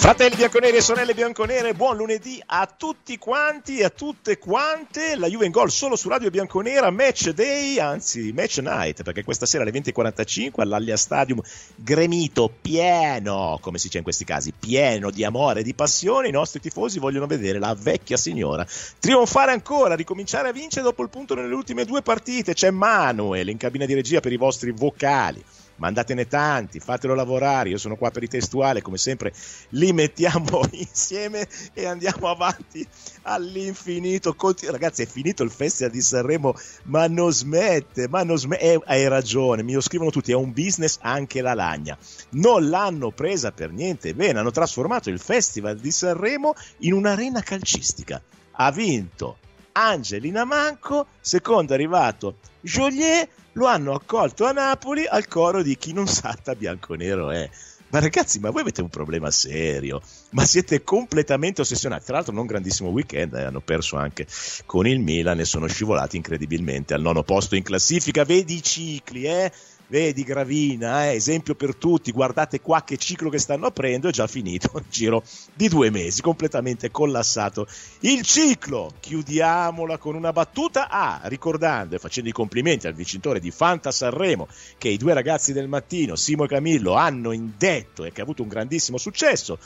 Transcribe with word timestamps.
Fratelli 0.00 0.36
bianconeri 0.36 0.76
e 0.76 0.80
sorelle 0.80 1.12
bianconere, 1.12 1.74
buon 1.74 1.96
lunedì 1.96 2.40
a 2.46 2.66
tutti 2.66 3.18
quanti 3.18 3.78
e 3.78 3.84
a 3.84 3.90
tutte 3.90 4.38
quante. 4.38 5.16
La 5.16 5.26
Juve 5.26 5.44
in 5.44 5.50
gol 5.50 5.72
solo 5.72 5.96
su 5.96 6.08
Radio 6.08 6.30
Bianconera, 6.30 6.88
match 6.90 7.30
day, 7.30 7.78
anzi 7.80 8.32
match 8.32 8.58
night, 8.58 9.02
perché 9.02 9.24
questa 9.24 9.44
sera 9.44 9.64
alle 9.64 9.72
20.45 9.72 10.60
all'Allia 10.60 10.96
Stadium 10.96 11.42
gremito, 11.74 12.48
pieno, 12.48 13.58
come 13.60 13.78
si 13.78 13.86
dice 13.86 13.98
in 13.98 14.04
questi 14.04 14.24
casi, 14.24 14.52
pieno 14.56 15.10
di 15.10 15.24
amore 15.24 15.60
e 15.60 15.62
di 15.64 15.74
passione. 15.74 16.28
I 16.28 16.32
nostri 16.32 16.60
tifosi 16.60 17.00
vogliono 17.00 17.26
vedere 17.26 17.58
la 17.58 17.76
vecchia 17.78 18.16
signora 18.16 18.64
trionfare 19.00 19.50
ancora, 19.50 19.96
ricominciare 19.96 20.48
a 20.48 20.52
vincere 20.52 20.84
dopo 20.84 21.02
il 21.02 21.10
punto 21.10 21.34
nelle 21.34 21.52
ultime 21.52 21.84
due 21.84 22.02
partite. 22.02 22.54
C'è 22.54 22.70
Manuel 22.70 23.48
in 23.48 23.56
cabina 23.56 23.84
di 23.84 23.94
regia 23.94 24.20
per 24.20 24.32
i 24.32 24.36
vostri 24.36 24.70
vocali 24.70 25.44
mandatene 25.78 26.26
tanti, 26.26 26.80
fatelo 26.80 27.14
lavorare, 27.14 27.70
io 27.70 27.78
sono 27.78 27.96
qua 27.96 28.10
per 28.10 28.22
i 28.22 28.28
testuali, 28.28 28.82
come 28.82 28.98
sempre 28.98 29.32
li 29.70 29.92
mettiamo 29.92 30.60
insieme 30.72 31.48
e 31.72 31.86
andiamo 31.86 32.28
avanti 32.28 32.86
all'infinito. 33.22 34.36
Ragazzi, 34.70 35.02
è 35.02 35.06
finito 35.06 35.42
il 35.42 35.50
Festival 35.50 35.92
di 35.92 36.00
Sanremo, 36.00 36.54
ma 36.84 37.06
non 37.06 37.32
smette, 37.32 38.08
ma 38.08 38.22
non 38.22 38.38
smette, 38.38 38.72
eh, 38.72 38.80
hai 38.84 39.08
ragione, 39.08 39.62
mi 39.62 39.72
lo 39.72 39.80
scrivono 39.80 40.10
tutti, 40.10 40.32
è 40.32 40.36
un 40.36 40.52
business 40.52 40.98
anche 41.00 41.40
la 41.40 41.54
lagna. 41.54 41.96
Non 42.30 42.68
l'hanno 42.68 43.10
presa 43.10 43.52
per 43.52 43.72
niente 43.72 44.14
bene, 44.14 44.38
hanno 44.38 44.50
trasformato 44.50 45.10
il 45.10 45.18
Festival 45.18 45.78
di 45.78 45.90
Sanremo 45.90 46.54
in 46.78 46.92
un'arena 46.92 47.40
calcistica. 47.40 48.20
Ha 48.60 48.70
vinto 48.72 49.38
Angelina 49.72 50.44
Manco, 50.44 51.06
secondo 51.20 51.72
è 51.72 51.74
arrivato 51.74 52.38
Joliet, 52.68 53.28
lo 53.52 53.66
hanno 53.66 53.94
accolto 53.94 54.44
a 54.44 54.52
Napoli 54.52 55.06
al 55.06 55.26
coro 55.26 55.62
di 55.62 55.76
chi 55.78 55.94
non 55.94 56.06
salta 56.06 56.54
bianco-nero 56.54 57.30
è. 57.30 57.48
Ma 57.90 57.98
ragazzi, 58.00 58.38
ma 58.38 58.50
voi 58.50 58.60
avete 58.60 58.82
un 58.82 58.90
problema 58.90 59.30
serio, 59.30 60.02
ma 60.32 60.44
siete 60.44 60.84
completamente 60.84 61.62
ossessionati. 61.62 62.04
Tra 62.04 62.16
l'altro, 62.16 62.34
non 62.34 62.44
grandissimo 62.44 62.90
weekend, 62.90 63.32
eh, 63.32 63.44
hanno 63.44 63.62
perso 63.62 63.96
anche 63.96 64.26
con 64.66 64.86
il 64.86 65.00
Milan 65.00 65.40
e 65.40 65.46
sono 65.46 65.66
scivolati 65.66 66.16
incredibilmente 66.16 66.92
al 66.92 67.00
nono 67.00 67.22
posto 67.22 67.56
in 67.56 67.62
classifica. 67.62 68.24
Vedi 68.24 68.56
i 68.56 68.62
cicli, 68.62 69.24
eh? 69.24 69.50
Vedi 69.90 70.22
Gravina, 70.22 71.06
eh, 71.06 71.14
esempio 71.14 71.54
per 71.54 71.74
tutti, 71.74 72.12
guardate 72.12 72.60
qua 72.60 72.84
che 72.84 72.98
ciclo 72.98 73.30
che 73.30 73.38
stanno 73.38 73.64
aprendo, 73.64 74.08
è 74.08 74.12
già 74.12 74.26
finito 74.26 74.70
il 74.76 74.84
giro 74.90 75.24
di 75.54 75.66
due 75.68 75.88
mesi, 75.88 76.20
completamente 76.20 76.90
collassato 76.90 77.66
il 78.00 78.20
ciclo. 78.20 78.92
Chiudiamola 79.00 79.96
con 79.96 80.14
una 80.14 80.30
battuta 80.30 80.90
ah, 80.90 81.22
ricordando 81.24 81.94
e 81.94 81.98
facendo 81.98 82.28
i 82.28 82.34
complimenti 82.34 82.86
al 82.86 82.92
vincitore 82.92 83.40
di 83.40 83.50
Fanta 83.50 83.90
Sanremo 83.90 84.46
che 84.76 84.88
i 84.88 84.98
due 84.98 85.14
ragazzi 85.14 85.54
del 85.54 85.68
mattino, 85.68 86.16
Simo 86.16 86.44
e 86.44 86.48
Camillo, 86.48 86.92
hanno 86.92 87.32
indetto 87.32 88.04
e 88.04 88.12
che 88.12 88.20
ha 88.20 88.24
avuto 88.24 88.42
un 88.42 88.48
grandissimo 88.48 88.98
successo. 88.98 89.58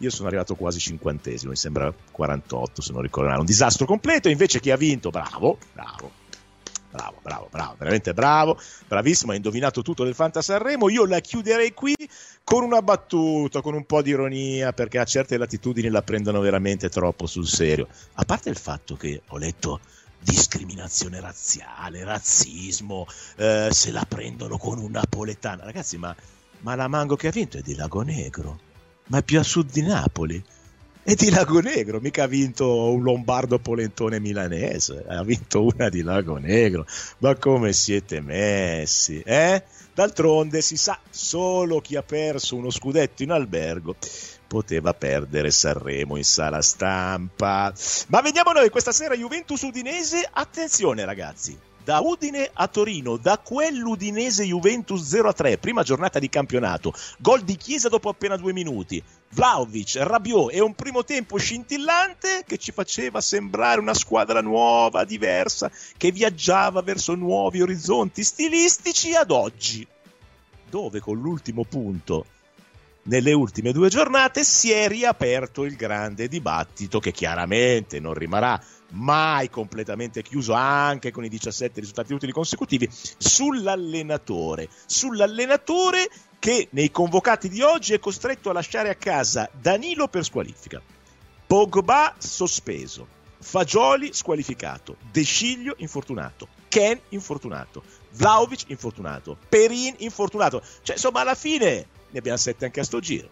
Io 0.00 0.10
sono 0.10 0.28
arrivato 0.28 0.56
quasi 0.56 0.78
cinquantesimo, 0.78 1.52
mi 1.52 1.56
sembra 1.56 1.90
48 2.10 2.82
se 2.82 2.92
non 2.92 3.00
ricordo 3.00 3.28
male, 3.30 3.40
un 3.40 3.46
disastro 3.46 3.86
completo, 3.86 4.28
invece 4.28 4.60
chi 4.60 4.70
ha 4.70 4.76
vinto, 4.76 5.08
bravo, 5.08 5.56
bravo, 5.72 6.19
bravo, 6.90 7.18
bravo, 7.22 7.48
bravo, 7.50 7.74
veramente 7.78 8.12
bravo, 8.12 8.58
bravissimo, 8.86 9.32
ha 9.32 9.36
indovinato 9.36 9.82
tutto 9.82 10.04
del 10.04 10.14
Fanta 10.14 10.42
Sanremo. 10.42 10.88
Io 10.88 11.06
la 11.06 11.20
chiuderei 11.20 11.72
qui 11.72 11.94
con 12.42 12.62
una 12.62 12.82
battuta, 12.82 13.60
con 13.60 13.74
un 13.74 13.84
po' 13.84 14.02
di 14.02 14.10
ironia, 14.10 14.72
perché 14.72 14.98
a 14.98 15.04
certe 15.04 15.36
latitudini 15.36 15.88
la 15.88 16.02
prendono 16.02 16.40
veramente 16.40 16.88
troppo 16.88 17.26
sul 17.26 17.46
serio. 17.46 17.88
A 18.14 18.24
parte 18.24 18.50
il 18.50 18.56
fatto 18.56 18.96
che 18.96 19.22
ho 19.28 19.38
letto 19.38 19.80
discriminazione 20.22 21.20
razziale, 21.20 22.04
razzismo, 22.04 23.06
eh, 23.36 23.68
se 23.70 23.90
la 23.90 24.04
prendono 24.06 24.58
con 24.58 24.78
un 24.78 24.90
napoletano. 24.90 25.64
Ragazzi, 25.64 25.96
ma, 25.96 26.14
ma 26.60 26.74
la 26.74 26.88
Mango 26.88 27.16
che 27.16 27.28
ha 27.28 27.32
vinto 27.32 27.56
è 27.56 27.62
di 27.62 27.74
Lago 27.74 28.02
Negro, 28.02 28.58
ma 29.06 29.18
è 29.18 29.22
più 29.22 29.38
a 29.38 29.42
sud 29.42 29.70
di 29.70 29.82
Napoli 29.82 30.42
e 31.02 31.14
di 31.14 31.30
Lago 31.30 31.60
Negro, 31.60 31.98
mica 31.98 32.24
ha 32.24 32.26
vinto 32.26 32.92
un 32.92 33.02
lombardo 33.02 33.58
polentone 33.58 34.20
milanese, 34.20 35.04
ha 35.08 35.22
vinto 35.22 35.64
una 35.64 35.88
di 35.88 36.02
Lago 36.02 36.36
Negro. 36.36 36.86
Ma 37.18 37.34
come 37.36 37.72
siete 37.72 38.20
messi, 38.20 39.20
eh? 39.24 39.62
D'altronde 39.94 40.60
si 40.60 40.76
sa, 40.76 40.98
solo 41.10 41.80
chi 41.80 41.96
ha 41.96 42.02
perso 42.02 42.56
uno 42.56 42.70
scudetto 42.70 43.22
in 43.22 43.30
albergo 43.30 43.96
poteva 44.46 44.94
perdere 44.94 45.50
Sanremo 45.50 46.16
in 46.16 46.24
sala 46.24 46.60
stampa. 46.60 47.72
Ma 48.08 48.20
vediamo 48.20 48.52
noi 48.52 48.68
questa 48.68 48.92
sera 48.92 49.14
Juventus 49.14 49.62
Udinese, 49.62 50.28
attenzione 50.30 51.04
ragazzi, 51.04 51.56
da 51.82 52.00
Udine 52.00 52.50
a 52.52 52.66
Torino, 52.68 53.16
da 53.16 53.38
quell'Udinese 53.38 54.44
Juventus 54.44 55.12
0-3, 55.12 55.58
prima 55.58 55.82
giornata 55.82 56.18
di 56.18 56.28
campionato, 56.28 56.92
gol 57.18 57.42
di 57.42 57.56
Chiesa 57.56 57.88
dopo 57.88 58.08
appena 58.08 58.36
due 58.36 58.52
minuti, 58.52 59.02
Vlaovic, 59.32 59.96
Rabiot 59.96 60.52
e 60.52 60.60
un 60.60 60.74
primo 60.74 61.04
tempo 61.04 61.38
scintillante 61.38 62.42
che 62.46 62.58
ci 62.58 62.72
faceva 62.72 63.20
sembrare 63.20 63.80
una 63.80 63.94
squadra 63.94 64.40
nuova, 64.40 65.04
diversa, 65.04 65.70
che 65.96 66.10
viaggiava 66.10 66.82
verso 66.82 67.14
nuovi 67.14 67.62
orizzonti 67.62 68.24
stilistici 68.24 69.14
ad 69.14 69.30
oggi, 69.30 69.86
dove 70.68 70.98
con 70.98 71.20
l'ultimo 71.20 71.64
punto 71.64 72.26
nelle 73.02 73.32
ultime 73.32 73.72
due 73.72 73.88
giornate 73.88 74.44
si 74.44 74.72
è 74.72 74.88
riaperto 74.88 75.64
il 75.64 75.76
grande 75.76 76.28
dibattito 76.28 76.98
che 76.98 77.12
chiaramente 77.12 77.98
non 77.98 78.14
rimarrà 78.14 78.60
mai 78.92 79.48
completamente 79.48 80.22
chiuso 80.22 80.52
anche 80.52 81.10
con 81.10 81.24
i 81.24 81.28
17 81.28 81.80
risultati 81.80 82.12
utili 82.12 82.32
consecutivi 82.32 82.88
sull'allenatore, 82.90 84.68
sull'allenatore 84.86 86.08
che 86.40 86.68
nei 86.70 86.90
convocati 86.90 87.48
di 87.48 87.60
oggi 87.60 87.92
è 87.92 88.00
costretto 88.00 88.48
a 88.50 88.54
lasciare 88.54 88.88
a 88.88 88.94
casa 88.96 89.48
Danilo 89.52 90.08
per 90.08 90.24
squalifica, 90.24 90.82
Pogba 91.46 92.14
sospeso, 92.18 93.06
Fagioli 93.38 94.12
squalificato, 94.12 94.96
De 95.12 95.22
Sciglio 95.22 95.74
infortunato, 95.78 96.48
Ken 96.68 96.98
infortunato, 97.10 97.82
Vlaovic 98.12 98.64
infortunato, 98.68 99.36
Perin 99.48 99.94
infortunato, 99.98 100.62
cioè 100.82 100.96
insomma 100.96 101.20
alla 101.20 101.34
fine 101.34 101.86
ne 102.10 102.18
abbiamo 102.18 102.38
sette 102.38 102.64
anche 102.64 102.80
a 102.80 102.84
sto 102.84 103.00
giro. 103.00 103.28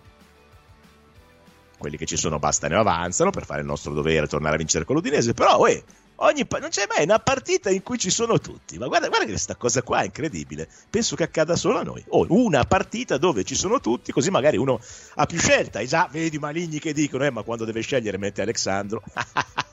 Quelli 1.79 1.97
che 1.97 2.07
ci 2.07 2.17
sono 2.17 2.39
bastano 2.39 2.75
e 2.75 2.79
avanzano 2.79 3.31
per 3.31 3.47
fare 3.47 3.61
il 3.61 3.67
nostro 3.67 3.95
dovere, 3.95 4.27
tornare 4.27 4.57
a 4.57 4.59
vincere 4.59 4.85
con 4.85 4.97
l'Udinese, 4.97 5.33
però 5.33 5.59
uè, 5.61 5.83
ogni, 6.21 6.47
non 6.61 6.69
c'è 6.71 6.87
mai 6.89 7.05
una 7.05 7.19
partita 7.19 7.71
in 7.71 7.83
cui 7.83 7.99
ci 7.99 8.11
sono 8.11 8.39
tutti, 8.39 8.79
ma 8.79 8.87
guarda, 8.87 9.09
guarda 9.09 9.25
che 9.25 9.33
questa 9.33 9.57
cosa 9.57 9.83
qua 9.83 10.01
è 10.01 10.05
incredibile, 10.07 10.69
penso 10.89 11.17
che 11.17 11.25
accada 11.25 11.57
solo 11.57 11.79
a 11.79 11.83
noi, 11.83 12.03
o 12.09 12.27
una 12.29 12.65
partita 12.65 13.19
dove 13.19 13.45
ci 13.45 13.55
sono 13.55 13.81
tutti, 13.81 14.13
così 14.13 14.31
magari 14.31 14.57
uno 14.57 14.81
ha 15.15 15.27
più 15.27 15.39
scelta, 15.39 15.81
e 15.81 15.87
già 15.87 16.09
vedi 16.11 16.37
i 16.37 16.41
maligni 16.41 16.79
che 16.79 16.93
dicono, 16.93 17.25
eh, 17.25 17.31
ma 17.31 17.43
quando 17.43 17.65
deve 17.65 17.81
scegliere 17.81 18.19
mette 18.19 18.43
Alexandro. 18.43 19.03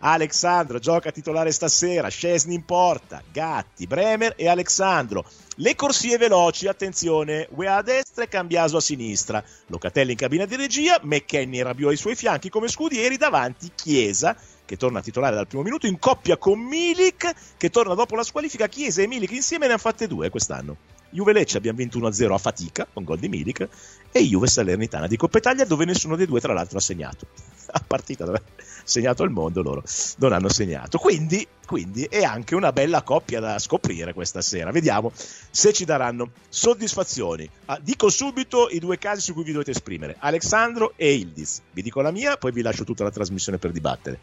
Alexandro 0.00 0.78
gioca 0.78 1.10
titolare 1.10 1.50
stasera, 1.50 2.08
Scesni 2.08 2.54
in 2.54 2.64
porta, 2.64 3.22
Gatti, 3.32 3.86
Bremer 3.86 4.34
e 4.36 4.48
Alexandro. 4.48 5.24
Le 5.56 5.74
corsie 5.74 6.16
veloci, 6.18 6.68
attenzione, 6.68 7.48
Wea 7.50 7.76
a 7.76 7.82
destra 7.82 8.22
e 8.22 8.28
Cambiaso 8.28 8.76
a 8.76 8.80
sinistra. 8.80 9.42
Locatelli 9.66 10.12
in 10.12 10.16
cabina 10.16 10.46
di 10.46 10.54
regia, 10.54 11.00
McKenny 11.02 11.58
e 11.58 11.62
Rabiot 11.64 11.90
ai 11.90 11.96
suoi 11.96 12.14
fianchi 12.14 12.48
come 12.48 12.68
scudieri, 12.68 13.16
davanti 13.16 13.72
Chiesa 13.74 14.36
che 14.68 14.76
torna 14.76 15.00
titolare 15.00 15.34
dal 15.34 15.46
primo 15.46 15.62
minuto 15.62 15.86
in 15.86 15.98
coppia 15.98 16.36
con 16.36 16.60
Milik 16.60 17.32
che 17.56 17.70
torna 17.70 17.94
dopo 17.94 18.14
la 18.14 18.22
squalifica. 18.22 18.68
Chiesa 18.68 19.00
e 19.00 19.06
Milik 19.06 19.30
insieme 19.30 19.64
ne 19.64 19.72
hanno 19.72 19.80
fatte 19.80 20.06
due 20.06 20.28
quest'anno. 20.28 20.76
Juve 21.08 21.32
Lecce 21.32 21.56
abbiamo 21.56 21.78
vinto 21.78 21.98
1-0 21.98 22.32
a 22.32 22.36
fatica 22.36 22.86
con 22.92 23.02
gol 23.02 23.18
di 23.18 23.30
Milik 23.30 23.66
e 24.12 24.20
Juve 24.20 24.46
Salernitana 24.46 25.06
di 25.06 25.16
Coppa 25.16 25.38
Italia 25.38 25.64
dove 25.64 25.86
nessuno 25.86 26.16
dei 26.16 26.26
due 26.26 26.38
tra 26.38 26.52
l'altro 26.52 26.76
ha 26.76 26.82
segnato. 26.82 27.28
A 27.70 27.82
partita 27.86 28.26
dove 28.26 28.38
ha 28.38 28.42
segnato 28.84 29.22
il 29.22 29.30
mondo 29.30 29.62
loro 29.62 29.82
non 30.18 30.34
hanno 30.34 30.50
segnato. 30.50 30.98
Quindi, 30.98 31.46
quindi 31.66 32.04
è 32.04 32.24
anche 32.24 32.54
una 32.54 32.72
bella 32.72 33.02
coppia 33.02 33.40
da 33.40 33.58
scoprire 33.58 34.12
questa 34.12 34.42
sera. 34.42 34.70
Vediamo 34.70 35.12
se 35.50 35.72
ci 35.72 35.86
daranno 35.86 36.32
soddisfazioni. 36.50 37.48
Ah, 37.66 37.78
dico 37.80 38.10
subito 38.10 38.68
i 38.68 38.78
due 38.78 38.98
casi 38.98 39.22
su 39.22 39.32
cui 39.32 39.44
vi 39.44 39.52
dovete 39.52 39.70
esprimere. 39.70 40.16
Alexandro 40.18 40.92
e 40.96 41.14
Ildis. 41.14 41.62
Vi 41.72 41.80
dico 41.80 42.02
la 42.02 42.10
mia, 42.10 42.36
poi 42.36 42.52
vi 42.52 42.60
lascio 42.60 42.84
tutta 42.84 43.04
la 43.04 43.10
trasmissione 43.10 43.56
per 43.56 43.72
dibattere. 43.72 44.18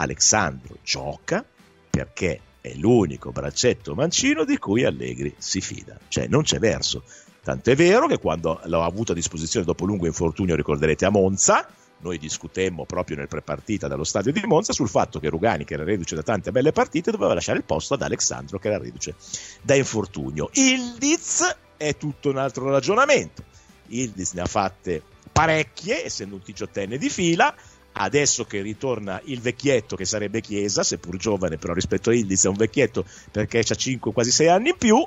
Alexandro 0.00 0.76
gioca 0.82 1.44
perché 1.90 2.40
è 2.60 2.74
l'unico 2.74 3.32
braccetto 3.32 3.94
mancino 3.94 4.44
di 4.44 4.58
cui 4.58 4.84
Allegri 4.84 5.34
si 5.38 5.60
fida. 5.60 5.98
Cioè, 6.08 6.26
non 6.26 6.42
c'è 6.42 6.58
verso. 6.58 7.02
Tanto 7.42 7.70
è 7.70 7.74
vero 7.74 8.06
che 8.06 8.18
quando 8.18 8.60
l'ho 8.64 8.82
avuto 8.82 9.12
a 9.12 9.14
disposizione 9.14 9.64
dopo 9.64 9.84
lungo 9.84 10.06
infortunio, 10.06 10.54
ricorderete 10.54 11.04
a 11.04 11.10
Monza, 11.10 11.66
noi 11.98 12.18
discutemmo 12.18 12.84
proprio 12.84 13.16
nel 13.16 13.28
prepartita 13.28 13.88
dallo 13.88 14.04
stadio 14.04 14.32
di 14.32 14.42
Monza 14.44 14.72
sul 14.72 14.88
fatto 14.88 15.20
che 15.20 15.28
Rugani, 15.28 15.64
che 15.64 15.74
era 15.74 15.84
reduce 15.84 16.14
da 16.14 16.22
tante 16.22 16.50
belle 16.50 16.72
partite, 16.72 17.10
doveva 17.10 17.34
lasciare 17.34 17.58
il 17.58 17.64
posto 17.64 17.94
ad 17.94 18.02
Alexandro, 18.02 18.58
che 18.58 18.68
era 18.68 18.78
reduce 18.78 19.14
da 19.62 19.74
infortunio. 19.74 20.50
Il 20.54 20.94
Diz 20.98 21.56
è 21.76 21.96
tutto 21.96 22.30
un 22.30 22.38
altro 22.38 22.70
ragionamento. 22.70 23.42
Il 23.88 24.10
Diz 24.10 24.32
ne 24.32 24.42
ha 24.42 24.46
fatte 24.46 25.02
parecchie, 25.32 26.04
essendo 26.04 26.36
un 26.36 26.42
diciottenne 26.44 26.98
di 26.98 27.08
fila, 27.08 27.54
adesso 27.92 28.44
che 28.44 28.60
ritorna 28.62 29.20
il 29.24 29.40
vecchietto 29.40 29.96
che 29.96 30.04
sarebbe 30.04 30.40
Chiesa, 30.40 30.82
seppur 30.82 31.16
giovane, 31.16 31.58
però 31.58 31.72
rispetto 31.72 32.10
a 32.10 32.14
Ildiz 32.14 32.44
è 32.44 32.48
un 32.48 32.56
vecchietto 32.56 33.04
perché 33.30 33.58
ha 33.58 33.74
5, 33.74 34.12
quasi 34.12 34.30
6 34.30 34.48
anni 34.48 34.68
in 34.70 34.76
più, 34.76 35.04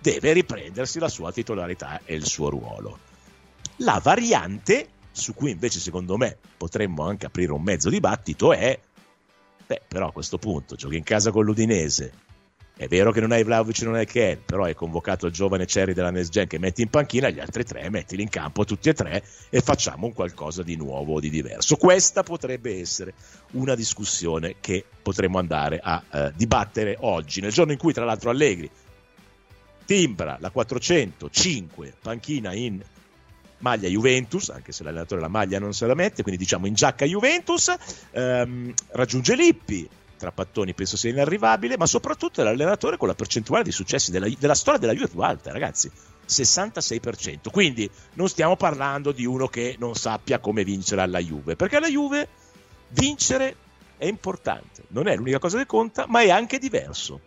deve 0.00 0.32
riprendersi 0.32 0.98
la 0.98 1.08
sua 1.08 1.32
titolarità 1.32 2.00
e 2.04 2.14
il 2.14 2.26
suo 2.26 2.48
ruolo. 2.48 2.98
La 3.76 4.00
variante, 4.02 4.88
su 5.12 5.34
cui 5.34 5.50
invece 5.50 5.78
secondo 5.78 6.16
me 6.16 6.36
potremmo 6.56 7.04
anche 7.04 7.26
aprire 7.26 7.52
un 7.52 7.62
mezzo 7.62 7.88
dibattito, 7.88 8.52
è, 8.52 8.78
beh, 9.66 9.82
però 9.86 10.08
a 10.08 10.12
questo 10.12 10.38
punto 10.38 10.74
giochi 10.74 10.96
in 10.96 11.04
casa 11.04 11.30
con 11.30 11.44
l'Udinese, 11.44 12.12
è 12.74 12.88
vero 12.88 13.12
che 13.12 13.20
non 13.20 13.32
hai 13.32 13.44
Vlaovic 13.44 13.82
non 13.82 13.94
hai 13.94 14.06
Ken, 14.06 14.38
però 14.44 14.64
hai 14.64 14.74
convocato 14.74 15.26
il 15.26 15.32
giovane 15.32 15.66
Cherry 15.66 15.92
della 15.92 16.10
Next 16.10 16.30
Gen 16.30 16.46
che 16.46 16.58
metti 16.58 16.82
in 16.82 16.88
panchina, 16.88 17.28
gli 17.28 17.38
altri 17.38 17.64
tre 17.64 17.88
mettili 17.90 18.22
in 18.22 18.28
campo 18.28 18.64
tutti 18.64 18.88
e 18.88 18.94
tre 18.94 19.22
e 19.50 19.60
facciamo 19.60 20.06
un 20.06 20.12
qualcosa 20.12 20.62
di 20.62 20.76
nuovo 20.76 21.14
o 21.14 21.20
di 21.20 21.30
diverso. 21.30 21.76
Questa 21.76 22.22
potrebbe 22.22 22.80
essere 22.80 23.14
una 23.52 23.74
discussione 23.74 24.56
che 24.60 24.84
potremmo 25.02 25.38
andare 25.38 25.80
a 25.82 26.02
eh, 26.10 26.32
dibattere 26.34 26.96
oggi, 27.00 27.40
nel 27.40 27.52
giorno 27.52 27.72
in 27.72 27.78
cui 27.78 27.92
tra 27.92 28.04
l'altro 28.04 28.30
Allegri 28.30 28.68
timbra 29.84 30.38
la 30.40 30.50
405 30.50 31.94
panchina 32.00 32.54
in 32.54 32.82
maglia 33.58 33.88
Juventus, 33.88 34.48
anche 34.50 34.72
se 34.72 34.82
l'allenatore 34.82 35.20
la 35.20 35.28
maglia 35.28 35.58
non 35.58 35.72
se 35.72 35.86
la 35.86 35.94
mette, 35.94 36.22
quindi 36.22 36.40
diciamo 36.40 36.66
in 36.66 36.74
giacca 36.74 37.04
Juventus, 37.04 37.74
ehm, 38.10 38.72
raggiunge 38.90 39.36
Lippi, 39.36 39.88
Trapattoni 40.22 40.72
penso 40.72 40.96
sia 40.96 41.10
inarrivabile, 41.10 41.76
ma 41.76 41.84
soprattutto 41.84 42.40
è 42.40 42.44
l'allenatore 42.44 42.96
con 42.96 43.08
la 43.08 43.14
percentuale 43.14 43.64
di 43.64 43.72
successi 43.72 44.12
della, 44.12 44.28
della 44.38 44.54
storia 44.54 44.78
della 44.78 44.92
Juve 44.92 45.08
più 45.08 45.18
alta, 45.18 45.50
ragazzi. 45.50 45.90
66%. 46.28 47.50
Quindi 47.50 47.90
non 48.12 48.28
stiamo 48.28 48.54
parlando 48.54 49.10
di 49.10 49.24
uno 49.24 49.48
che 49.48 49.74
non 49.80 49.96
sappia 49.96 50.38
come 50.38 50.62
vincere 50.62 51.00
alla 51.00 51.18
Juve, 51.18 51.56
perché 51.56 51.76
alla 51.76 51.88
Juve 51.88 52.28
vincere 52.90 53.56
è 53.96 54.06
importante, 54.06 54.84
non 54.90 55.08
è 55.08 55.16
l'unica 55.16 55.40
cosa 55.40 55.58
che 55.58 55.66
conta, 55.66 56.06
ma 56.06 56.20
è 56.20 56.30
anche 56.30 56.60
diverso. 56.60 57.20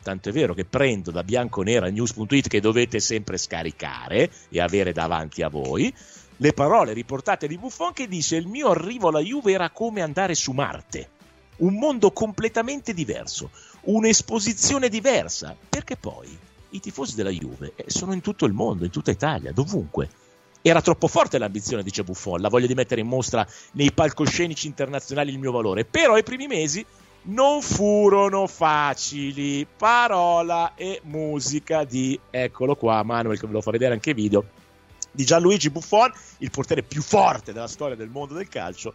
Tanto 0.00 0.28
è 0.28 0.32
vero 0.32 0.54
che 0.54 0.64
prendo 0.64 1.10
da 1.10 1.24
bianconera 1.24 1.88
news.it 1.88 2.46
che 2.46 2.60
dovete 2.60 3.00
sempre 3.00 3.38
scaricare 3.38 4.30
e 4.50 4.60
avere 4.60 4.92
davanti 4.92 5.42
a 5.42 5.48
voi 5.48 5.92
le 6.36 6.52
parole 6.52 6.92
riportate 6.92 7.48
di 7.48 7.58
Buffon 7.58 7.92
che 7.92 8.06
dice 8.06 8.36
il 8.36 8.46
mio 8.46 8.68
arrivo 8.68 9.08
alla 9.08 9.18
Juve 9.18 9.50
era 9.50 9.70
come 9.70 10.00
andare 10.00 10.36
su 10.36 10.52
Marte 10.52 11.14
un 11.58 11.74
mondo 11.74 12.10
completamente 12.10 12.92
diverso, 12.92 13.50
un'esposizione 13.82 14.88
diversa, 14.88 15.56
perché 15.68 15.96
poi 15.96 16.36
i 16.70 16.80
tifosi 16.80 17.14
della 17.14 17.30
Juve 17.30 17.72
eh, 17.76 17.84
sono 17.88 18.12
in 18.12 18.20
tutto 18.20 18.44
il 18.44 18.52
mondo, 18.52 18.84
in 18.84 18.90
tutta 18.90 19.10
Italia, 19.10 19.52
dovunque. 19.52 20.08
Era 20.62 20.82
troppo 20.82 21.06
forte 21.06 21.38
l'ambizione, 21.38 21.84
dice 21.84 22.02
Buffon, 22.02 22.40
la 22.40 22.48
voglia 22.48 22.66
di 22.66 22.74
mettere 22.74 23.00
in 23.00 23.06
mostra 23.06 23.46
nei 23.72 23.92
palcoscenici 23.92 24.66
internazionali 24.66 25.30
il 25.30 25.38
mio 25.38 25.52
valore, 25.52 25.84
però 25.84 26.16
i 26.16 26.24
primi 26.24 26.48
mesi 26.48 26.84
non 27.28 27.62
furono 27.62 28.48
facili. 28.48 29.64
Parola 29.76 30.74
e 30.74 31.00
musica 31.04 31.84
di, 31.84 32.18
eccolo 32.30 32.74
qua, 32.74 33.02
Manuel, 33.04 33.38
che 33.38 33.46
ve 33.46 33.52
lo 33.52 33.60
fa 33.60 33.70
vedere 33.70 33.94
anche 33.94 34.12
video, 34.12 34.44
di 35.12 35.24
Gianluigi 35.24 35.70
Buffon, 35.70 36.12
il 36.38 36.50
portiere 36.50 36.82
più 36.82 37.00
forte 37.00 37.52
della 37.52 37.68
storia 37.68 37.96
del 37.96 38.10
mondo 38.10 38.34
del 38.34 38.48
calcio, 38.48 38.92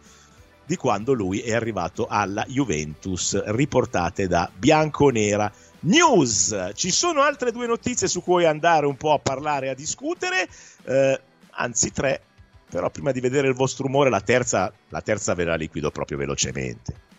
di 0.64 0.76
quando 0.76 1.12
lui 1.12 1.40
è 1.40 1.52
arrivato 1.54 2.06
alla 2.06 2.44
Juventus, 2.48 3.42
riportate 3.46 4.26
da 4.26 4.50
Bianconera 4.54 5.52
News. 5.80 6.70
Ci 6.74 6.90
sono 6.90 7.22
altre 7.22 7.52
due 7.52 7.66
notizie 7.66 8.08
su 8.08 8.22
cui 8.22 8.44
andare 8.44 8.86
un 8.86 8.96
po' 8.96 9.12
a 9.12 9.18
parlare, 9.18 9.68
a 9.68 9.74
discutere, 9.74 10.48
eh, 10.84 11.20
anzi 11.50 11.90
tre, 11.90 12.22
però 12.70 12.90
prima 12.90 13.12
di 13.12 13.20
vedere 13.20 13.48
il 13.48 13.54
vostro 13.54 13.86
umore 13.86 14.10
la 14.10 14.20
terza, 14.20 14.72
la 14.88 15.00
terza 15.02 15.34
ve 15.34 15.44
la 15.44 15.56
liquido 15.56 15.90
proprio 15.90 16.18
velocemente. 16.18 17.10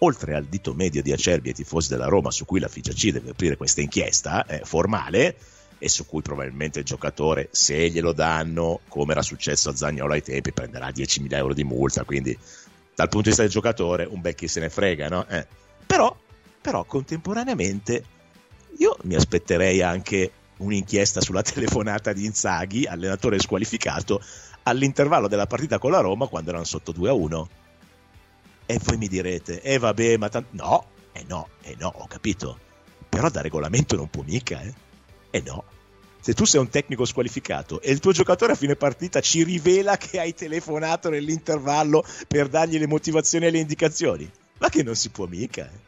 Oltre 0.00 0.36
al 0.36 0.44
dito 0.44 0.74
medio 0.74 1.02
di 1.02 1.10
Acerbi 1.10 1.50
e 1.50 1.54
tifosi 1.54 1.88
della 1.88 2.06
Roma 2.06 2.30
su 2.30 2.44
cui 2.44 2.60
la 2.60 2.68
FIGC 2.68 3.10
deve 3.10 3.30
aprire 3.30 3.56
questa 3.56 3.80
inchiesta 3.80 4.46
eh, 4.46 4.60
formale, 4.62 5.36
e 5.78 5.88
su 5.88 6.06
cui 6.06 6.22
probabilmente 6.22 6.80
il 6.80 6.84
giocatore, 6.84 7.48
se 7.52 7.88
glielo 7.88 8.12
danno, 8.12 8.80
come 8.88 9.12
era 9.12 9.22
successo 9.22 9.70
a 9.70 9.76
Zagnolo 9.76 10.12
ai 10.12 10.22
tempi, 10.22 10.52
prenderà 10.52 10.88
10.000 10.88 11.34
euro 11.34 11.54
di 11.54 11.64
multa, 11.64 12.04
quindi 12.04 12.36
dal 12.94 13.08
punto 13.08 13.22
di 13.22 13.28
vista 13.28 13.42
del 13.42 13.50
giocatore 13.50 14.04
un 14.04 14.20
bel 14.20 14.34
chi 14.34 14.48
se 14.48 14.60
ne 14.60 14.68
frega, 14.68 15.08
no? 15.08 15.26
Eh. 15.28 15.46
Però, 15.86 16.14
però 16.60 16.84
contemporaneamente 16.84 18.04
io 18.78 18.96
mi 19.02 19.14
aspetterei 19.14 19.82
anche 19.82 20.32
un'inchiesta 20.58 21.20
sulla 21.20 21.42
telefonata 21.42 22.12
di 22.12 22.24
Inzaghi, 22.24 22.86
allenatore 22.86 23.38
squalificato, 23.38 24.20
all'intervallo 24.64 25.28
della 25.28 25.46
partita 25.46 25.78
con 25.78 25.92
la 25.92 26.00
Roma 26.00 26.26
quando 26.26 26.50
erano 26.50 26.64
sotto 26.64 26.92
2 26.92 27.08
a 27.08 27.12
1. 27.12 27.48
E 28.66 28.80
voi 28.82 28.96
mi 28.96 29.08
direte, 29.08 29.62
eh 29.62 29.78
vabbè, 29.78 30.16
ma 30.16 30.28
tanto... 30.28 30.48
No, 30.50 30.86
eh 31.12 31.24
no, 31.26 31.48
eh 31.62 31.74
no, 31.78 31.92
ho 31.94 32.06
capito. 32.06 32.58
Però 33.08 33.30
da 33.30 33.40
regolamento 33.40 33.96
non 33.96 34.10
può 34.10 34.22
mica, 34.22 34.60
eh. 34.60 34.74
Eh 35.30 35.42
no. 35.44 35.64
Se 36.20 36.34
tu 36.34 36.44
sei 36.44 36.60
un 36.60 36.68
tecnico 36.68 37.04
squalificato 37.04 37.80
e 37.80 37.90
il 37.90 38.00
tuo 38.00 38.12
giocatore 38.12 38.52
a 38.52 38.56
fine 38.56 38.76
partita 38.76 39.20
ci 39.20 39.44
rivela 39.44 39.96
che 39.96 40.18
hai 40.18 40.34
telefonato 40.34 41.08
nell'intervallo 41.08 42.04
per 42.26 42.48
dargli 42.48 42.78
le 42.78 42.86
motivazioni 42.86 43.46
e 43.46 43.50
le 43.50 43.58
indicazioni, 43.58 44.30
ma 44.58 44.68
che 44.68 44.82
non 44.82 44.94
si 44.94 45.10
può 45.10 45.26
mica. 45.26 45.64
Eh. 45.64 45.86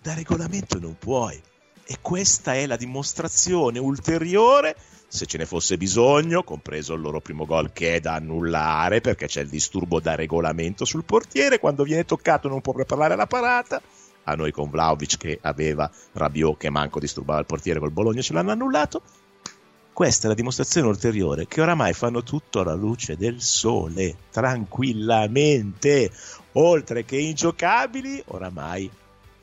Da 0.00 0.14
regolamento 0.14 0.78
non 0.78 0.96
puoi. 0.98 1.40
E 1.84 1.98
questa 2.00 2.54
è 2.54 2.66
la 2.66 2.76
dimostrazione 2.76 3.78
ulteriore, 3.78 4.76
se 5.06 5.26
ce 5.26 5.38
ne 5.38 5.46
fosse 5.46 5.76
bisogno, 5.76 6.42
compreso 6.42 6.94
il 6.94 7.00
loro 7.00 7.20
primo 7.20 7.46
gol 7.46 7.72
che 7.72 7.94
è 7.94 8.00
da 8.00 8.14
annullare 8.14 9.00
perché 9.00 9.26
c'è 9.26 9.42
il 9.42 9.48
disturbo 9.48 10.00
da 10.00 10.14
regolamento 10.14 10.84
sul 10.84 11.04
portiere, 11.04 11.58
quando 11.58 11.84
viene 11.84 12.04
toccato 12.04 12.48
non 12.48 12.60
può 12.60 12.72
preparare 12.72 13.16
la 13.16 13.26
parata 13.26 13.80
a 14.28 14.34
noi 14.34 14.52
con 14.52 14.68
Vlaovic 14.68 15.16
che 15.16 15.38
aveva 15.40 15.90
Rabiot 16.12 16.58
che 16.58 16.70
manco 16.70 17.00
disturbava 17.00 17.40
il 17.40 17.46
portiere 17.46 17.80
col 17.80 17.90
Bologna 17.90 18.20
ce 18.20 18.34
l'hanno 18.34 18.52
annullato. 18.52 19.02
Questa 19.92 20.26
è 20.26 20.28
la 20.28 20.34
dimostrazione 20.34 20.86
ulteriore 20.86 21.46
che 21.46 21.60
oramai 21.60 21.92
fanno 21.92 22.22
tutto 22.22 22.60
alla 22.60 22.74
luce 22.74 23.16
del 23.16 23.40
sole 23.40 24.16
tranquillamente 24.30 26.12
oltre 26.52 27.04
che 27.04 27.16
ingiocabili 27.16 28.22
oramai 28.26 28.88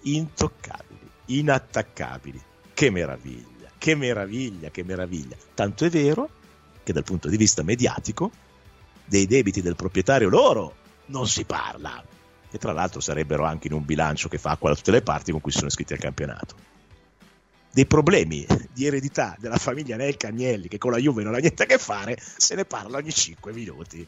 intoccabili 0.04 1.10
inattaccabili. 1.26 2.42
Che 2.74 2.90
meraviglia 2.90 3.56
che 3.78 3.96
meraviglia 3.96 4.70
che 4.70 4.84
meraviglia. 4.84 5.36
Tanto 5.54 5.86
è 5.86 5.90
vero 5.90 6.30
che 6.84 6.94
dal 6.94 7.04
punto 7.04 7.28
di 7.28 7.38
vista 7.38 7.64
mediatico 7.64 8.32
dei 9.06 9.26
debiti 9.26 9.62
del 9.62 9.76
proprietario 9.76 10.30
loro 10.30 10.76
non 11.08 11.28
si 11.28 11.44
parla 11.44 12.04
che 12.56 12.58
tra 12.58 12.72
l'altro 12.72 13.02
sarebbero 13.02 13.44
anche 13.44 13.68
in 13.68 13.74
un 13.74 13.84
bilancio 13.84 14.30
che 14.30 14.38
fa 14.38 14.52
acqua 14.52 14.70
da 14.70 14.76
tutte 14.76 14.92
le 14.92 15.02
parti 15.02 15.32
con 15.32 15.42
cui 15.42 15.52
sono 15.52 15.68
iscritti 15.68 15.92
al 15.92 16.00
campionato. 16.00 16.56
Dei 17.70 17.86
problemi 17.86 18.46
di 18.72 18.86
eredità 18.86 19.36
della 19.38 19.58
famiglia 19.58 19.98
Nel 19.98 20.16
Cagnelli, 20.16 20.70
che 20.70 20.78
con 20.78 20.92
la 20.92 20.98
Juve 20.98 21.24
non 21.24 21.36
ha 21.36 21.40
niente 21.40 21.64
a 21.64 21.66
che 21.66 21.78
fare, 21.78 22.18
se 22.18 22.56
ne 22.56 22.64
parla 22.64 22.98
ogni 22.98 23.12
5 23.12 23.52
minuti. 23.52 24.08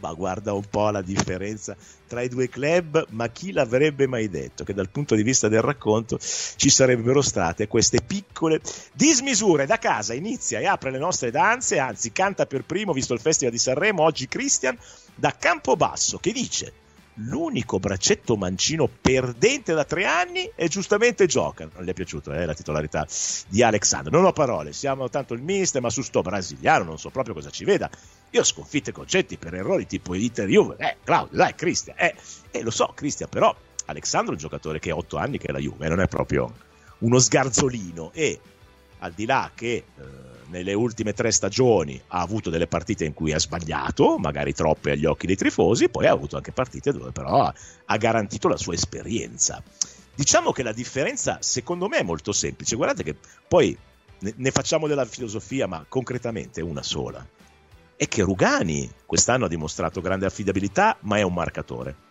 Ma 0.00 0.14
guarda 0.14 0.54
un 0.54 0.64
po' 0.70 0.88
la 0.88 1.02
differenza 1.02 1.76
tra 2.06 2.22
i 2.22 2.28
due 2.28 2.48
club, 2.48 3.04
ma 3.10 3.28
chi 3.28 3.52
l'avrebbe 3.52 4.06
mai 4.06 4.30
detto 4.30 4.64
che 4.64 4.72
dal 4.72 4.88
punto 4.88 5.14
di 5.14 5.22
vista 5.22 5.48
del 5.48 5.60
racconto 5.60 6.18
ci 6.18 6.70
sarebbero 6.70 7.20
state 7.20 7.66
queste 7.66 8.00
piccole 8.00 8.62
dismisure. 8.94 9.66
Da 9.66 9.78
casa 9.78 10.14
inizia 10.14 10.60
e 10.60 10.66
apre 10.66 10.90
le 10.90 10.98
nostre 10.98 11.30
danze, 11.30 11.78
anzi 11.78 12.12
canta 12.12 12.46
per 12.46 12.64
primo, 12.64 12.94
visto 12.94 13.12
il 13.12 13.20
Festival 13.20 13.52
di 13.52 13.58
Sanremo, 13.58 14.04
oggi 14.04 14.26
Christian 14.26 14.78
da 15.14 15.36
Campobasso, 15.36 16.16
che 16.18 16.32
dice 16.32 16.86
l'unico 17.20 17.78
braccetto 17.78 18.36
mancino 18.36 18.88
perdente 18.88 19.72
da 19.74 19.84
tre 19.84 20.04
anni 20.04 20.50
e 20.54 20.68
giustamente 20.68 21.26
gioca. 21.26 21.68
Non 21.72 21.84
gli 21.84 21.88
è 21.88 21.94
piaciuto 21.94 22.32
eh, 22.32 22.44
la 22.44 22.54
titolarità 22.54 23.06
di 23.48 23.62
Alexandro. 23.62 24.10
Non 24.10 24.24
ho 24.24 24.32
parole, 24.32 24.72
siamo 24.72 25.08
tanto 25.08 25.34
il 25.34 25.42
mister, 25.42 25.80
ma 25.80 25.90
su 25.90 26.02
sto 26.02 26.22
brasiliano 26.22 26.84
non 26.84 26.98
so 26.98 27.10
proprio 27.10 27.34
cosa 27.34 27.50
ci 27.50 27.64
veda. 27.64 27.90
Io 28.30 28.44
sconfitte 28.44 28.92
concetti 28.92 29.36
per 29.36 29.54
errori 29.54 29.86
tipo 29.86 30.14
Inter 30.14 30.48
Juve. 30.48 30.76
Eh, 30.78 30.96
Claudio, 31.02 31.36
dai, 31.36 31.54
Cristian. 31.54 31.96
Eh, 31.98 32.14
eh, 32.50 32.62
lo 32.62 32.70
so, 32.70 32.92
Cristian, 32.94 33.28
però 33.28 33.54
Alexandro 33.86 34.32
è 34.32 34.34
un 34.34 34.40
giocatore 34.40 34.78
che 34.78 34.90
ha 34.90 34.96
otto 34.96 35.16
anni 35.16 35.38
che 35.38 35.46
è 35.46 35.52
la 35.52 35.58
Juve, 35.58 35.88
non 35.88 36.00
è 36.00 36.08
proprio 36.08 36.52
uno 36.98 37.18
sgarzolino 37.18 38.10
e 38.12 38.38
al 38.98 39.12
di 39.12 39.26
là 39.26 39.50
che... 39.54 39.84
Eh, 39.96 40.36
nelle 40.48 40.74
ultime 40.74 41.12
tre 41.12 41.30
stagioni 41.30 42.00
ha 42.08 42.20
avuto 42.20 42.50
delle 42.50 42.66
partite 42.66 43.04
in 43.04 43.14
cui 43.14 43.32
ha 43.32 43.38
sbagliato, 43.38 44.18
magari 44.18 44.52
troppe 44.52 44.92
agli 44.92 45.04
occhi 45.04 45.26
dei 45.26 45.36
tifosi, 45.36 45.88
poi 45.88 46.06
ha 46.06 46.12
avuto 46.12 46.36
anche 46.36 46.52
partite 46.52 46.92
dove 46.92 47.10
però 47.12 47.52
ha 47.84 47.96
garantito 47.96 48.48
la 48.48 48.56
sua 48.56 48.74
esperienza. 48.74 49.62
Diciamo 50.14 50.52
che 50.52 50.62
la 50.62 50.72
differenza 50.72 51.38
secondo 51.40 51.88
me 51.88 51.98
è 51.98 52.02
molto 52.02 52.32
semplice, 52.32 52.76
guardate 52.76 53.02
che 53.02 53.14
poi 53.46 53.76
ne 54.20 54.50
facciamo 54.50 54.86
della 54.86 55.04
filosofia, 55.04 55.66
ma 55.66 55.84
concretamente 55.88 56.60
una 56.60 56.82
sola. 56.82 57.24
È 57.94 58.06
che 58.06 58.22
Rugani 58.22 58.90
quest'anno 59.06 59.44
ha 59.44 59.48
dimostrato 59.48 60.00
grande 60.00 60.26
affidabilità, 60.26 60.96
ma 61.00 61.18
è 61.18 61.22
un 61.22 61.34
marcatore. 61.34 62.06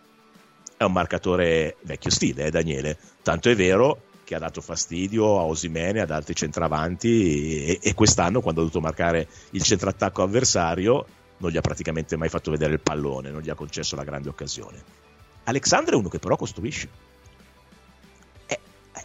È 0.76 0.84
un 0.84 0.92
marcatore 0.92 1.76
vecchio 1.82 2.10
stile, 2.10 2.46
eh, 2.46 2.50
Daniele. 2.50 2.98
Tanto 3.22 3.50
è 3.50 3.56
vero 3.56 4.02
che 4.28 4.34
ha 4.34 4.38
dato 4.38 4.60
fastidio 4.60 5.38
a 5.38 5.44
Osimene, 5.44 6.02
ad 6.02 6.10
altri 6.10 6.34
centravanti 6.34 7.64
e, 7.64 7.78
e, 7.80 7.94
quest'anno 7.94 8.42
quando 8.42 8.60
ha 8.60 8.64
dovuto 8.64 8.82
marcare 8.82 9.26
il 9.52 9.62
centrattacco 9.62 10.22
avversario 10.22 11.06
non 11.38 11.50
gli 11.50 11.56
ha 11.56 11.62
praticamente 11.62 12.14
mai 12.18 12.28
fatto 12.28 12.50
vedere 12.50 12.74
il 12.74 12.80
pallone, 12.80 13.30
non 13.30 13.40
gli 13.40 13.48
ha 13.48 13.54
concesso 13.54 13.96
la 13.96 14.04
grande 14.04 14.28
occasione. 14.28 14.82
Alexandro 15.44 15.94
è 15.94 15.98
uno 15.98 16.10
che 16.10 16.18
però 16.18 16.36
costruisce. 16.36 16.90
Eh, 18.44 18.60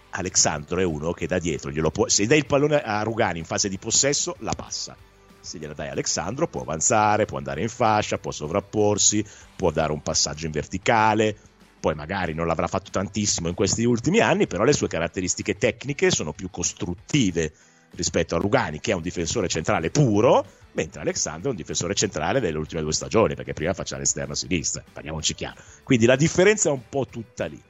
Alexandro 0.09 0.81
è 0.81 0.83
uno 0.83 1.13
che 1.13 1.25
da 1.25 1.39
dietro 1.39 1.71
glielo 1.71 1.89
può. 1.89 2.09
Se 2.09 2.25
dai 2.27 2.39
il 2.39 2.45
pallone 2.45 2.81
a 2.81 3.01
Rugani 3.03 3.39
in 3.39 3.45
fase 3.45 3.69
di 3.69 3.77
possesso, 3.77 4.35
la 4.39 4.53
passa. 4.53 4.93
Se 5.39 5.57
gliela 5.57 5.73
dai 5.73 5.87
a 5.87 5.91
Alexandro, 5.91 6.47
può 6.47 6.61
avanzare, 6.63 7.23
può 7.23 7.37
andare 7.37 7.61
in 7.61 7.69
fascia, 7.69 8.17
può 8.17 8.31
sovrapporsi, 8.31 9.25
può 9.55 9.71
dare 9.71 9.93
un 9.93 10.01
passaggio 10.01 10.47
in 10.47 10.51
verticale. 10.51 11.37
Poi 11.83 11.95
magari 11.95 12.33
non 12.33 12.47
l'avrà 12.47 12.67
fatto 12.67 12.91
tantissimo 12.91 13.49
in 13.49 13.55
questi 13.55 13.83
ultimi 13.83 14.21
anni, 14.21 14.47
però 14.47 14.63
le 14.63 14.71
sue 14.71 14.87
caratteristiche 14.87 15.57
tecniche 15.57 16.11
sono 16.11 16.31
più 16.31 16.49
costruttive 16.49 17.51
rispetto 17.95 18.37
a 18.37 18.39
Rugani, 18.39 18.79
che 18.79 18.91
è 18.91 18.95
un 18.95 19.01
difensore 19.01 19.49
centrale 19.49 19.89
puro, 19.89 20.45
mentre 20.71 21.01
Alexandro 21.01 21.49
è 21.49 21.51
un 21.51 21.57
difensore 21.57 21.93
centrale 21.93 22.39
delle 22.39 22.57
ultime 22.57 22.79
due 22.79 22.93
stagioni, 22.93 23.35
perché 23.35 23.51
prima 23.51 23.73
faceva 23.73 23.99
l'esterno 23.99 24.31
a 24.31 24.35
sinistra, 24.37 24.81
parliamoci 24.93 25.35
chiaro. 25.35 25.59
Quindi 25.83 26.05
la 26.05 26.15
differenza 26.15 26.69
è 26.69 26.71
un 26.71 26.83
po' 26.87 27.05
tutta 27.05 27.47
lì. 27.47 27.61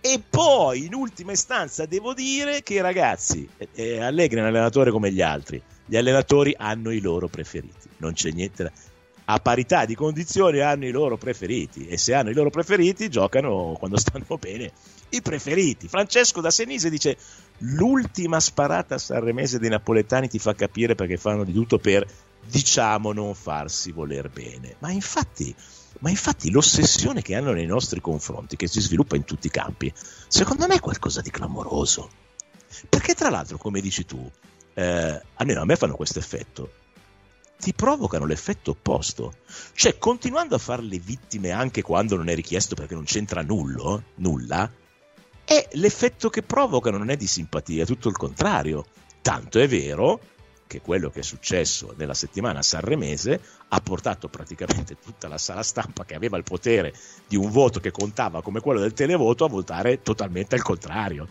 E 0.00 0.22
poi, 0.30 0.84
in 0.84 0.94
ultima 0.94 1.32
istanza, 1.32 1.86
devo 1.86 2.14
dire 2.14 2.62
che 2.62 2.80
ragazzi, 2.80 3.48
eh, 3.74 4.00
Allegri 4.00 4.38
è 4.38 4.42
un 4.42 4.46
allenatore 4.46 4.92
come 4.92 5.10
gli 5.10 5.22
altri, 5.22 5.60
gli 5.86 5.96
allenatori 5.96 6.54
hanno 6.56 6.92
i 6.92 7.00
loro 7.00 7.26
preferiti, 7.26 7.88
non 7.96 8.12
c'è 8.12 8.30
niente 8.30 8.62
da 8.62 8.70
a 9.32 9.38
parità 9.38 9.84
di 9.84 9.94
condizioni 9.94 10.58
hanno 10.60 10.86
i 10.86 10.90
loro 10.90 11.16
preferiti 11.16 11.86
e 11.86 11.96
se 11.96 12.14
hanno 12.14 12.30
i 12.30 12.34
loro 12.34 12.50
preferiti 12.50 13.08
giocano 13.08 13.76
quando 13.78 13.96
stanno 13.96 14.24
bene 14.38 14.72
i 15.10 15.22
preferiti. 15.22 15.88
Francesco 15.88 16.40
da 16.40 16.50
Senise 16.50 16.90
dice 16.90 17.16
l'ultima 17.58 18.40
sparata 18.40 18.98
sanremese 18.98 19.58
dei 19.58 19.70
napoletani 19.70 20.28
ti 20.28 20.38
fa 20.38 20.54
capire 20.54 20.94
perché 20.94 21.16
fanno 21.16 21.44
di 21.44 21.52
tutto 21.52 21.78
per 21.78 22.06
diciamo 22.44 23.12
non 23.12 23.34
farsi 23.34 23.92
voler 23.92 24.30
bene. 24.30 24.76
Ma 24.80 24.90
infatti, 24.90 25.54
ma 26.00 26.10
infatti 26.10 26.50
l'ossessione 26.50 27.22
che 27.22 27.34
hanno 27.34 27.52
nei 27.52 27.66
nostri 27.66 28.00
confronti, 28.00 28.56
che 28.56 28.66
si 28.66 28.80
sviluppa 28.80 29.16
in 29.16 29.24
tutti 29.24 29.46
i 29.46 29.50
campi, 29.50 29.92
secondo 30.28 30.66
me 30.66 30.76
è 30.76 30.80
qualcosa 30.80 31.20
di 31.20 31.30
clamoroso. 31.30 32.10
Perché 32.88 33.14
tra 33.14 33.30
l'altro, 33.30 33.58
come 33.58 33.80
dici 33.80 34.04
tu, 34.04 34.30
eh, 34.74 35.22
almeno 35.34 35.60
a 35.60 35.64
me 35.64 35.76
fanno 35.76 35.96
questo 35.96 36.18
effetto, 36.18 36.72
ti 37.60 37.74
provocano 37.74 38.24
l'effetto 38.24 38.72
opposto. 38.72 39.34
Cioè, 39.74 39.98
continuando 39.98 40.54
a 40.54 40.58
fare 40.58 40.82
le 40.82 40.98
vittime 40.98 41.50
anche 41.50 41.82
quando 41.82 42.16
non 42.16 42.28
è 42.28 42.34
richiesto 42.34 42.74
perché 42.74 42.94
non 42.94 43.04
c'entra 43.04 43.42
nullo, 43.42 44.04
nulla, 44.16 44.68
e 45.44 45.68
l'effetto 45.72 46.30
che 46.30 46.42
provocano 46.42 46.96
non 46.96 47.10
è 47.10 47.16
di 47.16 47.26
simpatia, 47.26 47.82
è 47.82 47.86
tutto 47.86 48.08
il 48.08 48.16
contrario. 48.16 48.86
Tanto 49.20 49.58
è 49.60 49.68
vero 49.68 50.20
che 50.66 50.80
quello 50.80 51.10
che 51.10 51.20
è 51.20 51.22
successo 51.22 51.92
nella 51.96 52.14
settimana 52.14 52.62
sanremese 52.62 53.40
ha 53.68 53.80
portato 53.80 54.28
praticamente 54.28 54.96
tutta 54.96 55.28
la 55.28 55.36
sala 55.36 55.64
stampa 55.64 56.04
che 56.04 56.14
aveva 56.14 56.36
il 56.36 56.44
potere 56.44 56.94
di 57.26 57.36
un 57.36 57.50
voto 57.50 57.80
che 57.80 57.90
contava 57.90 58.40
come 58.40 58.60
quello 58.60 58.80
del 58.80 58.92
televoto 58.92 59.44
a 59.44 59.48
votare 59.48 60.00
totalmente 60.00 60.54
al 60.54 60.62
contrario. 60.62 61.28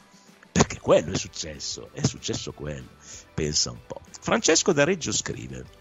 Perché 0.51 0.79
quello 0.79 1.13
è 1.13 1.17
successo, 1.17 1.89
è 1.93 2.05
successo 2.05 2.51
quello. 2.51 2.89
Pensa 3.33 3.71
un 3.71 3.79
po'. 3.87 4.01
Francesco 4.19 4.73
da 4.73 4.83
Reggio 4.83 5.13
scrive 5.13 5.78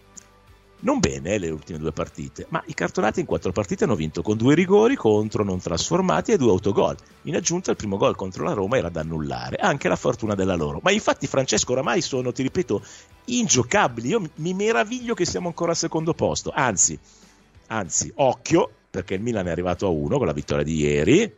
non 0.80 1.00
bene 1.00 1.34
eh, 1.34 1.38
le 1.38 1.50
ultime 1.50 1.78
due 1.78 1.92
partite, 1.92 2.46
ma 2.50 2.62
i 2.66 2.74
cartonati 2.74 3.20
in 3.20 3.26
quattro 3.26 3.50
partite 3.50 3.84
hanno 3.84 3.96
vinto 3.96 4.22
con 4.22 4.36
due 4.36 4.54
rigori 4.54 4.94
contro 4.94 5.42
non 5.42 5.58
trasformati 5.58 6.32
e 6.32 6.36
due 6.36 6.50
autogol. 6.50 6.96
In 7.22 7.34
aggiunta 7.34 7.70
il 7.72 7.76
primo 7.76 7.96
gol 7.96 8.14
contro 8.14 8.44
la 8.44 8.52
Roma 8.52 8.76
era 8.76 8.88
da 8.88 9.00
annullare, 9.00 9.56
anche 9.56 9.88
la 9.88 9.96
fortuna 9.96 10.34
della 10.34 10.54
loro. 10.54 10.80
Ma 10.82 10.92
infatti 10.92 11.26
Francesco 11.26 11.72
oramai 11.72 12.00
sono, 12.00 12.32
ti 12.32 12.42
ripeto, 12.42 12.82
ingiocabili. 13.24 14.08
Io 14.08 14.22
mi 14.36 14.54
meraviglio 14.54 15.14
che 15.14 15.24
siamo 15.24 15.48
ancora 15.48 15.72
al 15.72 15.76
secondo 15.76 16.14
posto. 16.14 16.52
Anzi, 16.54 16.96
anzi, 17.68 18.12
occhio, 18.16 18.70
perché 18.88 19.14
il 19.14 19.20
Milan 19.20 19.48
è 19.48 19.50
arrivato 19.50 19.86
a 19.86 19.90
uno 19.90 20.16
con 20.16 20.26
la 20.26 20.32
vittoria 20.32 20.64
di 20.64 20.76
ieri, 20.76 21.36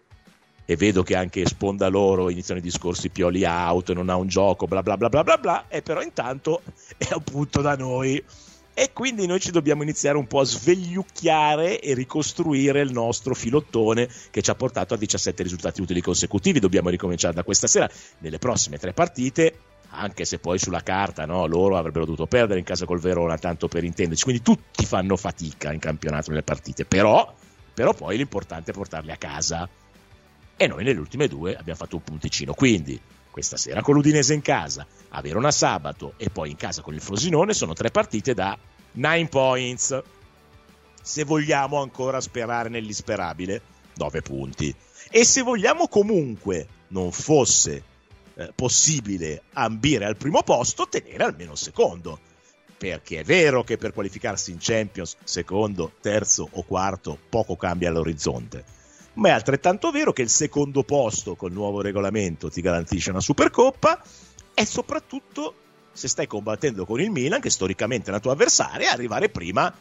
e 0.71 0.77
vedo 0.77 1.03
che 1.03 1.17
anche 1.17 1.47
sponda 1.47 1.89
loro 1.89 2.31
iniziano 2.31 2.61
i 2.61 2.63
discorsi 2.63 3.09
pioli 3.09 3.45
out, 3.45 3.91
non 3.93 4.09
ha 4.09 4.17
un 4.17 4.29
gioco, 4.29 4.67
bla 4.67 4.83
bla 4.83 4.97
bla 4.97 5.09
bla 5.09 5.25
bla 5.25 5.39
bla, 5.39 5.65
e 5.67 5.83
però 5.83 6.03
intanto 6.03 6.63
è 6.97 7.09
a 7.11 7.19
punto 7.19 7.61
da 7.61 7.75
noi 7.75 8.23
e 8.75 8.93
quindi 8.93 9.27
noi 9.27 9.41
ci 9.41 9.51
dobbiamo 9.51 9.83
iniziare 9.83 10.17
un 10.17 10.27
po' 10.27 10.41
a 10.41 10.45
svegliucchiare 10.45 11.81
e 11.81 11.95
ricostruire 11.95 12.81
il 12.81 12.93
nostro 12.93 13.35
filottone 13.35 14.09
che 14.31 14.43
ci 14.43 14.51
ha 14.51 14.55
portato 14.55 14.95
a 14.95 14.97
17 14.97 15.43
risultati 15.43 15.81
utili 15.81 16.01
consecutivi. 16.01 16.61
Dobbiamo 16.61 16.89
ricominciare 16.89 17.35
da 17.35 17.43
questa 17.43 17.67
sera. 17.67 17.89
Nelle 18.19 18.39
prossime 18.39 18.79
tre 18.79 18.93
partite 18.93 19.55
anche 19.93 20.25
se 20.25 20.39
poi 20.39 20.59
sulla 20.59 20.83
carta 20.83 21.27
no, 21.27 21.47
loro 21.47 21.77
avrebbero 21.77 22.05
dovuto 22.05 22.27
perdere 22.27 22.59
in 22.61 22.65
casa 22.65 22.85
col 22.85 23.01
Verona, 23.01 23.39
tanto 23.39 23.69
per 23.69 23.85
intenderci. 23.85 24.25
Quindi 24.25 24.43
tutti 24.43 24.85
fanno 24.85 25.17
fatica 25.17 25.73
in 25.73 25.81
campionato 25.81 26.31
nelle 26.31 26.43
partite, 26.43 26.85
però, 26.85 27.33
però 27.75 27.93
poi 27.93 28.17
l'importante 28.17 28.71
è 28.71 28.75
portarli 28.75 29.11
a 29.11 29.17
casa. 29.17 29.69
E 30.57 30.67
noi 30.67 30.85
nelle 30.85 31.01
ultime 31.01 31.27
due 31.27 31.57
abbiamo 31.57 31.79
fatto 31.79 31.97
un 31.97 32.03
punticino. 32.03 32.55
Quindi 32.55 33.01
questa 33.31 33.57
sera 33.57 33.81
con 33.81 33.95
l'Udinese 33.95 34.35
in 34.35 34.43
casa, 34.43 34.87
a 35.11 35.21
Verona 35.21 35.51
sabato 35.51 36.15
e 36.17 36.31
poi 36.31 36.51
in 36.51 36.57
casa 36.57 36.83
con 36.83 36.95
il 36.95 37.01
Frosinone 37.01 37.55
sono 37.55 37.73
tre 37.73 37.91
partite 37.91 38.35
da 38.35 38.57
9 38.93 39.27
points. 39.29 40.03
Se 41.03 41.25
vogliamo 41.25 41.81
ancora 41.81 42.21
sperare 42.21 42.69
nell'isperabile, 42.69 43.63
9 43.95 44.23
punti. 44.23 44.75
E 45.11 45.25
se 45.25 45.43
vogliamo 45.43 45.89
comunque 45.89 46.67
non 46.89 47.11
fosse 47.13 47.83
eh, 48.35 48.53
possibile 48.55 49.43
ambire 49.55 50.05
al 50.05 50.17
primo 50.17 50.43
posto, 50.43 50.89
tenere 50.89 51.25
almeno 51.25 51.53
il 51.53 51.59
secondo. 51.59 52.19
Perché 52.77 53.21
è 53.21 53.25
vero 53.25 53.63
che 53.63 53.77
per 53.77 53.93
qualificarsi 53.93 54.53
in 54.53 54.57
Champions, 54.59 55.17
secondo, 55.23 55.93
terzo 56.01 56.49
o 56.51 56.63
quarto, 56.63 57.19
poco 57.29 57.57
cambia 57.57 57.91
l'orizzonte. 57.91 58.65
Ma 59.15 59.29
è 59.29 59.33
altrettanto 59.33 59.91
vero 59.91 60.13
che 60.13 60.23
il 60.23 60.29
secondo 60.29 60.83
posto 60.83 61.35
col 61.35 61.53
nuovo 61.53 61.81
regolamento 61.81 62.49
ti 62.49 62.61
garantisce 62.61 63.11
una 63.11 63.21
Supercoppa 63.21 64.03
e 64.55 64.65
soprattutto 64.65 65.55
se 65.93 66.09
stai 66.09 66.27
combattendo 66.27 66.87
con 66.87 67.01
il 67.01 67.11
Milan, 67.11 67.41
che 67.41 67.51
storicamente 67.51 68.11
è 68.11 68.13
la 68.13 68.21
tua 68.21 68.33
avversaria, 68.33 68.93
arrivare 68.93 69.29
prima 69.29 69.73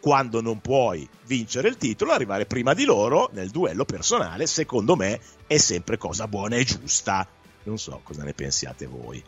quando 0.00 0.40
non 0.40 0.60
puoi 0.60 1.08
vincere 1.26 1.68
il 1.68 1.76
titolo, 1.76 2.12
arrivare 2.12 2.46
prima 2.46 2.74
di 2.74 2.84
loro 2.84 3.30
nel 3.32 3.50
duello 3.50 3.84
personale, 3.84 4.46
secondo 4.46 4.96
me 4.96 5.20
è 5.46 5.58
sempre 5.58 5.98
cosa 5.98 6.26
buona 6.26 6.56
e 6.56 6.64
giusta. 6.64 7.26
Non 7.62 7.78
so 7.78 8.00
cosa 8.02 8.24
ne 8.24 8.32
pensiate 8.32 8.86
voi. 8.86 9.22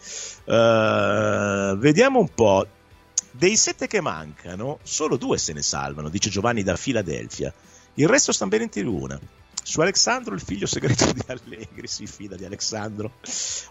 Uh, 0.44 1.76
vediamo 1.76 2.18
un 2.18 2.28
po'. 2.34 2.66
Dei 3.30 3.56
sette 3.56 3.86
che 3.86 4.00
mancano, 4.00 4.78
solo 4.82 5.16
due 5.16 5.38
se 5.38 5.52
ne 5.52 5.62
salvano, 5.62 6.08
dice 6.08 6.30
Giovanni 6.30 6.62
da 6.62 6.76
Filadelfia. 6.76 7.52
Il 7.94 8.08
resto 8.08 8.32
sta 8.32 8.46
bene 8.46 8.64
in 8.64 8.70
tribuna. 8.70 9.20
Su 9.64 9.80
Alessandro, 9.80 10.34
il 10.34 10.40
figlio 10.40 10.66
segreto 10.66 11.12
di 11.12 11.22
Allegri, 11.26 11.86
si 11.86 12.06
fida 12.06 12.36
di 12.36 12.44
Alessandro. 12.44 13.12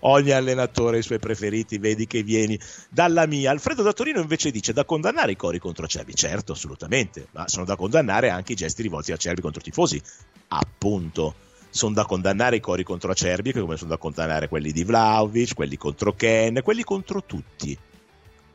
Ogni 0.01 0.32
allenatore 0.32 0.98
ha 0.98 1.00
i 1.00 1.04
suoi 1.04 1.20
preferiti, 1.20 1.80
vedi 1.80 2.08
che 2.08 2.24
vieni 2.24 2.58
dalla 2.90 3.25
mia. 3.25 3.51
Alfredo 3.51 3.82
da 3.82 3.92
Torino 3.92 4.22
invece 4.22 4.51
dice 4.51 4.74
da 4.74 4.86
condannare 4.86 5.34
i 5.34 5.36
cori 5.36 5.60
contro 5.60 5.86
Acerbi. 5.86 6.13
Certo, 6.13 6.54
assolutamente, 6.54 7.28
ma 7.32 7.48
sono 7.48 7.66
da 7.66 7.75
condannare 7.75 8.30
anche 8.30 8.54
i 8.54 8.56
gesti 8.56 8.84
rivolti 8.84 9.12
a 9.12 9.16
Acerbi 9.16 9.42
contro 9.42 9.60
i 9.60 9.63
tifosi. 9.63 10.01
Appunto, 10.50 11.36
sono 11.70 11.94
da 11.94 12.06
condannare 12.06 12.58
i 12.58 12.62
cori 12.62 12.84
contro 12.84 13.12
Acerbi, 13.12 13.51
come 13.51 13.75
sono 13.75 13.90
da 13.90 13.98
condannare 13.98 14.48
quelli 14.48 14.72
di 14.72 14.84
Vlaovic, 14.84 15.56
quelli 15.56 15.78
contro 15.78 16.13
Ken, 16.13 16.62
quelli 16.63 16.84
contro 16.84 17.24
tutti. 17.24 17.78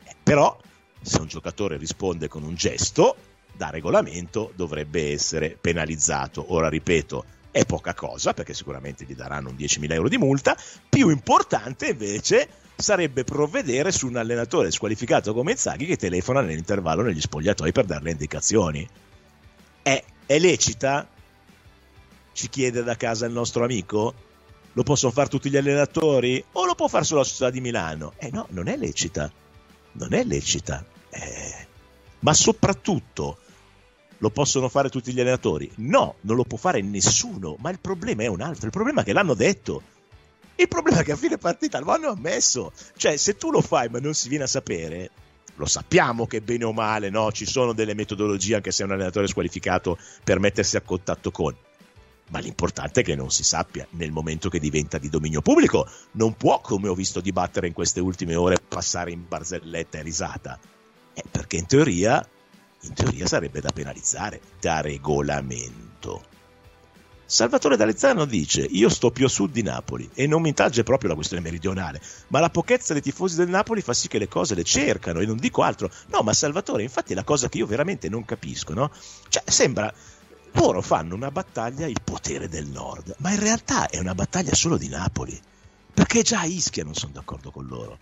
Eh, 0.05 0.15
però, 0.23 0.57
se 1.03 1.21
un 1.21 1.27
giocatore 1.27 1.77
risponde 1.77 2.29
con 2.29 2.45
un 2.45 2.55
gesto, 2.55 3.17
da 3.57 3.71
regolamento 3.71 4.53
dovrebbe 4.55 5.13
essere 5.13 5.57
penalizzato. 5.61 6.53
Ora 6.53 6.69
ripeto, 6.69 7.25
è 7.51 7.65
poca 7.65 7.95
cosa 7.95 8.35
perché 8.35 8.53
sicuramente 8.53 9.05
gli 9.05 9.15
daranno 9.15 9.49
un 9.49 9.57
10.000 9.57 9.93
euro 9.93 10.09
di 10.09 10.19
multa, 10.19 10.57
più 10.89 11.09
importante 11.09 11.89
invece 11.89 12.49
sarebbe 12.77 13.25
provvedere 13.25 13.91
su 13.91 14.07
un 14.07 14.17
allenatore 14.17 14.71
squalificato 14.71 15.33
come 15.33 15.57
Zaghi 15.57 15.87
che 15.87 15.97
telefona 15.97 16.43
nell'intervallo 16.43 17.03
negli 17.03 17.21
spogliatoi 17.21 17.73
per 17.73 17.87
dare 17.87 18.05
le 18.05 18.11
indicazioni. 18.11 18.87
È, 19.81 20.05
è 20.27 20.39
lecita? 20.39 21.09
Ci 22.33 22.49
chiede 22.51 22.83
da 22.83 22.97
casa 22.97 23.25
il 23.25 23.33
nostro 23.33 23.65
amico? 23.65 24.15
Lo 24.75 24.83
possono 24.83 25.13
fare 25.13 25.31
tutti 25.31 25.49
gli 25.49 25.57
allenatori? 25.57 26.45
O 26.53 26.67
lo 26.67 26.75
può 26.75 26.87
fare 26.89 27.05
solo 27.05 27.21
la 27.21 27.27
società 27.27 27.49
di 27.49 27.63
Milano? 27.63 28.13
Eh 28.19 28.29
no, 28.31 28.47
non 28.51 28.69
è 28.69 28.77
lecita. 28.77 29.33
Non 29.93 30.13
è 30.13 30.23
lecita. 30.23 30.85
Eh, 31.09 31.67
ma 32.19 32.35
soprattutto 32.35 33.39
lo 34.19 34.31
possono 34.31 34.69
fare 34.69 34.89
tutti 34.89 35.13
gli 35.13 35.21
allenatori? 35.21 35.71
No, 35.77 36.17
non 36.23 36.37
lo 36.37 36.45
può 36.45 36.57
fare 36.57 36.81
nessuno, 36.81 37.57
ma 37.61 37.71
il 37.71 37.79
problema 37.81 38.23
è 38.23 38.27
un 38.27 38.41
altro, 38.41 38.67
il 38.67 38.73
problema 38.73 39.03
è 39.03 39.05
che 39.05 39.13
l'hanno 39.13 39.35
detto. 39.35 39.83
Il 40.57 40.69
problema 40.69 41.01
è 41.01 41.05
che 41.05 41.13
a 41.13 41.17
fine 41.17 41.37
partita 41.37 41.81
lo 41.81 41.93
hanno 41.93 42.09
ammesso. 42.09 42.73
Cioè, 42.97 43.17
se 43.17 43.37
tu 43.37 43.51
lo 43.51 43.61
fai 43.61 43.89
ma 43.91 43.99
non 43.99 44.15
si 44.15 44.29
viene 44.29 44.45
a 44.45 44.49
sapere, 44.49 45.11
lo 45.57 45.67
sappiamo 45.67 46.27
che 46.27 46.41
bene 46.41 46.65
o 46.65 46.73
male, 46.73 47.11
no? 47.11 47.31
Ci 47.31 47.45
sono 47.45 47.73
delle 47.73 47.95
metodologie 47.95 48.57
anche 48.57 48.71
se 48.71 48.83
è 48.83 48.87
un 48.87 48.93
allenatore 48.93 49.27
squalificato 49.27 49.99
per 50.25 50.39
mettersi 50.39 50.77
a 50.77 50.81
contatto 50.81 51.31
con. 51.31 51.55
Ma 52.29 52.39
l'importante 52.41 53.03
è 53.03 53.05
che 53.05 53.15
non 53.15 53.31
si 53.31 53.45
sappia 53.45 53.87
nel 53.91 54.11
momento 54.11 54.49
che 54.49 54.59
diventa 54.59 54.99
di 54.99 55.09
dominio 55.09 55.43
pubblico. 55.43 55.89
Non 56.13 56.35
può, 56.37 56.61
come 56.61 56.89
ho 56.89 56.95
visto 56.95 57.21
dibattere 57.21 57.67
in 57.67 57.73
queste 57.73 58.01
ultime 58.01 58.35
ore, 58.35 58.57
passare 58.67 59.13
in 59.13 59.29
barzelletta 59.29 59.99
e 59.99 60.03
risata. 60.03 60.59
Eh, 61.13 61.25
perché 61.31 61.57
in 61.57 61.67
teoria 61.67 62.27
in 62.87 62.95
teoria 62.95 63.27
sarebbe 63.27 63.61
da 63.61 63.71
penalizzare 63.73 64.41
da 64.61 64.81
regolamento. 64.81 66.35
Salvatore 67.29 67.77
D'Alezzano 67.77 68.25
dice: 68.25 68.63
Io 68.63 68.89
sto 68.89 69.11
più 69.11 69.27
a 69.27 69.29
sud 69.29 69.51
di 69.51 69.63
Napoli 69.63 70.09
e 70.15 70.29
non 70.29 70.41
mi 70.43 70.49
intagge 70.49 70.85
proprio 70.85 71.09
la 71.09 71.17
questione 71.17 71.43
meridionale, 71.43 72.01
ma 72.29 72.39
la 72.39 72.51
pochezza 72.51 72.93
dei 72.93 73.03
tifosi 73.03 73.35
del 73.35 73.49
Napoli 73.49 73.81
fa 73.81 73.93
sì 73.95 74.07
che 74.07 74.19
le 74.19 74.29
cose 74.29 74.55
le 74.55 74.63
cercano 74.63 75.19
e 75.19 75.27
non 75.27 75.37
dico 75.37 75.63
altro. 75.63 75.91
No, 76.13 76.21
ma 76.21 76.33
Salvatore, 76.33 76.85
infatti, 76.85 77.13
è 77.13 77.17
la 77.17 77.25
cosa 77.25 77.49
che 77.49 77.59
io 77.59 77.67
veramente 77.67 78.09
non 78.09 78.25
capisco, 78.25 78.75
no? 78.75 78.93
Cioè, 79.29 79.43
sembra. 79.45 79.93
Loro 80.53 80.81
fanno 80.81 81.15
una 81.15 81.31
battaglia 81.31 81.87
il 81.87 82.01
potere 82.03 82.49
del 82.49 82.67
nord, 82.67 83.17
ma 83.19 83.31
in 83.31 83.41
realtà 83.41 83.89
è 83.89 83.99
una 83.99 84.15
battaglia 84.15 84.55
solo 84.55 84.79
di 84.79 84.89
Napoli. 84.89 85.39
Perché 85.93 86.23
già 86.23 86.45
Ischia 86.45 86.85
non 86.85 86.95
sono 86.95 87.13
d'accordo 87.13 87.51
con 87.51 87.67
loro 87.67 87.99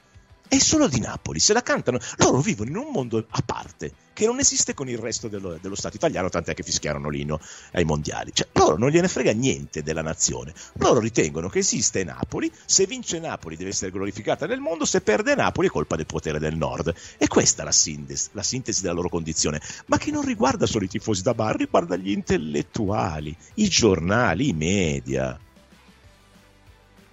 è 0.55 0.59
solo 0.59 0.89
di 0.89 1.01
Napoli, 1.01 1.41
se 1.41 1.53
la 1.53 1.63
cantano. 1.63 1.99
Loro 2.19 2.41
vivono 2.41 2.71
in 2.71 2.77
un 2.77 2.93
mondo 2.93 3.25
a 3.29 3.43
parte, 3.45 3.93
che 4.13 4.27
non 4.27 4.39
esiste 4.39 4.75
con 4.75 4.89
il 4.89 4.99
resto 4.99 5.29
dello, 5.29 5.59
dello 5.61 5.75
Stato 5.75 5.97
italiano, 5.97 6.29
tant'è 6.29 6.55
che 6.55 6.63
fischiarono 6.63 7.09
l'inno 7.09 7.41
ai 7.73 7.85
mondiali. 7.85 8.31
Cioè, 8.33 8.49
loro 8.53 8.79
non 8.79 8.91
gliene 8.91 9.09
frega 9.09 9.33
niente 9.33 9.83
della 9.83 10.03
nazione. 10.03 10.53
Loro 10.75 11.01
ritengono 11.01 11.49
che 11.49 11.59
esiste 11.59 12.05
Napoli, 12.05 12.51
se 12.65 12.87
vince 12.87 13.19
Napoli 13.19 13.57
deve 13.57 13.71
essere 13.71 13.91
glorificata 13.91 14.47
nel 14.47 14.61
mondo, 14.61 14.85
se 14.85 15.01
perde 15.01 15.35
Napoli 15.35 15.67
è 15.67 15.71
colpa 15.71 15.97
del 15.97 16.07
potere 16.07 16.39
del 16.39 16.57
nord. 16.57 16.95
E 17.19 17.27
questa 17.27 17.63
è 17.63 17.65
la 17.65 17.73
sintesi, 17.73 18.29
la 18.33 18.43
sintesi 18.43 18.83
della 18.83 18.95
loro 18.95 19.09
condizione, 19.09 19.61
ma 19.87 19.99
che 19.99 20.11
non 20.11 20.25
riguarda 20.25 20.67
solo 20.67 20.85
i 20.85 20.89
tifosi 20.89 21.23
da 21.23 21.35
bar, 21.35 21.57
riguarda 21.57 21.97
gli 21.97 22.11
intellettuali, 22.11 23.37
i 23.55 23.69
giornali, 23.69 24.49
i 24.49 24.53
media 24.53 25.39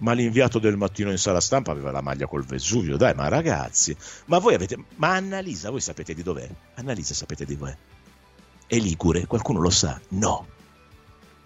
ma 0.02 0.12
l'inviato 0.12 0.58
del 0.58 0.76
mattino 0.76 1.10
in 1.10 1.18
sala 1.18 1.40
stampa 1.40 1.70
aveva 1.70 1.90
la 1.90 2.00
maglia 2.00 2.26
col 2.26 2.44
Vesuvio, 2.44 2.96
dai, 2.96 3.14
ma 3.14 3.28
ragazzi, 3.28 3.96
ma 4.26 4.38
voi 4.38 4.54
avete, 4.54 4.76
ma 4.96 5.14
Annalisa, 5.14 5.70
voi 5.70 5.80
sapete 5.80 6.12
di 6.12 6.22
dov'è? 6.22 6.48
Annalisa 6.74 7.14
sapete 7.14 7.44
di 7.44 7.56
dov'è? 7.56 7.76
È 8.66 8.76
Ligure, 8.78 9.26
qualcuno 9.26 9.60
lo 9.60 9.70
sa? 9.70 10.00
No. 10.08 10.46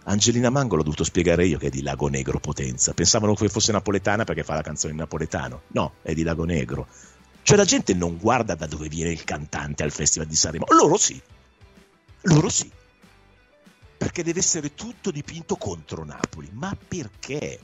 Angelina 0.05 0.51
Mango 0.51 0.77
l'ho 0.77 0.85
dovuto 0.85 1.05
spiegare 1.05 1.47
io 1.47 1.59
che 1.59 1.67
è 1.67 1.71
di 1.71 1.83
Lago 1.83 2.09
Negro 2.09 2.39
Potenza. 2.39 2.95
Pensavano 2.95 3.35
che 3.35 3.49
fosse 3.49 3.73
napoletana 3.73 4.25
perché 4.25 4.45
fa 4.45 4.55
la 4.55 4.63
canzone 4.63 4.93
in 4.93 5.01
napoletano. 5.01 5.63
No, 5.69 5.95
è 6.03 6.15
di 6.15 6.23
Lago 6.23 6.45
Negro. 6.45 6.87
Cioè 7.43 7.57
la 7.57 7.65
gente 7.65 7.93
non 7.93 8.17
guarda 8.17 8.55
da 8.55 8.67
dove 8.67 8.89
viene 8.89 9.11
il 9.11 9.25
cantante 9.25 9.83
al 9.83 9.91
Festival 9.91 10.29
di 10.29 10.37
Sanremo. 10.37 10.67
Loro 10.69 10.97
sì. 10.97 11.21
Loro 12.23 12.49
sì. 12.49 12.71
Perché 13.99 14.23
deve 14.23 14.39
essere 14.39 14.75
tutto 14.75 15.11
dipinto 15.11 15.57
contro 15.57 16.05
Napoli. 16.05 16.49
Ma 16.53 16.77
perché? 16.87 17.59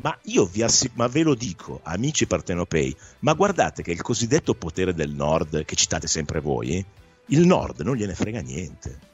Ma 0.00 0.16
io 0.24 0.46
vi 0.46 0.62
assicuro, 0.62 1.02
ma 1.02 1.08
ve 1.08 1.22
lo 1.22 1.34
dico, 1.34 1.80
amici 1.82 2.26
partenopei, 2.26 2.94
ma 3.20 3.32
guardate 3.32 3.82
che 3.82 3.90
il 3.90 4.02
cosiddetto 4.02 4.54
potere 4.54 4.94
del 4.94 5.10
nord, 5.10 5.64
che 5.64 5.74
citate 5.74 6.06
sempre 6.06 6.40
voi, 6.40 6.84
il 7.26 7.46
nord 7.46 7.80
non 7.80 7.96
gliene 7.96 8.14
frega 8.14 8.40
niente. 8.40 9.06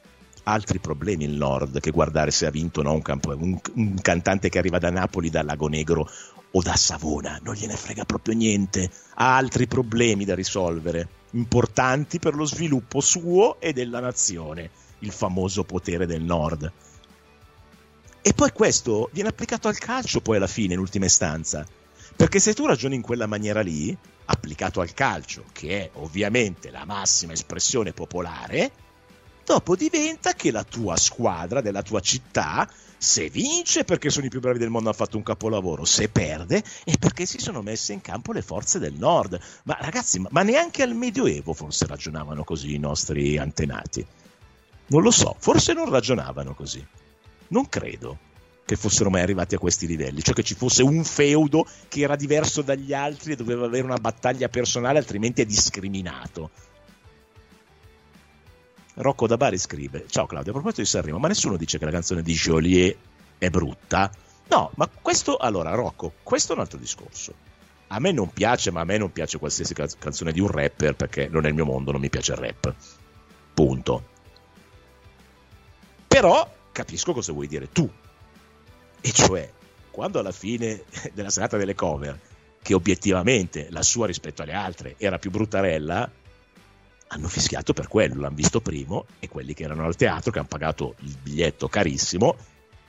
Altri 0.43 0.77
problemi 0.77 1.23
il 1.23 1.33
nord 1.33 1.79
che 1.79 1.89
guardare 1.89 2.29
se 2.29 2.45
ha 2.45 2.51
vinto 2.51 2.81
o 2.81 2.83
no 2.83 2.93
un, 2.93 3.01
campo, 3.01 3.35
un, 3.35 3.59
un 3.73 3.99
cantante 3.99 4.49
che 4.49 4.59
arriva 4.59 4.77
da 4.77 4.91
Napoli, 4.91 5.31
da 5.31 5.41
Lago 5.41 5.67
Negro 5.67 6.07
o 6.51 6.61
da 6.61 6.75
Savona, 6.75 7.39
non 7.41 7.55
gliene 7.55 7.75
frega 7.75 8.05
proprio 8.05 8.35
niente. 8.35 8.91
Ha 9.15 9.35
altri 9.35 9.65
problemi 9.65 10.23
da 10.23 10.35
risolvere, 10.35 11.07
importanti 11.31 12.19
per 12.19 12.35
lo 12.35 12.45
sviluppo 12.45 13.01
suo 13.01 13.59
e 13.59 13.73
della 13.73 13.99
nazione, 13.99 14.69
il 14.99 15.11
famoso 15.11 15.63
potere 15.63 16.05
del 16.05 16.21
nord. 16.21 16.71
E 18.27 18.33
poi 18.33 18.51
questo 18.51 19.11
viene 19.13 19.29
applicato 19.29 19.67
al 19.67 19.77
calcio 19.77 20.19
poi 20.19 20.37
alla 20.37 20.47
fine, 20.47 20.73
in 20.73 20.79
ultima 20.79 21.05
istanza. 21.05 21.63
Perché 22.15 22.39
se 22.39 22.55
tu 22.55 22.65
ragioni 22.65 22.95
in 22.95 23.03
quella 23.03 23.27
maniera 23.27 23.61
lì, 23.61 23.95
applicato 24.25 24.81
al 24.81 24.95
calcio, 24.95 25.43
che 25.51 25.83
è 25.83 25.89
ovviamente 25.97 26.71
la 26.71 26.85
massima 26.85 27.33
espressione 27.33 27.93
popolare, 27.93 28.71
dopo 29.45 29.75
diventa 29.75 30.33
che 30.33 30.49
la 30.49 30.63
tua 30.63 30.97
squadra 30.97 31.61
della 31.61 31.83
tua 31.83 31.99
città, 31.99 32.67
se 32.97 33.29
vince 33.29 33.83
perché 33.83 34.09
sono 34.09 34.25
i 34.25 34.29
più 34.29 34.39
bravi 34.39 34.57
del 34.57 34.71
mondo, 34.71 34.89
hanno 34.89 34.97
fatto 34.97 35.17
un 35.17 35.23
capolavoro, 35.23 35.85
se 35.85 36.09
perde 36.09 36.63
è 36.83 36.97
perché 36.97 37.27
si 37.27 37.37
sono 37.37 37.61
messe 37.61 37.93
in 37.93 38.01
campo 38.01 38.31
le 38.31 38.41
forze 38.41 38.79
del 38.79 38.95
nord. 38.95 39.39
Ma 39.65 39.77
ragazzi, 39.79 40.19
ma 40.31 40.41
neanche 40.41 40.81
al 40.81 40.95
Medioevo 40.95 41.53
forse 41.53 41.85
ragionavano 41.85 42.43
così 42.43 42.73
i 42.73 42.79
nostri 42.79 43.37
antenati. 43.37 44.03
Non 44.87 45.03
lo 45.03 45.11
so, 45.11 45.35
forse 45.37 45.73
non 45.73 45.91
ragionavano 45.91 46.55
così 46.55 46.83
non 47.49 47.67
credo 47.69 48.19
che 48.65 48.75
fossero 48.75 49.11
mai 49.11 49.21
arrivati 49.21 49.53
a 49.53 49.59
questi 49.59 49.85
livelli, 49.85 50.23
cioè 50.23 50.33
che 50.33 50.43
ci 50.43 50.55
fosse 50.55 50.81
un 50.81 51.03
feudo 51.03 51.67
che 51.87 52.01
era 52.01 52.15
diverso 52.15 52.63
dagli 52.63 52.93
altri 52.93 53.33
e 53.33 53.35
doveva 53.35 53.65
avere 53.65 53.83
una 53.83 53.97
battaglia 53.97 54.49
personale, 54.49 54.97
altrimenti 54.97 55.41
è 55.41 55.45
discriminato. 55.45 56.49
Rocco 58.95 59.27
da 59.27 59.37
Bari 59.37 59.57
scrive: 59.57 60.05
Ciao 60.07 60.25
Claudio, 60.25 60.51
a 60.51 60.53
proposito 60.53 60.81
di 60.81 60.87
Sanremo, 60.87 61.19
ma 61.19 61.27
nessuno 61.27 61.57
dice 61.57 61.77
che 61.77 61.85
la 61.85 61.91
canzone 61.91 62.23
di 62.23 62.33
Joliet 62.33 62.97
è 63.37 63.49
brutta? 63.49 64.09
No, 64.47 64.71
ma 64.75 64.89
questo, 65.01 65.37
allora, 65.37 65.73
Rocco, 65.73 66.13
questo 66.23 66.53
è 66.53 66.55
un 66.55 66.61
altro 66.61 66.79
discorso. 66.79 67.33
A 67.87 67.99
me 67.99 68.11
non 68.11 68.31
piace, 68.31 68.71
ma 68.71 68.81
a 68.81 68.83
me 68.83 68.97
non 68.97 69.11
piace 69.11 69.37
qualsiasi 69.37 69.73
canzone 69.73 70.31
di 70.31 70.39
un 70.39 70.47
rapper 70.47 70.95
perché 70.95 71.27
non 71.27 71.45
è 71.45 71.49
il 71.49 71.53
mio 71.53 71.65
mondo, 71.65 71.91
non 71.91 72.01
mi 72.01 72.09
piace 72.09 72.31
il 72.31 72.39
rap. 72.39 72.73
Punto. 73.53 74.07
Però 76.07 76.51
capisco 76.75 77.13
cosa 77.13 77.31
vuoi 77.31 77.47
dire 77.47 77.71
tu. 77.71 77.89
E 78.99 79.11
cioè, 79.13 79.49
quando 79.91 80.19
alla 80.19 80.33
fine 80.33 80.83
della 81.13 81.29
serata 81.29 81.55
delle 81.55 81.73
cover, 81.73 82.19
che 82.61 82.73
obiettivamente 82.73 83.67
la 83.69 83.81
sua 83.81 84.07
rispetto 84.07 84.41
alle 84.41 84.51
altre 84.51 84.95
era 84.97 85.17
più 85.17 85.31
bruttarella, 85.31 86.11
hanno 87.07 87.27
fischiato 87.29 87.71
per 87.71 87.87
quello, 87.87 88.19
l'hanno 88.19 88.35
visto 88.35 88.59
primo 88.59 89.05
e 89.19 89.29
quelli 89.29 89.53
che 89.53 89.63
erano 89.63 89.85
al 89.85 89.95
teatro, 89.95 90.31
che 90.31 90.39
hanno 90.39 90.49
pagato 90.49 90.95
il 90.99 91.15
biglietto 91.21 91.69
carissimo, 91.69 92.35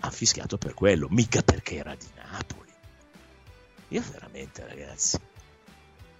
hanno 0.00 0.12
fischiato 0.12 0.58
per 0.58 0.74
quello, 0.74 1.06
mica 1.08 1.42
perché 1.42 1.76
era 1.76 1.94
di 1.94 2.06
Napoli. 2.16 2.72
Io 3.88 4.02
veramente, 4.10 4.66
ragazzi, 4.66 5.16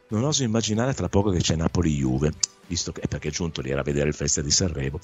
non 0.09 0.23
oso 0.23 0.45
immaginare 0.45 0.95
tra 0.95 1.09
poco 1.09 1.31
che 1.31 1.41
c'è 1.41 1.57
Napoli-Juve 1.57 2.33
visto 2.67 2.93
che, 2.93 3.03
perché 3.09 3.29
è 3.29 3.31
giunto 3.31 3.61
lì 3.61 3.73
a 3.73 3.83
vedere 3.83 4.09
il 4.09 4.15
Festival 4.15 4.49
di 4.49 4.55
Sanremo. 4.55 4.99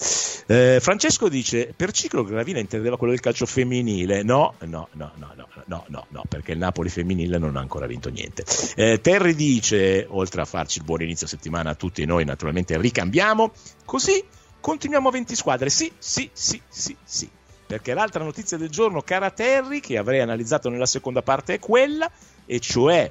Eh, 0.46 0.78
Francesco 0.80 1.28
dice: 1.28 1.72
Per 1.74 1.92
ciclo 1.92 2.24
Gravina 2.24 2.58
intendeva 2.58 2.96
quello 2.96 3.12
del 3.12 3.22
calcio 3.22 3.46
femminile. 3.46 4.22
No, 4.22 4.54
no, 4.60 4.88
no, 4.92 5.12
no, 5.16 5.32
no, 5.36 5.48
no, 5.66 5.84
no, 5.88 6.06
no 6.08 6.24
perché 6.28 6.52
il 6.52 6.58
Napoli 6.58 6.88
femminile 6.88 7.38
non 7.38 7.56
ha 7.56 7.60
ancora 7.60 7.86
vinto 7.86 8.10
niente. 8.10 8.44
Eh, 8.76 9.00
Terry 9.00 9.34
dice: 9.34 10.06
Oltre 10.08 10.42
a 10.42 10.44
farci 10.44 10.78
il 10.78 10.84
buon 10.84 11.02
inizio 11.02 11.26
settimana, 11.26 11.74
tutti 11.74 12.04
noi 12.04 12.24
naturalmente 12.24 12.78
ricambiamo. 12.78 13.52
Così 13.84 14.22
continuiamo 14.60 15.08
a 15.08 15.12
20 15.12 15.34
squadre. 15.34 15.70
Sì, 15.70 15.92
sì, 15.98 16.28
sì, 16.32 16.60
sì, 16.68 16.96
sì. 17.04 17.28
Perché 17.66 17.94
l'altra 17.94 18.22
notizia 18.22 18.58
del 18.58 18.68
giorno, 18.68 19.00
cara 19.00 19.30
Terry, 19.30 19.80
che 19.80 19.96
avrei 19.96 20.20
analizzato 20.20 20.68
nella 20.68 20.84
seconda 20.84 21.22
parte, 21.22 21.54
è 21.54 21.58
quella, 21.58 22.10
e 22.44 22.60
cioè 22.60 23.10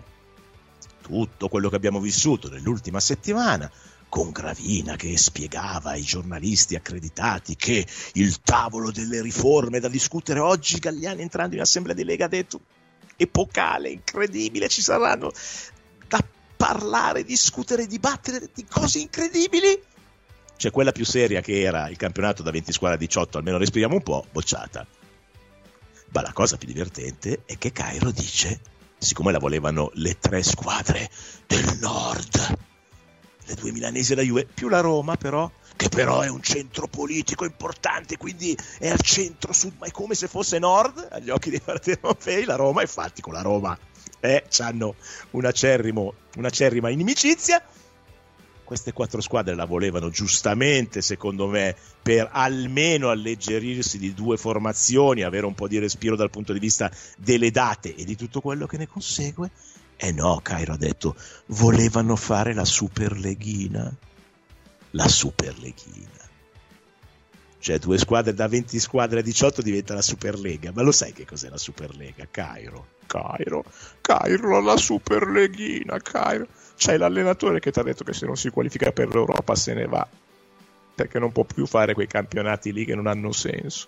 tutto 1.02 1.50
quello 1.50 1.68
che 1.70 1.76
abbiamo 1.76 2.00
vissuto 2.00 2.48
nell'ultima 2.48 3.00
settimana 3.00 3.70
con 4.12 4.32
Gravina 4.32 4.97
che 4.97 5.17
spiegava 5.17 5.91
ai 5.91 6.02
giornalisti 6.02 6.76
accreditati 6.76 7.56
che 7.56 7.88
il 8.15 8.41
tavolo 8.41 8.91
delle 8.91 9.21
riforme 9.21 9.80
da 9.80 9.88
discutere 9.88 10.41
oggi, 10.41 10.80
Galliani 10.80 11.21
entrando 11.21 11.56
in 11.56 11.62
assemblea 11.62 11.95
di 11.95 12.04
Lega 12.04 12.26
ha 12.26 12.28
detto 12.28 12.60
epocale, 13.15 13.89
incredibile, 13.89 14.67
ci 14.67 14.82
saranno 14.82 15.32
da 16.10 16.21
parlare, 16.58 17.24
discutere, 17.24 17.88
dibattere 17.88 18.50
di 18.54 18.65
cose 18.65 19.00
incredibili. 19.00 19.82
C'è 20.58 20.71
quella 20.71 20.91
più 20.91 21.06
seria 21.06 21.39
che 21.39 21.62
era 21.62 21.88
il 21.88 21.95
campionato 21.95 22.43
da 22.43 22.52
20 22.52 22.74
squadre 22.74 22.97
a 22.97 23.00
18, 23.00 23.38
almeno 23.38 23.58
respiriamo 23.58 23.95
un 23.95 24.04
po', 24.04 24.26
bocciata. 24.30 24.86
Ma 26.10 26.21
la 26.21 26.34
cosa 26.34 26.58
più 26.58 26.67
divertente 26.67 27.43
è 27.45 27.58
che 27.58 27.71
Cairo 27.71 28.12
dice, 28.12 28.60
siccome 28.97 29.32
la 29.32 29.39
volevano 29.39 29.89
le 29.93 30.17
tre 30.19 30.43
squadre 30.43 31.10
del 31.47 31.78
nord, 31.80 32.69
le 33.52 33.56
due 33.56 33.72
milanesi 33.72 34.14
e 34.14 34.16
la 34.16 34.22
Juve, 34.22 34.46
più 34.46 34.70
la 34.70 34.80
Roma 34.80 35.16
però, 35.16 35.50
che 35.76 35.90
però 35.90 36.22
è 36.22 36.30
un 36.30 36.42
centro 36.42 36.88
politico 36.88 37.46
importante, 37.46 38.18
quindi 38.18 38.58
è 38.80 38.90
al 38.90 39.02
centro-sud, 39.02 39.74
ma 39.80 39.88
è 39.88 39.92
come 39.92 40.16
se 40.16 40.28
fosse 40.28 40.60
nord 40.60 41.08
agli 41.12 41.30
occhi 41.30 41.50
dei 41.50 41.60
partiti 41.60 42.00
europei, 42.02 42.46
la 42.46 42.56
Roma, 42.56 42.82
infatti 42.82 43.22
con 43.22 43.34
la 43.34 43.42
Roma 43.42 43.78
eh, 44.20 44.44
hanno 44.60 44.96
una, 45.32 45.52
cerrimo, 45.52 46.14
una 46.38 46.90
inimicizia. 46.90 47.62
Queste 48.64 48.94
quattro 48.94 49.20
squadre 49.20 49.54
la 49.54 49.66
volevano 49.66 50.10
giustamente, 50.10 51.02
secondo 51.02 51.48
me, 51.48 51.76
per 52.02 52.30
almeno 52.32 53.10
alleggerirsi 53.10 53.98
di 53.98 54.14
due 54.14 54.38
formazioni, 54.38 55.24
avere 55.24 55.46
un 55.46 55.54
po' 55.54 55.68
di 55.68 55.78
respiro 55.78 56.16
dal 56.16 56.30
punto 56.30 56.54
di 56.54 56.60
vista 56.60 56.90
delle 57.18 57.52
date 57.52 57.94
e 57.94 58.06
di 58.06 58.16
tutto 58.16 58.40
quello 58.40 58.68
che 58.68 58.78
ne 58.78 58.88
consegue 58.88 59.52
eh 60.04 60.12
no, 60.12 60.40
Cairo 60.42 60.74
ha 60.74 60.78
detto, 60.78 61.16
volevano 61.48 62.16
fare 62.16 62.56
la 62.56 62.66
Superleghina. 62.66 63.96
La 64.92 65.08
Superleghina. 65.08 66.28
Cioè 67.60 67.78
due 67.78 68.00
squadre 68.00 68.34
da 68.34 68.48
20 68.48 68.80
squadre 68.80 69.20
a 69.20 69.22
18 69.22 69.62
diventa 69.62 69.94
la 69.94 70.02
Superlega. 70.02 70.72
Ma 70.74 70.82
lo 70.82 70.92
sai 70.92 71.14
che 71.14 71.24
cos'è 71.24 71.50
la 71.50 71.58
Superlega? 71.60 72.28
Cairo. 72.32 72.88
Cairo. 73.06 73.64
Cairo, 74.02 74.60
la 74.62 74.76
Superleghina, 74.76 76.00
Cairo. 76.00 76.48
C'hai 76.78 76.98
l'allenatore 76.98 77.60
che 77.60 77.72
ti 77.72 77.80
ha 77.80 77.84
detto 77.84 78.04
che 78.04 78.14
se 78.14 78.26
non 78.26 78.36
si 78.36 78.50
qualifica 78.50 78.92
per 78.92 79.14
l'Europa 79.14 79.54
se 79.54 79.76
ne 79.76 79.86
va. 79.86 80.08
perché 80.96 81.20
non 81.20 81.32
può 81.32 81.44
più 81.44 81.68
fare 81.68 81.94
quei 81.94 82.08
campionati 82.08 82.74
lì 82.74 82.86
che 82.86 82.96
non 82.96 83.06
hanno 83.06 83.32
senso. 83.32 83.88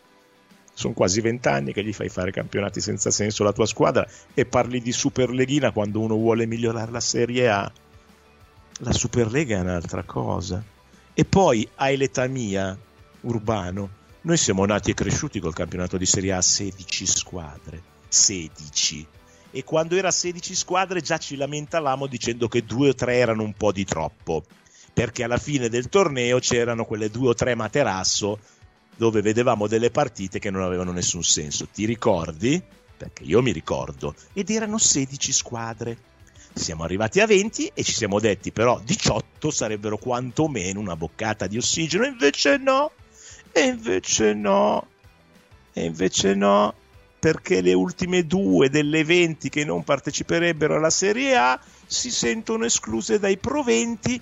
Sono 0.74 0.94
quasi 0.94 1.22
vent'anni 1.22 1.72
che 1.72 1.84
gli 1.84 1.94
fai 1.94 2.10
fare 2.10 2.32
campionati 2.32 2.82
senza 2.82 3.12
senso 3.12 3.44
alla 3.44 3.54
tua 3.54 3.66
squadra 3.66 4.08
e 4.34 4.46
parli 4.46 4.82
di 4.82 4.92
Superleghina 4.92 5.72
quando 5.72 6.00
uno 6.00 6.16
vuole 6.16 6.46
migliorare 6.46 6.92
la 6.92 7.00
Serie 7.00 7.50
A. 7.50 7.72
La 8.80 8.92
Superlega 8.92 9.58
è 9.58 9.62
un'altra 9.62 10.04
cosa. 10.04 10.64
E 11.14 11.26
poi 11.26 11.68
hai 11.76 11.96
l'età 11.96 12.26
mia, 12.28 12.78
Urbano. 13.22 14.02
Noi 14.22 14.38
siamo 14.38 14.66
nati 14.66 14.92
e 14.92 14.94
cresciuti 14.96 15.40
col 15.40 15.54
campionato 15.54 15.98
di 15.98 16.06
Serie 16.06 16.34
A 16.34 16.38
a 16.38 16.42
16 16.42 17.06
squadre. 17.06 17.82
16 18.08 19.08
e 19.56 19.64
quando 19.64 19.96
era 19.96 20.10
16 20.10 20.56
squadre 20.56 21.02
già 21.02 21.20
ci 21.20 21.36
lamentavamo 21.36 22.08
dicendo 22.08 22.48
che 22.48 22.64
due 22.64 22.90
o 22.90 22.94
tre 22.96 23.18
erano 23.18 23.44
un 23.44 23.54
po' 23.54 23.72
di 23.72 23.86
troppo 23.86 24.44
perché 24.92 25.24
alla 25.24 25.38
fine 25.38 25.70
del 25.70 25.90
torneo 25.90 26.40
c'erano 26.40 26.86
quelle 26.86 27.12
due 27.12 27.30
o 27.30 27.34
tre 27.36 27.54
materasso 27.54 28.40
dove 28.96 29.22
vedevamo 29.22 29.68
delle 29.68 29.92
partite 29.92 30.40
che 30.40 30.50
non 30.50 30.62
avevano 30.62 30.92
nessun 30.92 31.24
senso. 31.24 31.68
Ti 31.68 31.86
ricordi? 31.86 32.62
Perché 32.96 33.24
io 33.24 33.42
mi 33.42 33.52
ricordo. 33.52 34.16
Ed 34.34 34.50
erano 34.50 34.78
16 34.78 35.32
squadre. 35.32 35.98
Siamo 36.54 36.84
arrivati 36.84 37.20
a 37.20 37.26
20 37.26 37.72
e 37.74 37.84
ci 37.84 37.94
siamo 37.94 38.20
detti 38.20 38.52
però 38.52 38.80
18 38.84 39.50
sarebbero 39.50 39.98
quantomeno 39.98 40.80
una 40.80 40.96
boccata 40.96 41.48
di 41.48 41.58
ossigeno, 41.58 42.06
invece 42.06 42.58
no. 42.58 42.92
E 43.52 43.62
invece 43.62 44.34
no. 44.34 44.88
E 45.74 45.86
invece 45.86 46.36
no, 46.36 46.76
perché 47.20 47.62
le 47.62 47.74
ultime 47.74 48.26
due 48.28 48.70
delle 48.70 49.04
20 49.04 49.50
che 49.50 49.66
non 49.66 49.84
parteciperebbero 49.84 50.76
alla 50.76 50.92
Serie 50.92 51.36
A 51.36 51.60
si 51.86 52.12
sentono 52.12 52.66
escluse 52.66 53.18
dai 53.18 53.38
proventi 53.38 54.22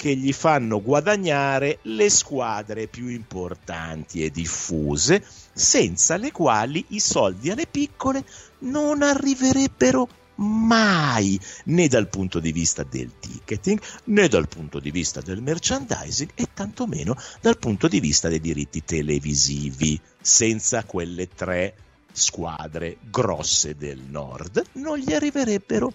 che 0.00 0.16
gli 0.16 0.32
fanno 0.32 0.80
guadagnare 0.80 1.80
le 1.82 2.08
squadre 2.08 2.86
più 2.86 3.08
importanti 3.08 4.24
e 4.24 4.30
diffuse, 4.30 5.22
senza 5.52 6.16
le 6.16 6.32
quali 6.32 6.82
i 6.88 7.00
soldi 7.00 7.50
alle 7.50 7.66
piccole 7.66 8.24
non 8.60 9.02
arriverebbero 9.02 10.08
mai, 10.36 11.38
né 11.66 11.86
dal 11.88 12.08
punto 12.08 12.40
di 12.40 12.50
vista 12.50 12.82
del 12.82 13.12
ticketing, 13.20 13.78
né 14.04 14.26
dal 14.28 14.48
punto 14.48 14.78
di 14.80 14.90
vista 14.90 15.20
del 15.20 15.42
merchandising 15.42 16.30
e 16.34 16.48
tantomeno 16.54 17.14
dal 17.42 17.58
punto 17.58 17.86
di 17.86 18.00
vista 18.00 18.30
dei 18.30 18.40
diritti 18.40 18.82
televisivi. 18.82 20.00
Senza 20.18 20.82
quelle 20.84 21.28
tre 21.28 21.74
squadre 22.10 22.96
grosse 23.10 23.76
del 23.76 24.00
nord 24.00 24.62
non 24.76 24.96
gli 24.96 25.12
arriverebbero 25.12 25.92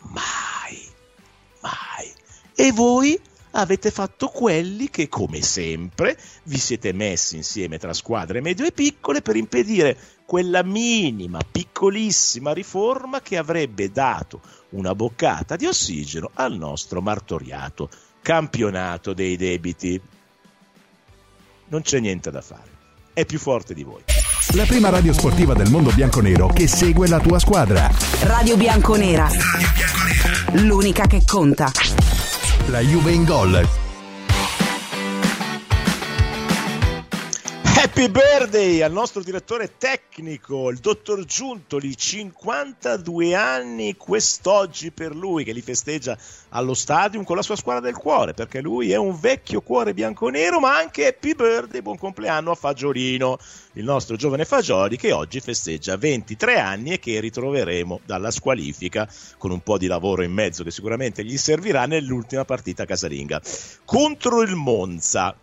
mai, 0.00 0.78
mai. 1.62 2.12
E 2.54 2.72
voi 2.72 3.18
avete 3.52 3.90
fatto 3.90 4.28
quelli 4.28 4.90
che, 4.90 5.08
come 5.08 5.42
sempre, 5.42 6.18
vi 6.44 6.58
siete 6.58 6.92
messi 6.92 7.36
insieme 7.36 7.78
tra 7.78 7.92
squadre 7.92 8.40
medie 8.40 8.66
e 8.66 8.72
piccole 8.72 9.22
per 9.22 9.36
impedire 9.36 9.96
quella 10.24 10.62
minima, 10.62 11.40
piccolissima 11.50 12.52
riforma 12.52 13.20
che 13.20 13.36
avrebbe 13.36 13.90
dato 13.90 14.40
una 14.70 14.94
boccata 14.94 15.56
di 15.56 15.66
ossigeno 15.66 16.30
al 16.34 16.56
nostro 16.56 17.00
martoriato 17.00 17.88
campionato 18.22 19.12
dei 19.12 19.36
debiti. 19.36 20.00
Non 21.68 21.82
c'è 21.82 22.00
niente 22.00 22.30
da 22.30 22.42
fare, 22.42 22.70
è 23.12 23.24
più 23.24 23.38
forte 23.38 23.74
di 23.74 23.82
voi. 23.82 24.02
La 24.54 24.64
prima 24.64 24.88
radio 24.88 25.12
sportiva 25.12 25.54
del 25.54 25.70
mondo 25.70 25.90
bianconero 25.90 26.48
che 26.48 26.66
segue 26.66 27.06
la 27.06 27.20
tua 27.20 27.38
squadra. 27.38 27.88
Radio 28.22 28.56
Bianconera. 28.56 29.28
L'unica 30.54 31.06
che 31.06 31.22
conta. 31.24 31.70
La 32.68 32.80
Juve 32.80 33.12
in 33.12 33.24
gol. 33.24 33.89
Happy 38.00 38.12
birthday 38.12 38.80
al 38.80 38.92
nostro 38.92 39.22
direttore 39.22 39.76
tecnico, 39.76 40.70
il 40.70 40.78
dottor 40.78 41.22
Giuntoli, 41.26 41.94
52 41.94 43.34
anni 43.34 43.94
quest'oggi 43.94 44.90
per 44.90 45.14
lui 45.14 45.44
che 45.44 45.52
li 45.52 45.60
festeggia 45.60 46.16
allo 46.48 46.72
stadium 46.72 47.24
con 47.24 47.36
la 47.36 47.42
sua 47.42 47.56
squadra 47.56 47.82
del 47.82 47.98
cuore, 47.98 48.32
perché 48.32 48.62
lui 48.62 48.90
è 48.90 48.96
un 48.96 49.20
vecchio 49.20 49.60
cuore 49.60 49.92
bianconero, 49.92 50.60
ma 50.60 50.78
anche 50.78 51.08
happy 51.08 51.34
birthday, 51.34 51.82
buon 51.82 51.98
compleanno 51.98 52.52
a 52.52 52.54
Fagiolino, 52.54 53.36
il 53.74 53.84
nostro 53.84 54.16
giovane 54.16 54.46
Fagioli 54.46 54.96
che 54.96 55.12
oggi 55.12 55.40
festeggia 55.40 55.98
23 55.98 56.58
anni 56.58 56.92
e 56.92 56.98
che 56.98 57.20
ritroveremo 57.20 58.00
dalla 58.06 58.30
squalifica 58.30 59.06
con 59.36 59.50
un 59.50 59.60
po' 59.60 59.76
di 59.76 59.88
lavoro 59.88 60.22
in 60.22 60.32
mezzo 60.32 60.64
che 60.64 60.70
sicuramente 60.70 61.22
gli 61.22 61.36
servirà 61.36 61.84
nell'ultima 61.84 62.46
partita 62.46 62.86
casalinga. 62.86 63.42
Contro 63.84 64.40
il 64.40 64.54
Monza 64.54 65.36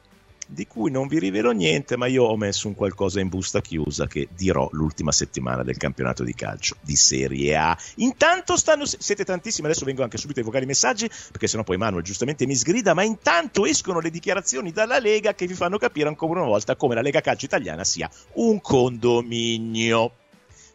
di 0.48 0.66
cui 0.66 0.90
non 0.90 1.08
vi 1.08 1.20
rivelo 1.20 1.52
niente, 1.52 1.98
ma 1.98 2.08
io 2.08 2.24
ho 2.24 2.38
messo 2.38 2.68
un 2.68 2.76
qualcosa 2.76 3.20
in 3.20 3.28
busta 3.28 3.62
chiusa 3.62 4.08
che 4.08 4.28
dirò 4.36 4.68
l'ultima 4.72 5.12
settimana 5.12 5.64
del 5.64 5.78
campionato 5.78 6.24
di 6.24 6.34
calcio 6.34 6.76
di 6.82 6.96
Serie 6.96 7.56
A. 7.56 7.78
Intanto 7.96 8.56
stanno, 8.58 8.86
siete 8.86 9.26
tantissimi, 9.26 9.68
adesso 9.68 9.86
vengo 9.86 10.04
anche 10.04 10.18
subito 10.18 10.40
ai 10.40 10.46
vocali 10.46 10.66
messaggi, 10.66 11.10
perché 11.32 11.48
sennò 11.48 11.64
poi 11.64 11.78
Manuel 11.78 12.04
giustamente 12.04 12.46
mi 12.46 12.56
sgrida, 12.56 12.94
ma 12.94 13.04
intanto 13.04 13.66
escono 13.66 14.00
le 14.00 14.10
dichiarazioni 14.10 14.72
dalla 14.72 15.00
Lega 15.00 15.34
che 15.34 15.46
vi 15.46 15.54
fanno 15.54 15.78
capire 15.78 16.08
ancora 16.08 16.40
una 16.40 16.50
volta 16.50 16.76
come 16.76 16.96
la 16.96 17.02
Lega 17.02 17.22
Calcio 17.22 17.46
Italiana 17.46 17.84
sia 17.84 18.10
un 18.34 18.62
condominio. 18.62 20.12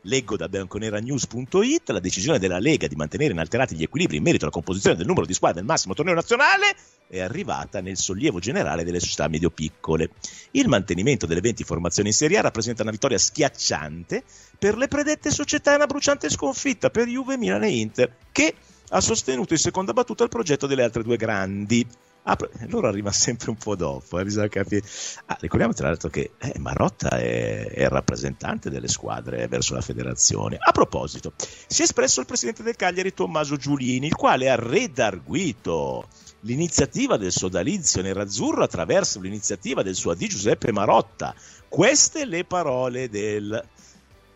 Leggo 0.02 0.36
da 0.36 0.48
bianconeranews.it 0.48 1.90
la 1.90 2.00
decisione 2.00 2.40
della 2.40 2.58
Lega 2.58 2.88
di 2.88 2.96
mantenere 2.96 3.32
inalterati 3.32 3.76
gli 3.76 3.84
equilibri 3.84 4.16
in 4.16 4.24
merito 4.24 4.44
alla 4.44 4.52
composizione 4.52 4.96
del 4.96 5.06
numero 5.06 5.26
di 5.26 5.32
squadre 5.32 5.58
del 5.58 5.68
massimo 5.68 5.94
torneo 5.94 6.14
nazionale 6.14 6.74
è 7.06 7.20
arrivata 7.20 7.80
nel 7.80 7.96
sollievo 7.96 8.40
generale 8.40 8.82
delle 8.82 8.98
società 8.98 9.28
medio-piccole. 9.28 10.10
Il 10.52 10.66
mantenimento 10.66 11.26
delle 11.26 11.40
20 11.40 11.62
formazioni 11.62 12.08
in 12.08 12.14
Serie 12.14 12.38
A 12.38 12.42
rappresenta 12.42 12.82
una 12.82 12.90
vittoria 12.90 13.18
schiacciante 13.18 14.24
per 14.58 14.76
le 14.76 14.88
predette 14.88 15.30
società 15.30 15.72
e 15.72 15.76
una 15.76 15.86
bruciante 15.86 16.30
sconfitta 16.30 16.90
per 16.90 17.06
Juve, 17.06 17.36
Milan 17.36 17.62
e 17.62 17.70
Inter, 17.70 18.16
che 18.32 18.54
ha 18.88 19.00
sostenuto 19.00 19.52
in 19.52 19.58
seconda 19.58 19.92
battuta 19.92 20.24
il 20.24 20.30
progetto 20.30 20.66
delle 20.66 20.82
altre 20.82 21.02
due 21.02 21.16
grandi. 21.16 21.86
Ah, 22.24 22.38
loro 22.68 22.86
arriva 22.86 23.10
sempre 23.10 23.50
un 23.50 23.56
po' 23.56 23.74
dopo, 23.74 24.20
eh, 24.20 24.22
bisogna 24.22 24.46
capire. 24.46 24.86
Ah, 25.26 25.36
ricordiamo 25.40 25.72
tra 25.72 25.88
l'altro 25.88 26.08
che 26.08 26.32
eh, 26.38 26.56
Marotta 26.60 27.18
è, 27.18 27.66
è, 27.66 27.82
il 27.82 27.88
rappresentante 27.88 28.70
delle 28.70 28.86
squadre 28.86 29.48
verso 29.48 29.74
la 29.74 29.80
federazione. 29.80 30.56
A 30.60 30.70
proposito, 30.70 31.32
si 31.66 31.80
è 31.80 31.84
espresso 31.84 32.20
il 32.20 32.26
presidente 32.26 32.62
del 32.62 32.76
Cagliari 32.76 33.12
Tommaso 33.12 33.56
Giulini, 33.56 34.06
il 34.06 34.14
quale 34.14 34.48
ha 34.48 34.54
redarguito 34.54 36.06
l'iniziativa 36.42 37.16
del 37.16 37.32
sodalizio 37.32 38.02
nerazzurro 38.02 38.62
attraverso 38.62 39.18
l'iniziativa 39.18 39.82
del 39.82 39.96
suo 39.96 40.12
AD 40.12 40.24
Giuseppe 40.26 40.70
Marotta. 40.70 41.34
Queste 41.68 42.24
le 42.24 42.44
parole 42.44 43.08
del 43.08 43.64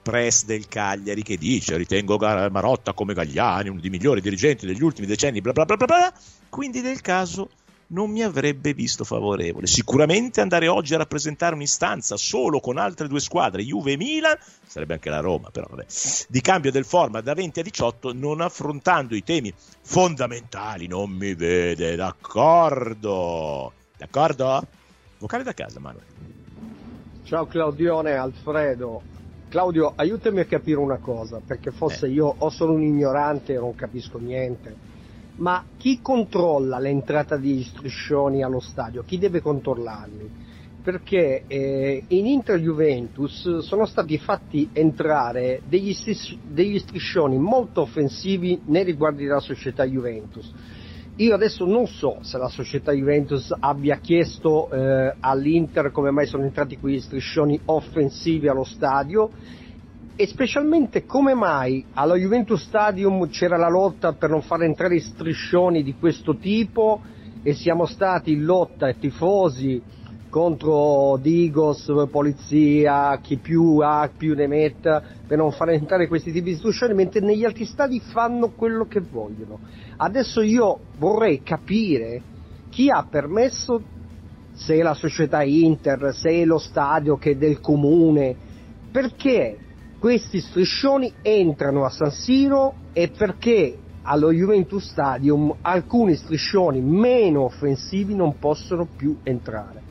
press 0.03 0.45
del 0.45 0.67
Cagliari 0.69 1.23
che 1.23 1.37
dice 1.37 1.77
ritengo 1.77 2.17
Marotta 2.17 2.93
come 2.93 3.13
Gagliani 3.13 3.71
uno 3.71 3.81
dei 3.81 3.91
migliori 3.91 4.21
dirigenti 4.21 4.65
degli 4.65 4.83
ultimi 4.83 5.05
decenni 5.05 5.41
bla 5.41 5.51
bla 5.51 5.65
bla 5.65 5.75
bla, 5.75 5.87
bla. 5.87 6.13
quindi 6.49 6.81
del 6.81 7.01
caso 7.01 7.51
non 7.89 8.11
mi 8.11 8.23
avrebbe 8.23 8.73
visto 8.73 9.05
favorevole. 9.05 9.67
Sicuramente 9.67 10.41
andare 10.41 10.69
oggi 10.69 10.95
a 10.95 10.99
rappresentare 10.99 11.55
un'istanza 11.55 12.17
solo 12.17 12.61
con 12.61 12.79
altre 12.79 13.07
due 13.07 13.21
squadre, 13.21 13.63
Juve 13.63 13.93
e 13.93 13.97
Milan, 13.97 14.37
sarebbe 14.67 14.95
anche 14.95 15.11
la 15.11 15.21
Roma, 15.21 15.51
però 15.51 15.67
vabbè, 15.69 15.87
di 16.29 16.41
cambio 16.41 16.73
del 16.73 16.85
format 16.85 17.23
da 17.23 17.35
20 17.35 17.61
a 17.61 17.63
18, 17.63 18.13
non 18.13 18.41
affrontando 18.41 19.15
i 19.15 19.23
temi 19.23 19.53
fondamentali, 19.83 20.87
non 20.87 21.11
mi 21.11 21.35
vede, 21.35 21.95
d'accordo? 21.95 23.73
D'accordo? 23.97 24.67
Vocale 25.19 25.45
da 25.45 25.55
casa, 25.55 25.81
Manuel. 25.81 26.05
Ciao 27.23 27.47
Claudione, 27.47 28.13
Alfredo. 28.15 29.15
Claudio, 29.49 29.93
aiutami 29.97 30.41
a 30.41 30.45
capire 30.45 30.79
una 30.79 30.99
cosa, 30.99 31.41
perché 31.45 31.71
forse 31.71 32.07
eh. 32.07 32.11
io 32.11 32.35
o 32.37 32.51
sono 32.51 32.73
un 32.73 32.83
ignorante 32.83 33.55
e 33.55 33.59
non 33.59 33.75
capisco 33.75 34.19
niente 34.19 34.86
ma 35.37 35.65
chi 35.77 36.01
controlla 36.01 36.79
l'entrata 36.79 37.37
di 37.37 37.63
striscioni 37.63 38.43
allo 38.43 38.61
stadio? 38.61 39.03
Chi 39.03 39.19
deve 39.19 39.41
controllarli? 39.41 40.31
Perché 40.83 41.45
eh, 41.47 42.05
in 42.09 42.27
Inter 42.27 42.61
Juventus 42.61 43.59
sono 43.59 43.87
stati 43.87 44.19
fatti 44.19 44.69
entrare 44.73 45.61
degli, 45.65 45.93
stris- 45.93 46.39
degli 46.43 46.79
striscioni 46.79 47.39
molto 47.39 47.81
offensivi 47.81 48.61
nei 48.67 48.85
riguardi 48.85 49.25
della 49.25 49.41
società 49.41 49.85
Juventus. 49.85 50.53
Io 51.17 51.35
adesso 51.35 51.65
non 51.65 51.87
so 51.87 52.19
se 52.21 52.37
la 52.39 52.49
società 52.49 52.93
Juventus 52.93 53.53
abbia 53.59 53.97
chiesto 53.97 54.71
eh, 54.71 55.17
all'Inter 55.19 55.91
come 55.91 56.11
mai 56.11 56.27
sono 56.27 56.45
entrati 56.45 56.77
quegli 56.79 57.01
striscioni 57.01 57.59
offensivi 57.65 58.49
allo 58.49 58.65
stadio 58.65 59.33
e 60.19 60.27
specialmente 60.27 61.05
come 61.05 61.35
mai 61.35 61.85
allo 61.93 62.17
Juventus 62.17 62.63
Stadium 62.63 63.29
c'era 63.29 63.59
la 63.59 63.69
lotta 63.69 64.15
per 64.15 64.31
non 64.31 64.41
far 64.41 64.63
entrare 64.63 64.99
striscioni 64.99 65.83
di 65.83 65.95
questo 65.99 66.37
tipo 66.39 67.03
e 67.43 67.53
siamo 67.53 67.85
stati 67.85 68.33
in 68.33 68.45
lotta 68.45 68.89
e 68.89 68.99
tifosi 68.99 69.83
contro 70.31 71.19
Digos, 71.21 71.93
polizia, 72.11 73.19
chi 73.23 73.37
più 73.37 73.79
ha 73.83 74.11
più 74.15 74.35
ne 74.35 74.47
metta 74.47 75.03
per 75.27 75.37
non 75.37 75.53
far 75.53 75.71
entrare 75.71 76.09
questi 76.09 76.33
tipi 76.33 76.51
di 76.51 76.57
striscioni 76.57 76.95
mentre 76.95 77.21
negli 77.21 77.45
altri 77.45 77.67
stadi 77.67 78.01
fanno 78.01 78.53
quello 78.53 78.87
che 78.87 79.01
vogliono. 79.01 79.61
Adesso 79.99 80.41
io 80.41 80.81
vorrei 80.99 81.43
capire 81.43 82.23
chi 82.71 82.89
ha 82.91 83.07
permesso 83.09 83.83
se 84.55 84.77
è 84.77 84.83
la 84.83 84.95
società 84.95 85.43
Inter, 85.43 86.15
se 86.15 86.31
è 86.31 86.45
lo 86.47 86.59
stadio 86.59 87.19
che 87.19 87.33
è 87.33 87.37
del 87.37 87.61
comune, 87.61 88.35
perché 88.91 89.59
questi 89.99 90.41
striscioni 90.41 91.13
entrano 91.23 91.85
a 91.85 91.91
San 91.91 92.11
Siro 92.11 92.75
e 92.93 93.09
perché 93.09 93.79
allo 94.03 94.33
Juventus 94.33 94.89
Stadium 94.89 95.55
alcuni 95.63 96.15
striscioni 96.15 96.81
meno 96.81 97.43
offensivi 97.43 98.15
non 98.15 98.39
possono 98.39 98.87
più 98.97 99.17
entrare. 99.23 99.83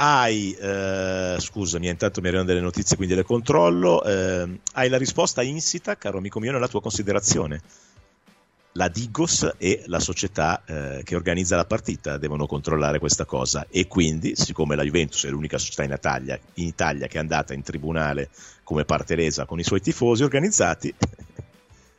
Hai, 0.00 0.52
eh, 0.52 1.36
scusami, 1.38 1.88
intanto 1.88 2.20
mi 2.20 2.28
arrivano 2.28 2.48
delle 2.48 2.60
notizie, 2.60 2.96
quindi 2.96 3.16
le 3.16 3.24
controllo. 3.24 4.04
Eh, 4.04 4.60
hai 4.74 4.88
la 4.88 4.96
risposta 4.96 5.42
insita, 5.42 5.96
caro 5.96 6.18
amico 6.18 6.38
mio, 6.38 6.52
nella 6.52 6.68
tua 6.68 6.80
considerazione 6.80 7.60
la 8.78 8.86
Digos 8.86 9.56
e 9.58 9.82
la 9.86 9.98
società 9.98 10.62
eh, 10.64 11.00
che 11.02 11.16
organizza 11.16 11.56
la 11.56 11.64
partita 11.64 12.16
devono 12.16 12.46
controllare 12.46 13.00
questa 13.00 13.24
cosa. 13.24 13.66
E 13.68 13.88
quindi 13.88 14.36
siccome 14.36 14.76
la 14.76 14.84
Juventus 14.84 15.26
è 15.26 15.30
l'unica 15.30 15.58
società 15.58 15.82
in 15.82 15.90
Italia, 15.90 16.38
in 16.54 16.66
Italia 16.66 17.08
che 17.08 17.16
è 17.16 17.20
andata 17.20 17.54
in 17.54 17.62
tribunale 17.62 18.30
come 18.62 18.84
parte 18.84 19.16
resa 19.16 19.46
con 19.46 19.58
i 19.58 19.64
suoi 19.64 19.80
tifosi 19.80 20.22
organizzati 20.22 20.94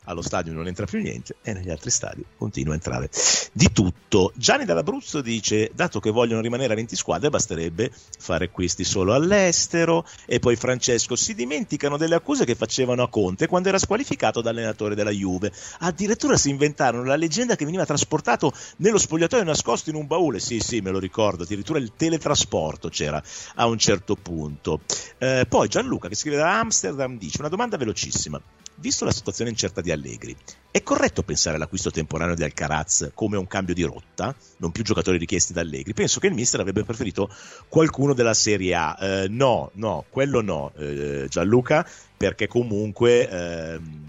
allo 0.09 0.21
stadio 0.21 0.53
non 0.53 0.67
entra 0.67 0.85
più 0.85 0.99
niente 0.99 1.35
e 1.43 1.53
negli 1.53 1.69
altri 1.69 1.91
stadi 1.91 2.25
continua 2.37 2.73
a 2.73 2.75
entrare 2.75 3.09
di 3.53 3.71
tutto. 3.71 4.31
Gianni 4.35 4.65
dall'Abruzzo 4.65 5.21
dice, 5.21 5.71
dato 5.73 5.99
che 5.99 6.09
vogliono 6.09 6.41
rimanere 6.41 6.73
a 6.73 6.75
20 6.75 6.95
squadre, 6.95 7.29
basterebbe 7.29 7.91
fare 8.17 8.45
acquisti 8.45 8.83
solo 8.83 9.13
all'estero 9.13 10.05
e 10.25 10.39
poi 10.39 10.55
Francesco 10.55 11.15
si 11.15 11.35
dimenticano 11.35 11.97
delle 11.97 12.15
accuse 12.15 12.43
che 12.43 12.55
facevano 12.55 13.03
a 13.03 13.09
Conte 13.09 13.47
quando 13.47 13.69
era 13.69 13.77
squalificato 13.77 14.41
da 14.41 14.49
allenatore 14.49 14.95
della 14.95 15.11
Juve. 15.11 15.51
Addirittura 15.79 16.37
si 16.37 16.49
inventarono 16.49 17.03
la 17.03 17.15
leggenda 17.15 17.55
che 17.55 17.65
veniva 17.65 17.85
trasportato 17.85 18.51
nello 18.77 18.97
spogliatoio 18.97 19.43
nascosto 19.43 19.91
in 19.91 19.95
un 19.95 20.07
baule. 20.07 20.39
Sì, 20.39 20.59
sì, 20.59 20.81
me 20.81 20.89
lo 20.89 20.99
ricordo, 20.99 21.43
addirittura 21.43 21.77
il 21.79 21.93
teletrasporto 21.95 22.89
c'era 22.89 23.21
a 23.55 23.67
un 23.67 23.77
certo 23.77 24.15
punto. 24.15 24.81
Eh, 25.19 25.45
poi 25.47 25.67
Gianluca 25.67 26.07
che 26.07 26.15
scrive 26.15 26.37
da 26.37 26.59
Amsterdam 26.59 27.17
dice 27.17 27.37
una 27.39 27.49
domanda 27.49 27.77
velocissima 27.77 28.41
visto 28.79 29.05
la 29.05 29.11
situazione 29.11 29.49
incerta 29.49 29.81
di 29.81 29.91
Allegri, 29.91 30.35
è 30.71 30.81
corretto 30.81 31.23
pensare 31.23 31.55
all'acquisto 31.55 31.91
temporaneo 31.91 32.35
di 32.35 32.43
Alcaraz 32.43 33.11
come 33.13 33.37
un 33.37 33.47
cambio 33.47 33.73
di 33.73 33.83
rotta, 33.83 34.35
non 34.57 34.71
più 34.71 34.83
giocatori 34.83 35.17
richiesti 35.17 35.53
da 35.53 35.61
Allegri? 35.61 35.93
Penso 35.93 36.19
che 36.19 36.27
il 36.27 36.33
mister 36.33 36.59
avrebbe 36.59 36.83
preferito 36.83 37.29
qualcuno 37.67 38.13
della 38.13 38.33
Serie 38.33 38.73
A. 38.75 38.97
Eh, 38.99 39.27
no, 39.29 39.71
no, 39.73 40.05
quello 40.09 40.41
no, 40.41 40.71
eh, 40.77 41.27
Gianluca, 41.29 41.87
perché 42.15 42.47
comunque... 42.47 43.29
Eh, 43.29 44.07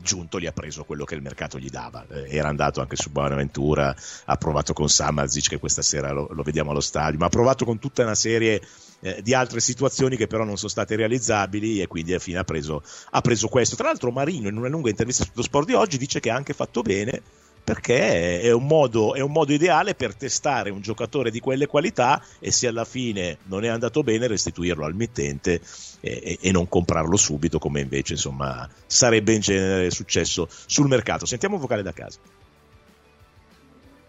Giunto 0.00 0.38
gli 0.40 0.46
ha 0.46 0.52
preso 0.52 0.84
quello 0.84 1.04
che 1.04 1.16
il 1.16 1.20
mercato 1.20 1.58
gli 1.58 1.68
dava. 1.68 2.06
Eh, 2.08 2.34
era 2.34 2.48
andato 2.48 2.80
anche 2.80 2.96
su 2.96 3.10
Buonaventura, 3.10 3.94
ha 4.24 4.36
provato 4.36 4.72
con 4.72 4.88
Samazic, 4.88 5.48
che 5.48 5.58
questa 5.58 5.82
sera 5.82 6.12
lo, 6.12 6.28
lo, 6.30 6.42
vediamo 6.42 6.70
allo 6.70 6.80
stadio, 6.80 7.18
ma 7.18 7.26
ha 7.26 7.30
provato 7.30 7.64
con 7.64 7.78
tutta 7.78 8.04
una 8.04 8.14
serie 8.14 8.62
eh, 9.00 9.20
di 9.22 9.34
altre 9.34 9.60
situazioni 9.60 10.16
che 10.16 10.26
però 10.26 10.44
non 10.44 10.56
sono 10.56 10.70
state 10.70 10.96
realizzabili 10.96 11.80
e 11.80 11.86
quindi 11.86 12.12
alla 12.12 12.20
fine 12.20 12.38
ha 12.38 12.44
preso, 12.44 12.82
ha 13.10 13.20
preso 13.20 13.48
questo. 13.48 13.76
Tra 13.76 13.88
l'altro 13.88 14.10
Marino 14.10 14.48
in 14.48 14.56
una 14.56 14.68
lunga 14.68 14.90
intervista 14.90 15.24
sullo 15.24 15.42
sport 15.42 15.66
di 15.66 15.74
oggi 15.74 15.98
dice 15.98 16.20
che 16.20 16.30
ha 16.30 16.34
anche 16.34 16.52
fatto 16.52 16.82
bene 16.82 17.22
perché 17.68 18.40
è 18.40 18.50
un, 18.50 18.66
modo, 18.66 19.14
è 19.14 19.20
un, 19.20 19.30
modo, 19.30 19.52
ideale 19.52 19.94
per 19.94 20.14
testare 20.14 20.70
un 20.70 20.80
giocatore 20.80 21.30
di 21.30 21.38
quelle 21.38 21.66
qualità 21.66 22.22
e 22.38 22.50
se 22.50 22.66
alla 22.66 22.86
fine 22.86 23.36
non 23.44 23.62
è 23.62 23.68
andato 23.68 24.02
bene 24.02 24.26
restituirlo 24.26 24.86
al 24.86 24.94
mittente 24.94 25.60
e, 26.00 26.38
e, 26.40 26.50
non 26.50 26.66
comprarlo 26.66 27.18
subito 27.18 27.58
come 27.58 27.80
invece 27.80 28.14
insomma, 28.14 28.66
sarebbe 28.86 29.34
in 29.34 29.40
genere 29.40 29.90
successo 29.90 30.48
sul 30.64 30.88
mercato. 30.88 31.26
Sentiamo 31.26 31.56
un 31.56 31.60
vocale 31.60 31.82
da 31.82 31.92
casa. 31.92 32.18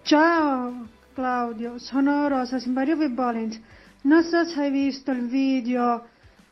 Ciao 0.04 0.88
Claudio, 1.14 1.78
sono 1.80 2.30
Rosa 2.30 2.60
Simbariovi 2.60 3.10
Bolens. 3.10 3.60
Non 4.02 4.24
so 4.24 4.44
se 4.46 4.62
hai 4.62 4.72
visto 4.72 5.12
il 5.12 5.28
video 5.28 6.08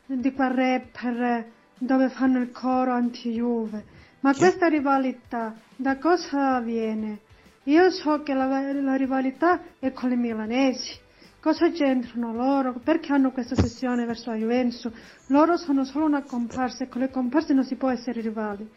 di 0.06 0.32
quel 0.32 0.50
rapper 0.50 1.46
dove 1.78 2.08
fanno 2.08 2.40
il 2.40 2.50
coro 2.50 2.92
anti-Juve 2.92 3.96
ma 4.20 4.34
questa 4.34 4.66
rivalità 4.66 5.54
da 5.76 5.96
cosa 5.98 6.60
viene? 6.60 7.20
Io 7.64 7.90
so 7.90 8.22
che 8.22 8.34
la, 8.34 8.72
la 8.72 8.96
rivalità 8.96 9.60
è 9.78 9.92
con 9.92 10.08
le 10.08 10.16
milanesi. 10.16 10.98
Cosa 11.40 11.70
c'entrano 11.70 12.32
loro? 12.32 12.74
Perché 12.82 13.12
hanno 13.12 13.30
questa 13.30 13.54
sessione 13.54 14.04
verso 14.06 14.30
la 14.30 14.36
Juventus? 14.36 14.90
Loro 15.26 15.56
sono 15.56 15.84
solo 15.84 16.06
una 16.06 16.22
comparsa 16.22 16.84
e 16.84 16.88
con 16.88 17.02
le 17.02 17.10
comparse 17.10 17.52
non 17.52 17.64
si 17.64 17.76
può 17.76 17.90
essere 17.90 18.20
rivali. 18.20 18.68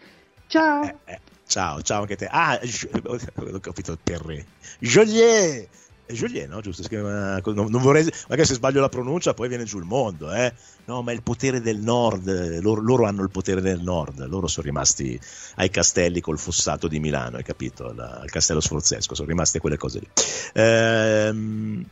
Ciao! 0.46 0.84
Eh, 0.84 0.96
eh, 1.06 1.20
ciao, 1.48 1.82
ciao 1.82 2.02
anche 2.02 2.18
te. 2.18 2.28
Ah, 2.30 2.60
ho 3.06 3.60
capito 3.60 3.98
per 4.02 4.46
Joliet! 4.80 5.81
È 6.12 6.14
Joliet, 6.14 6.50
no? 6.50 6.60
Giusto? 6.60 6.86
Non, 6.92 7.68
non, 7.70 7.82
vorrei, 7.82 8.04
magari 8.28 8.46
se 8.46 8.56
sbaglio 8.56 8.82
la 8.82 8.90
pronuncia 8.90 9.34
poi 9.34 9.48
viene 9.48 9.64
giù 9.64 9.78
il 9.78 9.86
mondo, 9.86 10.30
eh? 10.32 10.54
No, 10.86 11.02
ma 11.02 11.12
è 11.12 11.14
il 11.14 11.24
potere 11.24 11.62
del 11.62 11.78
nord, 11.78 12.60
loro, 12.60 12.82
loro, 12.82 13.06
hanno 13.06 13.24
il 13.24 13.30
potere 13.30 13.62
del 13.62 13.80
nord, 13.82 14.28
loro 14.28 14.48
sono 14.48 14.66
rimasti 14.66 15.18
ai 15.56 15.70
castelli 15.70 16.20
col 16.20 16.38
fossato 16.38 16.90
di 16.90 17.00
Milano, 17.00 17.38
hai 17.38 17.44
capito? 17.44 17.94
La, 17.94 18.20
al 18.20 18.30
castello 18.30 18.60
sforzesco, 18.60 19.16
sono 19.16 19.30
rimaste 19.30 19.60
quelle 19.60 19.78
cose 19.78 20.00
lì. 20.00 20.10
Ehm, 20.54 21.86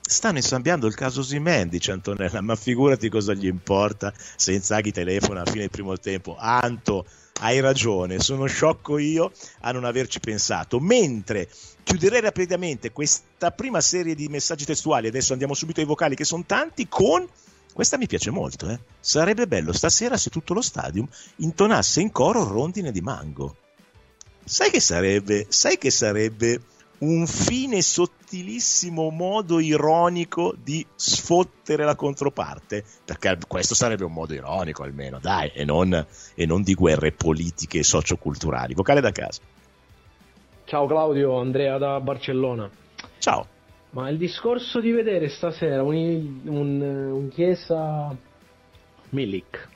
stanno 0.00 0.36
insabbiando 0.36 0.86
il 0.86 0.94
caso 0.94 1.24
Simen, 1.24 1.68
dice 1.68 1.90
Antonella, 1.90 2.40
ma 2.42 2.54
figurati 2.54 3.08
cosa 3.08 3.34
gli 3.34 3.46
importa 3.46 4.12
se 4.36 4.52
Inzaghi 4.52 4.92
telefona 4.92 5.42
a 5.42 5.50
fine 5.50 5.68
primo 5.68 5.98
tempo. 5.98 6.36
Anto, 6.38 7.06
hai 7.40 7.60
ragione, 7.60 8.20
sono 8.20 8.46
sciocco 8.46 8.98
io 8.98 9.32
a 9.60 9.72
non 9.72 9.84
averci 9.84 10.20
pensato. 10.20 10.78
Mentre 10.78 11.48
chiuderei 11.82 12.20
rapidamente 12.20 12.92
questa 12.92 13.50
prima 13.50 13.80
serie 13.80 14.14
di 14.14 14.28
messaggi 14.28 14.64
testuali, 14.64 15.08
adesso 15.08 15.32
andiamo 15.32 15.54
subito 15.54 15.80
ai 15.80 15.86
vocali 15.86 16.14
che 16.14 16.24
sono 16.24 16.44
tanti, 16.46 16.88
con 16.88 17.26
questa 17.72 17.98
mi 17.98 18.06
piace 18.06 18.30
molto, 18.30 18.68
eh. 18.68 18.78
Sarebbe 19.00 19.48
bello 19.48 19.72
stasera 19.72 20.16
se 20.16 20.30
tutto 20.30 20.54
lo 20.54 20.62
stadium 20.62 21.08
intonasse 21.36 22.00
in 22.00 22.12
coro 22.12 22.46
rondine 22.46 22.92
di 22.92 23.00
mango. 23.00 23.56
Sai 24.44 24.70
che 24.70 24.80
sarebbe, 24.80 25.46
sai 25.48 25.76
che 25.76 25.90
sarebbe 25.90 26.60
un 27.04 27.26
fine 27.26 27.82
sottilissimo 27.82 29.10
modo 29.10 29.60
ironico 29.60 30.54
di 30.56 30.84
sfottere 30.94 31.84
la 31.84 31.94
controparte, 31.94 32.84
perché 33.04 33.38
questo 33.46 33.74
sarebbe 33.74 34.04
un 34.04 34.12
modo 34.12 34.34
ironico 34.34 34.82
almeno, 34.82 35.18
dai, 35.20 35.50
e 35.54 35.64
non, 35.64 36.06
e 36.34 36.46
non 36.46 36.62
di 36.62 36.74
guerre 36.74 37.12
politiche 37.12 37.78
e 37.78 37.82
socioculturali. 37.84 38.74
Vocale 38.74 39.00
da 39.00 39.12
casa. 39.12 39.42
Ciao 40.64 40.86
Claudio, 40.86 41.38
Andrea 41.38 41.76
da 41.78 42.00
Barcellona. 42.00 42.70
Ciao. 43.18 43.46
Ma 43.90 44.08
il 44.08 44.18
discorso 44.18 44.80
di 44.80 44.90
vedere 44.90 45.28
stasera 45.28 45.82
un, 45.82 46.40
un, 46.44 46.80
un 46.80 47.28
Chiesa 47.28 48.16
Milik 49.10 49.68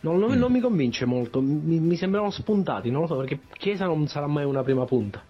non, 0.00 0.18
non, 0.18 0.36
mm. 0.36 0.38
non, 0.38 0.52
mi 0.52 0.60
convince 0.60 1.04
molto, 1.06 1.40
mi, 1.40 1.80
mi, 1.80 1.96
sembrano 1.96 2.30
spuntati, 2.30 2.90
non 2.90 3.02
lo 3.02 3.06
so, 3.08 3.16
perché 3.16 3.40
Chiesa 3.54 3.86
non 3.86 4.06
sarà 4.06 4.28
mai 4.28 4.44
una 4.44 4.62
prima 4.62 4.84
punta. 4.84 5.22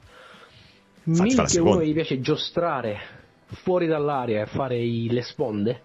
Milik 1.08 1.56
è 1.56 1.60
uno 1.60 1.78
che 1.78 1.86
gli 1.86 1.94
piace 1.94 2.20
giostrare 2.20 2.98
fuori 3.46 3.86
dall'area 3.86 4.42
e 4.42 4.46
fare 4.46 4.76
i, 4.76 5.08
le 5.10 5.22
sponde, 5.22 5.82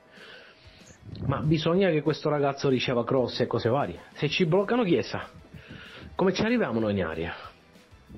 ma 1.25 1.39
bisogna 1.39 1.89
che 1.89 2.01
questo 2.01 2.29
ragazzo 2.29 2.67
riceva 2.67 3.05
cross 3.05 3.39
e 3.39 3.47
cose 3.47 3.69
varie. 3.69 4.01
Se 4.15 4.27
ci 4.27 4.45
bloccano 4.45 4.83
Chiesa, 4.83 5.29
come 6.15 6.33
ci 6.33 6.41
arriviamo 6.41 6.79
noi 6.79 6.91
in 6.91 7.05
aria? 7.05 7.33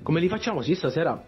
Come 0.02 0.18
li 0.18 0.28
facciamo? 0.28 0.62
Sì, 0.62 0.74
stasera 0.74 1.22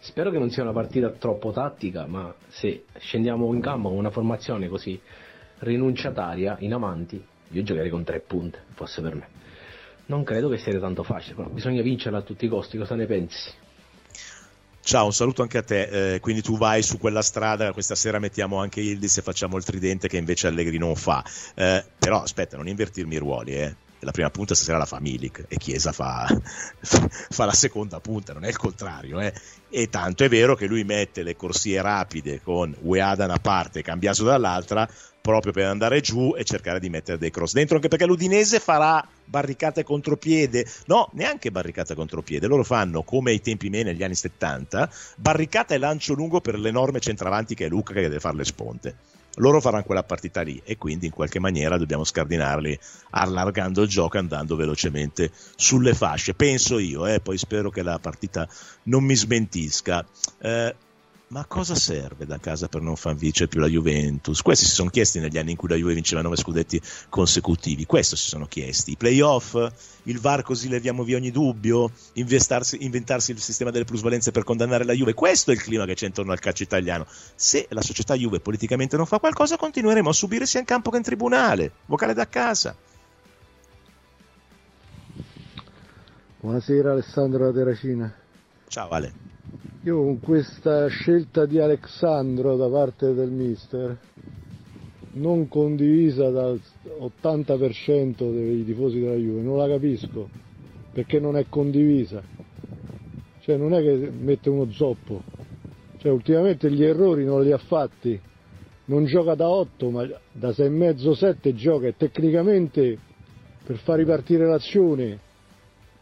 Spero 0.00 0.30
che 0.30 0.38
non 0.38 0.50
sia 0.50 0.62
una 0.62 0.72
partita 0.72 1.08
troppo 1.12 1.50
tattica, 1.50 2.04
ma 2.06 2.34
se 2.48 2.84
scendiamo 2.98 3.50
in 3.54 3.62
campo 3.62 3.88
con 3.88 3.96
una 3.96 4.10
formazione 4.10 4.68
così 4.68 5.00
rinunciataria 5.60 6.56
in 6.60 6.74
avanti, 6.74 7.24
io 7.48 7.62
giocherei 7.62 7.88
con 7.88 8.04
tre 8.04 8.20
punte, 8.20 8.64
fosse 8.74 9.00
per 9.00 9.14
me. 9.14 9.28
Non 10.06 10.22
credo 10.22 10.50
che 10.50 10.58
sia 10.58 10.78
tanto 10.78 11.04
facile, 11.04 11.36
però 11.36 11.48
bisogna 11.48 11.80
vincerla 11.80 12.18
a 12.18 12.20
tutti 12.20 12.44
i 12.44 12.48
costi, 12.48 12.76
cosa 12.76 12.94
ne 12.96 13.06
pensi? 13.06 13.50
Ciao, 14.86 15.06
un 15.06 15.14
saluto 15.14 15.40
anche 15.40 15.56
a 15.56 15.62
te. 15.62 16.14
Eh, 16.14 16.20
quindi 16.20 16.42
tu 16.42 16.58
vai 16.58 16.82
su 16.82 16.98
quella 16.98 17.22
strada, 17.22 17.72
questa 17.72 17.94
sera 17.94 18.18
mettiamo 18.18 18.60
anche 18.60 18.80
Ildis 18.80 19.16
e 19.16 19.22
facciamo 19.22 19.56
il 19.56 19.64
tridente 19.64 20.08
che 20.08 20.18
invece 20.18 20.46
Allegri 20.46 20.76
non 20.76 20.94
fa. 20.94 21.24
Eh, 21.54 21.82
però 21.98 22.20
aspetta, 22.20 22.58
non 22.58 22.68
invertirmi 22.68 23.14
i 23.14 23.18
ruoli, 23.18 23.54
eh 23.54 23.76
la 24.00 24.10
prima 24.10 24.28
punta 24.28 24.54
stasera 24.54 24.76
la 24.76 24.84
fa 24.84 25.00
Milik 25.00 25.46
e 25.48 25.56
Chiesa 25.56 25.90
fa, 25.92 26.26
fa 26.82 27.44
la 27.46 27.54
seconda 27.54 28.00
punta, 28.00 28.34
non 28.34 28.44
è 28.44 28.48
il 28.48 28.58
contrario. 28.58 29.20
Eh. 29.20 29.32
E 29.70 29.88
tanto 29.88 30.24
è 30.24 30.28
vero 30.28 30.54
che 30.54 30.66
lui 30.66 30.84
mette 30.84 31.22
le 31.22 31.34
corsie 31.34 31.80
rapide 31.80 32.42
con 32.42 32.76
UEA 32.82 33.14
da 33.14 33.24
una 33.24 33.38
parte 33.38 33.78
e 33.78 33.82
Cambiaso 33.82 34.24
dall'altra 34.24 34.86
proprio 35.24 35.52
per 35.52 35.64
andare 35.64 36.02
giù 36.02 36.34
e 36.36 36.44
cercare 36.44 36.78
di 36.78 36.90
mettere 36.90 37.16
dei 37.16 37.30
cross 37.30 37.54
dentro, 37.54 37.76
anche 37.76 37.88
perché 37.88 38.04
l'Udinese 38.04 38.60
farà 38.60 39.02
barricate 39.24 39.82
contropiede, 39.82 40.66
no, 40.84 41.08
neanche 41.14 41.50
barricata 41.50 41.94
contropiede, 41.94 42.46
loro 42.46 42.62
fanno 42.62 43.02
come 43.04 43.30
ai 43.30 43.40
tempi 43.40 43.70
miei 43.70 43.84
negli 43.84 44.02
anni 44.02 44.16
70, 44.16 44.90
barricata 45.16 45.74
e 45.74 45.78
lancio 45.78 46.12
lungo 46.12 46.42
per 46.42 46.58
l'enorme 46.58 47.00
centravanti 47.00 47.54
che 47.54 47.64
è 47.64 47.68
Luca 47.70 47.94
che 47.94 48.02
deve 48.02 48.20
fare 48.20 48.36
le 48.36 48.44
sponte 48.44 48.96
loro 49.38 49.60
faranno 49.60 49.82
quella 49.82 50.04
partita 50.04 50.42
lì 50.42 50.60
e 50.64 50.76
quindi 50.76 51.06
in 51.06 51.12
qualche 51.12 51.40
maniera 51.40 51.76
dobbiamo 51.76 52.04
scardinarli 52.04 52.78
allargando 53.10 53.82
il 53.82 53.88
gioco 53.88 54.18
andando 54.18 54.54
velocemente 54.54 55.32
sulle 55.56 55.92
fasce. 55.94 56.34
Penso 56.34 56.78
io, 56.78 57.04
eh, 57.06 57.18
poi 57.18 57.36
spero 57.36 57.70
che 57.70 57.82
la 57.82 57.98
partita 57.98 58.46
non 58.84 59.02
mi 59.02 59.16
smentisca. 59.16 60.06
Eh, 60.38 60.74
ma 61.34 61.46
cosa 61.46 61.74
serve 61.74 62.26
da 62.26 62.38
casa 62.38 62.68
per 62.68 62.80
non 62.80 62.94
far 62.94 63.16
vincere 63.16 63.48
più 63.48 63.58
la 63.58 63.66
Juventus? 63.66 64.40
Questi 64.40 64.66
si 64.66 64.70
sono 64.70 64.88
chiesti 64.88 65.18
negli 65.18 65.36
anni 65.36 65.50
in 65.50 65.56
cui 65.56 65.68
la 65.68 65.74
Juve 65.74 65.92
vinceva 65.92 66.22
nove 66.22 66.36
scudetti 66.36 66.80
consecutivi, 67.08 67.86
questo 67.86 68.14
si 68.14 68.28
sono 68.28 68.46
chiesti. 68.46 68.92
I 68.92 68.96
playoff, 68.96 69.56
il 70.04 70.20
VAR 70.20 70.42
così 70.42 70.68
leviamo 70.68 71.02
via 71.02 71.16
ogni 71.16 71.32
dubbio, 71.32 71.90
inventarsi 72.12 73.32
il 73.32 73.40
sistema 73.40 73.72
delle 73.72 73.84
plusvalenze 73.84 74.30
per 74.30 74.44
condannare 74.44 74.84
la 74.84 74.92
Juve, 74.92 75.14
questo 75.14 75.50
è 75.50 75.54
il 75.54 75.60
clima 75.60 75.84
che 75.86 75.94
c'è 75.94 76.06
intorno 76.06 76.30
al 76.30 76.38
calcio 76.38 76.62
italiano. 76.62 77.04
Se 77.34 77.66
la 77.70 77.82
società 77.82 78.14
Juve 78.14 78.38
politicamente 78.38 78.96
non 78.96 79.06
fa 79.06 79.18
qualcosa, 79.18 79.56
continueremo 79.56 80.10
a 80.10 80.12
subire 80.12 80.46
sia 80.46 80.60
in 80.60 80.66
campo 80.66 80.90
che 80.90 80.98
in 80.98 81.02
tribunale. 81.02 81.72
Vocale 81.86 82.14
da 82.14 82.28
casa. 82.28 82.76
Buonasera 86.38 86.92
Alessandro 86.92 87.50
da 87.50 87.58
Terracina. 87.58 88.14
Ciao 88.68 88.88
Ale. 88.90 89.33
Io 89.84 89.98
con 90.02 90.18
questa 90.18 90.86
scelta 90.86 91.44
di 91.44 91.58
Alexandro 91.58 92.56
da 92.56 92.70
parte 92.70 93.12
del 93.12 93.30
mister, 93.30 93.98
non 95.12 95.46
condivisa 95.46 96.30
dal 96.30 96.58
80% 97.00 98.32
dei 98.32 98.64
tifosi 98.64 98.98
della 98.98 99.16
Juve, 99.16 99.42
non 99.42 99.58
la 99.58 99.68
capisco, 99.68 100.30
perché 100.90 101.20
non 101.20 101.36
è 101.36 101.44
condivisa. 101.50 102.22
Cioè 103.40 103.58
non 103.58 103.74
è 103.74 103.82
che 103.82 104.10
mette 104.10 104.48
uno 104.48 104.70
zoppo, 104.70 105.22
cioè 105.98 106.10
ultimamente 106.10 106.70
gli 106.70 106.82
errori 106.82 107.26
non 107.26 107.42
li 107.42 107.52
ha 107.52 107.58
fatti, 107.58 108.18
non 108.86 109.04
gioca 109.04 109.34
da 109.34 109.50
8 109.50 109.90
ma 109.90 110.08
da 110.32 110.48
6,5-7 110.48 111.52
gioca. 111.52 111.88
E 111.88 111.94
tecnicamente 111.94 112.98
per 113.62 113.76
far 113.80 113.98
ripartire 113.98 114.46
l'azione 114.46 115.18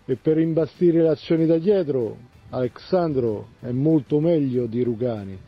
e 0.05 0.15
per 0.15 0.39
imbastire 0.39 1.03
le 1.03 1.09
azioni 1.09 1.47
da 1.47 1.59
dietro 1.59 2.31
Alexandro 2.55 3.49
è 3.61 3.71
molto 3.71 4.21
meglio 4.21 4.67
di 4.67 4.83
Rugani 4.83 5.39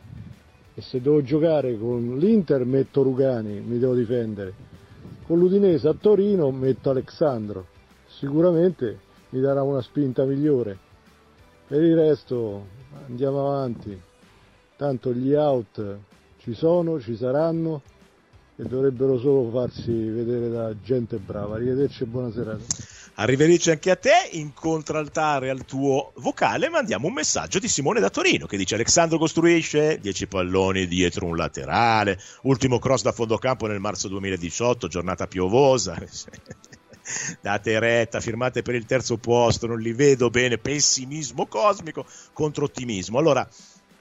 e 0.73 0.81
se 0.81 0.99
devo 0.99 1.21
giocare 1.21 1.77
con 1.77 2.17
l'Inter 2.17 2.65
metto 2.65 3.03
Rugani, 3.03 3.59
mi 3.59 3.77
devo 3.77 3.93
difendere. 3.93 4.53
Con 5.27 5.37
l'Udinese 5.37 5.87
a 5.87 5.93
Torino 5.93 6.49
metto 6.49 6.89
Alexandro, 6.89 7.67
sicuramente 8.07 8.97
mi 9.29 9.39
darà 9.39 9.61
una 9.61 9.83
spinta 9.83 10.25
migliore. 10.25 10.79
Per 11.67 11.79
il 11.79 11.95
resto 11.95 12.65
andiamo 13.07 13.51
avanti, 13.51 13.95
tanto 14.75 15.13
gli 15.13 15.33
out 15.33 15.97
ci 16.39 16.55
sono, 16.55 16.99
ci 16.99 17.15
saranno 17.15 17.83
e 18.55 18.63
dovrebbero 18.63 19.19
solo 19.19 19.47
farsi 19.51 19.91
vedere 19.91 20.49
da 20.49 20.73
gente 20.81 21.17
brava. 21.17 21.53
Arrivederci 21.53 22.01
e 22.01 22.05
buona 22.07 22.31
serata. 22.31 22.94
Arrivederci 23.17 23.71
anche 23.71 23.91
a 23.91 23.95
te, 23.95 24.29
in 24.31 24.53
contraltare 24.53 25.49
al 25.49 25.63
tuo 25.63 26.11
vocale 26.17 26.67
mandiamo 26.67 27.07
un 27.07 27.13
messaggio 27.13 27.59
di 27.59 27.69
Simone 27.69 28.01
da 28.01 28.09
Torino 28.09 28.45
che 28.45 28.57
dice 28.57 28.75
Alessandro 28.75 29.17
costruisce 29.17 29.99
10 30.01 30.27
palloni 30.27 30.85
dietro 30.85 31.25
un 31.25 31.37
laterale, 31.37 32.19
ultimo 32.41 32.77
cross 32.77 33.03
da 33.03 33.13
fondo 33.13 33.37
campo 33.37 33.67
nel 33.67 33.79
marzo 33.79 34.09
2018, 34.09 34.89
giornata 34.89 35.27
piovosa. 35.27 35.95
Date 37.39 37.79
retta, 37.79 38.19
firmate 38.19 38.63
per 38.63 38.75
il 38.75 38.85
terzo 38.85 39.15
posto, 39.17 39.65
non 39.65 39.79
li 39.79 39.93
vedo 39.93 40.29
bene, 40.29 40.57
pessimismo 40.57 41.45
cosmico 41.45 42.05
contro 42.33 42.65
ottimismo. 42.65 43.17
Allora, 43.17 43.47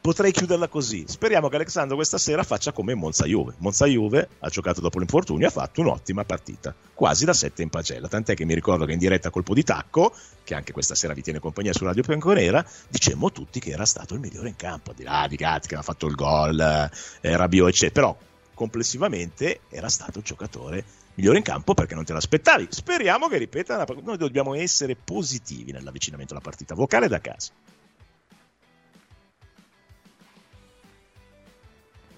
potrei 0.04 0.32
chiuderla 0.32 0.68
così. 0.68 1.04
Speriamo 1.08 1.48
che 1.48 1.56
Alessandro 1.56 1.96
questa 1.96 2.18
sera 2.18 2.42
faccia 2.42 2.72
come 2.72 2.92
Monza 2.92 3.24
Juve. 3.24 3.54
Monza 3.56 3.86
Juve 3.86 4.28
ha 4.40 4.50
giocato 4.50 4.82
dopo 4.82 4.98
l'infortunio, 4.98 5.46
ha 5.46 5.50
fatto 5.50 5.80
un'ottima 5.80 6.26
partita, 6.26 6.74
quasi 6.92 7.24
da 7.24 7.32
7 7.32 7.62
in 7.62 7.70
pagella. 7.70 8.06
Tant'è 8.06 8.34
che 8.34 8.44
mi 8.44 8.52
ricordo 8.52 8.84
che 8.84 8.92
in 8.92 8.98
diretta 8.98 9.30
colpo 9.30 9.54
di 9.54 9.62
tacco, 9.62 10.14
che 10.44 10.54
anche 10.54 10.74
questa 10.74 10.94
sera 10.94 11.14
vi 11.14 11.22
tiene 11.22 11.38
compagnia 11.38 11.72
su 11.72 11.86
Radio 11.86 12.02
Bianconera, 12.02 12.62
dicemmo 12.86 13.32
tutti 13.32 13.60
che 13.60 13.70
era 13.70 13.86
stato 13.86 14.12
il 14.12 14.20
migliore 14.20 14.48
in 14.48 14.56
campo. 14.56 14.92
Di 14.92 15.04
là 15.04 15.24
di 15.26 15.36
Gatti 15.36 15.68
che 15.68 15.74
aveva 15.74 15.90
fatto 15.90 16.06
il 16.06 16.14
gol, 16.14 16.60
eh, 16.60 17.36
Rabiot, 17.38 17.68
eccetera. 17.70 18.08
Però 18.08 18.18
complessivamente 18.52 19.60
era 19.70 19.88
stato 19.88 20.18
il 20.18 20.24
giocatore 20.24 20.84
migliore 21.14 21.38
in 21.38 21.44
campo 21.44 21.72
perché 21.72 21.94
non 21.94 22.04
te 22.04 22.12
l'aspettavi. 22.12 22.66
Speriamo 22.68 23.26
che 23.28 23.38
ripeta. 23.38 23.82
Noi 24.02 24.18
dobbiamo 24.18 24.54
essere 24.54 24.96
positivi 24.96 25.72
nell'avvicinamento 25.72 26.34
alla 26.34 26.42
partita. 26.42 26.74
Vocale 26.74 27.08
da 27.08 27.22
casa. 27.22 27.52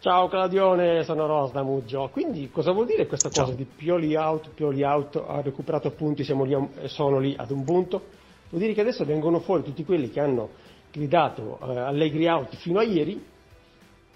Ciao 0.07 0.29
Claudione, 0.29 1.03
sono 1.03 1.27
Rosna 1.27 1.65
Muggio. 1.65 2.11
Quindi 2.13 2.49
cosa 2.53 2.71
vuol 2.71 2.87
dire 2.87 3.09
questa 3.09 3.29
cosa 3.29 3.47
Ciao. 3.47 3.55
di 3.57 3.65
Pioli 3.65 4.15
out, 4.15 4.51
Pioli 4.51 4.85
out, 4.85 5.17
ha 5.17 5.41
recuperato 5.41 5.91
punti, 5.91 6.23
siamo 6.23 6.45
lì, 6.45 6.57
sono 6.85 7.19
lì 7.19 7.35
ad 7.37 7.51
un 7.51 7.65
punto? 7.65 8.03
Vuol 8.51 8.63
dire 8.63 8.73
che 8.73 8.83
adesso 8.83 9.05
vengono 9.05 9.41
fuori 9.41 9.65
tutti 9.65 9.85
quelli 9.85 10.09
che 10.11 10.21
hanno 10.21 10.51
gridato 10.93 11.59
eh, 11.61 11.77
Allegri 11.77 12.29
out 12.29 12.55
fino 12.55 12.79
a 12.79 12.85
ieri, 12.85 13.21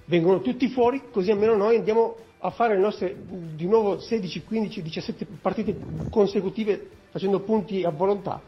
vengono 0.05 0.41
tutti 0.43 0.69
fuori, 0.69 1.11
così 1.11 1.33
almeno 1.33 1.57
noi 1.57 1.79
andiamo 1.79 2.15
a 2.39 2.51
fare 2.51 2.77
le 2.77 2.81
nostre 2.81 3.17
di 3.57 3.67
nuovo 3.67 3.99
16, 3.99 4.45
15, 4.45 4.83
17 4.83 5.27
partite 5.43 5.77
consecutive 6.09 6.89
facendo 7.11 7.41
punti 7.41 7.83
a 7.83 7.91
volontà. 7.91 8.41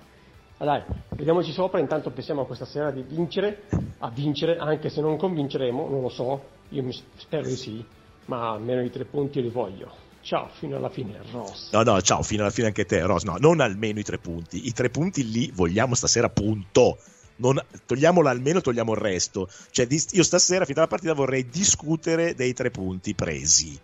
Ah, 0.58 0.64
dai, 0.64 0.82
vediamoci 1.16 1.50
sopra, 1.50 1.80
intanto 1.80 2.10
pensiamo 2.10 2.42
a 2.42 2.46
questa 2.46 2.66
sera 2.66 2.92
di 2.92 3.02
vincere, 3.02 3.64
a 3.98 4.10
vincere, 4.10 4.58
anche 4.58 4.90
se 4.90 5.00
non 5.00 5.16
convinceremo, 5.16 5.88
non 5.88 6.02
lo 6.02 6.08
so, 6.08 6.60
io 6.72 6.90
spero 7.16 7.46
di 7.46 7.56
sì, 7.56 7.84
ma 8.26 8.50
almeno 8.52 8.82
i 8.82 8.90
tre 8.90 9.04
punti 9.04 9.40
li 9.40 9.50
voglio. 9.50 10.00
Ciao, 10.22 10.48
fino 10.58 10.76
alla 10.76 10.88
fine, 10.88 11.20
Ross. 11.32 11.72
No, 11.72 11.82
no, 11.82 12.00
ciao, 12.00 12.22
fino 12.22 12.42
alla 12.42 12.52
fine 12.52 12.68
anche 12.68 12.84
te, 12.84 13.00
Ross. 13.02 13.24
No, 13.24 13.36
non 13.38 13.60
almeno 13.60 13.98
i 13.98 14.04
tre 14.04 14.18
punti. 14.18 14.66
I 14.66 14.72
tre 14.72 14.88
punti 14.88 15.28
li 15.28 15.50
vogliamo 15.52 15.94
stasera, 15.94 16.28
punto. 16.28 16.98
Non, 17.36 17.60
togliamolo 17.86 18.28
almeno, 18.28 18.60
togliamo 18.60 18.92
il 18.92 18.98
resto. 18.98 19.48
Cioè, 19.70 19.86
io 19.88 20.22
stasera, 20.22 20.64
fino 20.64 20.78
alla 20.78 20.86
partita, 20.86 21.12
vorrei 21.12 21.48
discutere 21.48 22.34
dei 22.34 22.52
tre 22.52 22.70
punti 22.70 23.14
presi. 23.14 23.78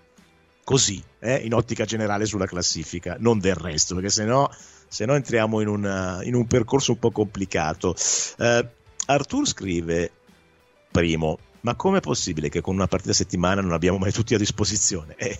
Così, 0.62 1.03
eh, 1.18 1.37
in 1.37 1.55
ottica 1.55 1.85
generale 1.85 2.24
sulla 2.24 2.46
classifica, 2.46 3.16
non 3.18 3.40
del 3.40 3.55
resto, 3.55 3.94
perché 3.94 4.11
sennò, 4.11 4.48
sennò 4.87 5.14
entriamo 5.14 5.61
in, 5.61 5.68
una, 5.68 6.22
in 6.22 6.35
un 6.35 6.46
percorso 6.46 6.92
un 6.92 6.98
po' 6.98 7.11
complicato. 7.11 7.96
Uh, 8.37 8.64
Artur 9.07 9.48
scrive, 9.48 10.11
primo, 10.92 11.38
ma 11.62 11.75
com'è 11.75 12.01
possibile 12.01 12.49
che 12.49 12.61
con 12.61 12.75
una 12.75 12.87
partita 12.87 13.12
a 13.12 13.14
settimana 13.14 13.61
non 13.61 13.73
abbiamo 13.73 13.99
mai 13.99 14.12
tutti 14.12 14.35
a 14.35 14.38
disposizione? 14.38 15.14
Eh, 15.16 15.38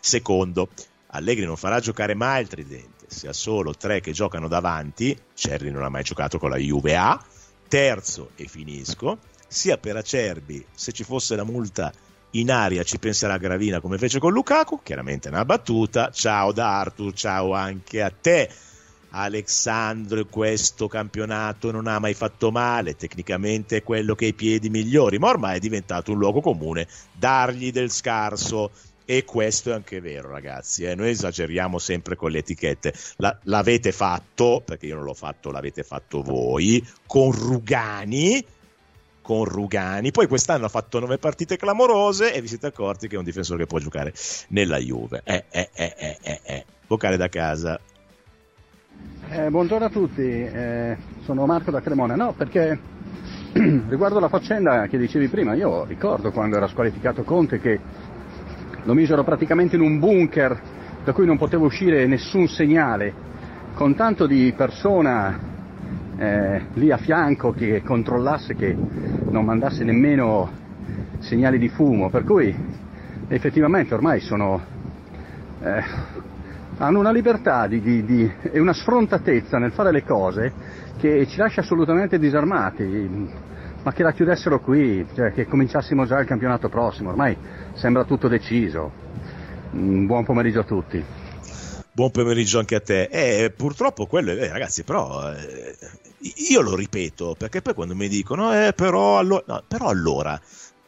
secondo, 0.00 0.68
Allegri 1.08 1.44
non 1.44 1.56
farà 1.56 1.80
giocare 1.80 2.14
mai 2.14 2.42
il 2.42 2.48
tridente, 2.48 3.06
se 3.08 3.28
ha 3.28 3.32
solo 3.32 3.74
tre 3.74 4.00
che 4.00 4.12
giocano 4.12 4.48
davanti, 4.48 5.16
Cerri 5.34 5.70
non 5.70 5.82
ha 5.82 5.88
mai 5.88 6.02
giocato 6.02 6.38
con 6.38 6.50
la 6.50 6.56
Juve 6.56 6.96
A, 6.96 7.22
terzo 7.68 8.30
e 8.36 8.46
finisco, 8.46 9.18
sia 9.48 9.78
per 9.78 9.96
Acerbi, 9.96 10.64
se 10.72 10.92
ci 10.92 11.04
fosse 11.04 11.36
la 11.36 11.44
multa 11.44 11.92
in 12.34 12.50
aria 12.50 12.84
ci 12.84 12.98
penserà 12.98 13.38
Gravina 13.38 13.80
come 13.80 13.98
fece 13.98 14.20
con 14.20 14.32
Lukaku, 14.32 14.80
chiaramente 14.82 15.28
una 15.28 15.44
battuta, 15.44 16.10
ciao 16.10 16.52
da 16.52 16.78
Arthur, 16.78 17.12
ciao 17.12 17.54
anche 17.54 18.02
a 18.02 18.10
te. 18.10 18.48
Alexandro 19.10 20.24
questo 20.26 20.86
campionato 20.86 21.70
non 21.70 21.86
ha 21.86 21.98
mai 21.98 22.14
fatto 22.14 22.50
male, 22.50 22.96
tecnicamente 22.96 23.78
è 23.78 23.82
quello 23.82 24.14
che 24.14 24.26
ha 24.26 24.28
i 24.28 24.34
piedi 24.34 24.70
migliori, 24.70 25.18
ma 25.18 25.28
ormai 25.28 25.56
è 25.56 25.60
diventato 25.60 26.12
un 26.12 26.18
luogo 26.18 26.40
comune 26.40 26.86
dargli 27.12 27.72
del 27.72 27.90
scarso. 27.90 28.70
E 29.04 29.24
questo 29.24 29.70
è 29.70 29.72
anche 29.72 30.00
vero, 30.00 30.30
ragazzi. 30.30 30.84
Eh? 30.84 30.94
Noi 30.94 31.10
esageriamo 31.10 31.80
sempre 31.80 32.14
con 32.14 32.30
le 32.30 32.38
etichette. 32.38 32.94
La, 33.16 33.36
l'avete 33.44 33.90
fatto, 33.90 34.62
perché 34.64 34.86
io 34.86 34.94
non 34.94 35.02
l'ho 35.02 35.14
fatto, 35.14 35.50
l'avete 35.50 35.82
fatto 35.82 36.22
voi, 36.22 36.86
con 37.06 37.32
Rugani. 37.32 38.44
Con 39.20 39.44
Rugani. 39.46 40.12
Poi 40.12 40.28
quest'anno 40.28 40.66
ha 40.66 40.68
fatto 40.68 41.00
nove 41.00 41.18
partite 41.18 41.56
clamorose 41.56 42.32
e 42.32 42.40
vi 42.40 42.46
siete 42.46 42.68
accorti 42.68 43.08
che 43.08 43.16
è 43.16 43.18
un 43.18 43.24
difensore 43.24 43.58
che 43.58 43.66
può 43.66 43.80
giocare 43.80 44.14
nella 44.50 44.78
Juve. 44.78 45.22
Eh, 45.24 45.44
eh, 45.50 45.70
eh, 45.72 45.94
eh, 45.98 46.18
eh. 46.22 46.40
eh. 46.44 46.64
Vocale 46.86 47.16
da 47.16 47.28
casa. 47.28 47.80
Eh, 49.28 49.48
buongiorno 49.48 49.86
a 49.86 49.90
tutti, 49.90 50.22
eh, 50.22 50.96
sono 51.22 51.46
Marco 51.46 51.70
da 51.70 51.80
Cremona. 51.80 52.16
No, 52.16 52.34
perché 52.36 52.78
riguardo 53.52 54.18
la 54.18 54.28
faccenda 54.28 54.86
che 54.88 54.98
dicevi 54.98 55.28
prima, 55.28 55.54
io 55.54 55.84
ricordo 55.84 56.32
quando 56.32 56.56
era 56.56 56.66
squalificato 56.66 57.22
Conte 57.22 57.60
che 57.60 57.78
lo 58.82 58.94
misero 58.94 59.22
praticamente 59.24 59.76
in 59.76 59.82
un 59.82 59.98
bunker 59.98 60.60
da 61.04 61.12
cui 61.12 61.26
non 61.26 61.38
poteva 61.38 61.64
uscire 61.64 62.06
nessun 62.06 62.48
segnale, 62.48 63.12
con 63.74 63.94
tanto 63.94 64.26
di 64.26 64.52
persona 64.56 65.38
eh, 66.16 66.62
lì 66.74 66.90
a 66.90 66.96
fianco 66.96 67.52
che 67.52 67.82
controllasse 67.82 68.54
che 68.54 68.76
non 69.30 69.44
mandasse 69.44 69.84
nemmeno 69.84 70.50
segnali 71.20 71.58
di 71.58 71.68
fumo, 71.68 72.10
per 72.10 72.24
cui 72.24 72.54
effettivamente 73.28 73.94
ormai 73.94 74.20
sono 74.20 74.60
eh, 75.62 75.82
hanno 76.80 76.98
una 76.98 77.12
libertà 77.12 77.66
di, 77.66 77.80
di, 77.80 78.04
di, 78.04 78.32
e 78.52 78.58
una 78.58 78.72
sfrontatezza 78.72 79.58
nel 79.58 79.72
fare 79.72 79.92
le 79.92 80.02
cose 80.02 80.52
che 80.98 81.26
ci 81.26 81.36
lascia 81.36 81.60
assolutamente 81.60 82.18
disarmati. 82.18 83.48
Ma 83.82 83.92
che 83.92 84.02
la 84.02 84.12
chiudessero 84.12 84.60
qui, 84.60 85.06
cioè 85.14 85.32
che 85.32 85.46
cominciassimo 85.46 86.04
già 86.04 86.18
il 86.18 86.26
campionato 86.26 86.68
prossimo, 86.68 87.10
ormai 87.10 87.36
sembra 87.74 88.04
tutto 88.04 88.28
deciso. 88.28 88.92
Un 89.72 90.06
buon 90.06 90.24
pomeriggio 90.24 90.60
a 90.60 90.64
tutti. 90.64 91.02
Buon 91.92 92.10
pomeriggio 92.10 92.58
anche 92.58 92.74
a 92.74 92.80
te. 92.80 93.08
Eh, 93.10 93.50
purtroppo 93.50 94.06
quello, 94.06 94.32
eh, 94.32 94.48
ragazzi, 94.48 94.82
però 94.82 95.32
eh, 95.32 95.76
io 96.50 96.60
lo 96.60 96.74
ripeto 96.74 97.36
perché 97.38 97.62
poi 97.62 97.74
quando 97.74 97.94
mi 97.94 98.08
dicono, 98.08 98.52
eh, 98.52 98.72
però, 98.74 99.18
allo- 99.18 99.44
no, 99.46 99.62
però 99.66 99.88
allora, 99.88 100.38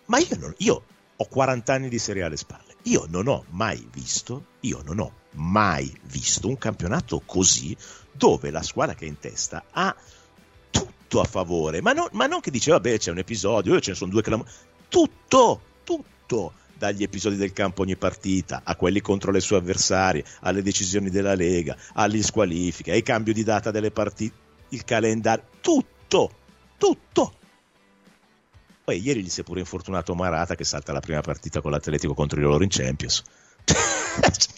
ma 0.07 0.19
io, 0.19 0.37
non, 0.39 0.55
io 0.59 0.83
ho 1.17 1.25
40 1.27 1.73
anni 1.73 1.89
di 1.89 1.99
Serie 1.99 2.23
alle 2.23 2.37
spalle. 2.37 2.72
Io 2.85 3.07
non 3.09 3.29
ho 3.29 3.45
mai 3.51 3.87
visto, 3.93 4.47
io 4.61 4.83
non 4.85 4.99
ho 4.99 5.13
mai 5.33 5.93
visto 6.05 6.49
un 6.49 6.59
campionato 6.59 7.23
così 7.25 7.77
dove 8.13 8.51
la 8.51 8.63
squadra 8.63 8.95
che 8.95 9.05
è 9.05 9.09
in 9.09 9.19
testa 9.19 9.65
ha 9.71 9.95
tutto 10.71 11.21
a 11.21 11.25
favore, 11.25 11.81
ma, 11.81 11.93
no, 11.93 12.09
ma 12.13 12.27
non 12.27 12.41
che 12.41 12.51
dice 12.51 12.71
vabbè 12.71 12.99
c'è 12.99 13.11
un 13.11 13.19
episodio, 13.19 13.81
ce 13.81 13.91
ne 13.91 13.97
sono 13.97 14.11
due 14.11 14.23
clamori, 14.23 14.49
tutto, 14.89 15.61
tutto 15.85 16.53
dagli 16.77 17.05
episodi 17.05 17.37
del 17.37 17.53
campo 17.53 17.83
ogni 17.83 17.97
partita, 17.97 18.63
a 18.65 18.75
quelli 18.75 19.01
contro 19.01 19.31
le 19.31 19.41
sue 19.41 19.59
avversarie, 19.59 20.25
alle 20.41 20.63
decisioni 20.63 21.11
della 21.11 21.35
Lega, 21.35 21.77
alle 21.95 22.23
squalifiche, 22.23 22.91
ai 22.91 23.03
cambi 23.03 23.33
di 23.33 23.45
data 23.45 23.71
delle 23.71 23.93
partite, 23.93 24.35
il 24.71 24.85
calendario, 24.85 25.45
tutto, 25.61 26.31
tutto. 26.77 27.35
Poi 28.85 29.01
ieri 29.01 29.23
gli 29.23 29.29
si 29.29 29.41
è 29.41 29.45
pure 29.45 29.61
infortunato 29.61 30.15
Marata 30.15 30.55
che 30.55 30.65
salta 30.65 30.93
la 30.93 31.01
prima 31.01 31.21
partita 31.21 31.61
con 31.61 31.71
l'Atletico 31.71 32.15
contro 32.15 32.41
i 32.41 32.43
loro 32.43 32.65
in 32.65 32.71
Champions. 32.71 33.23
cioè, 33.65 34.55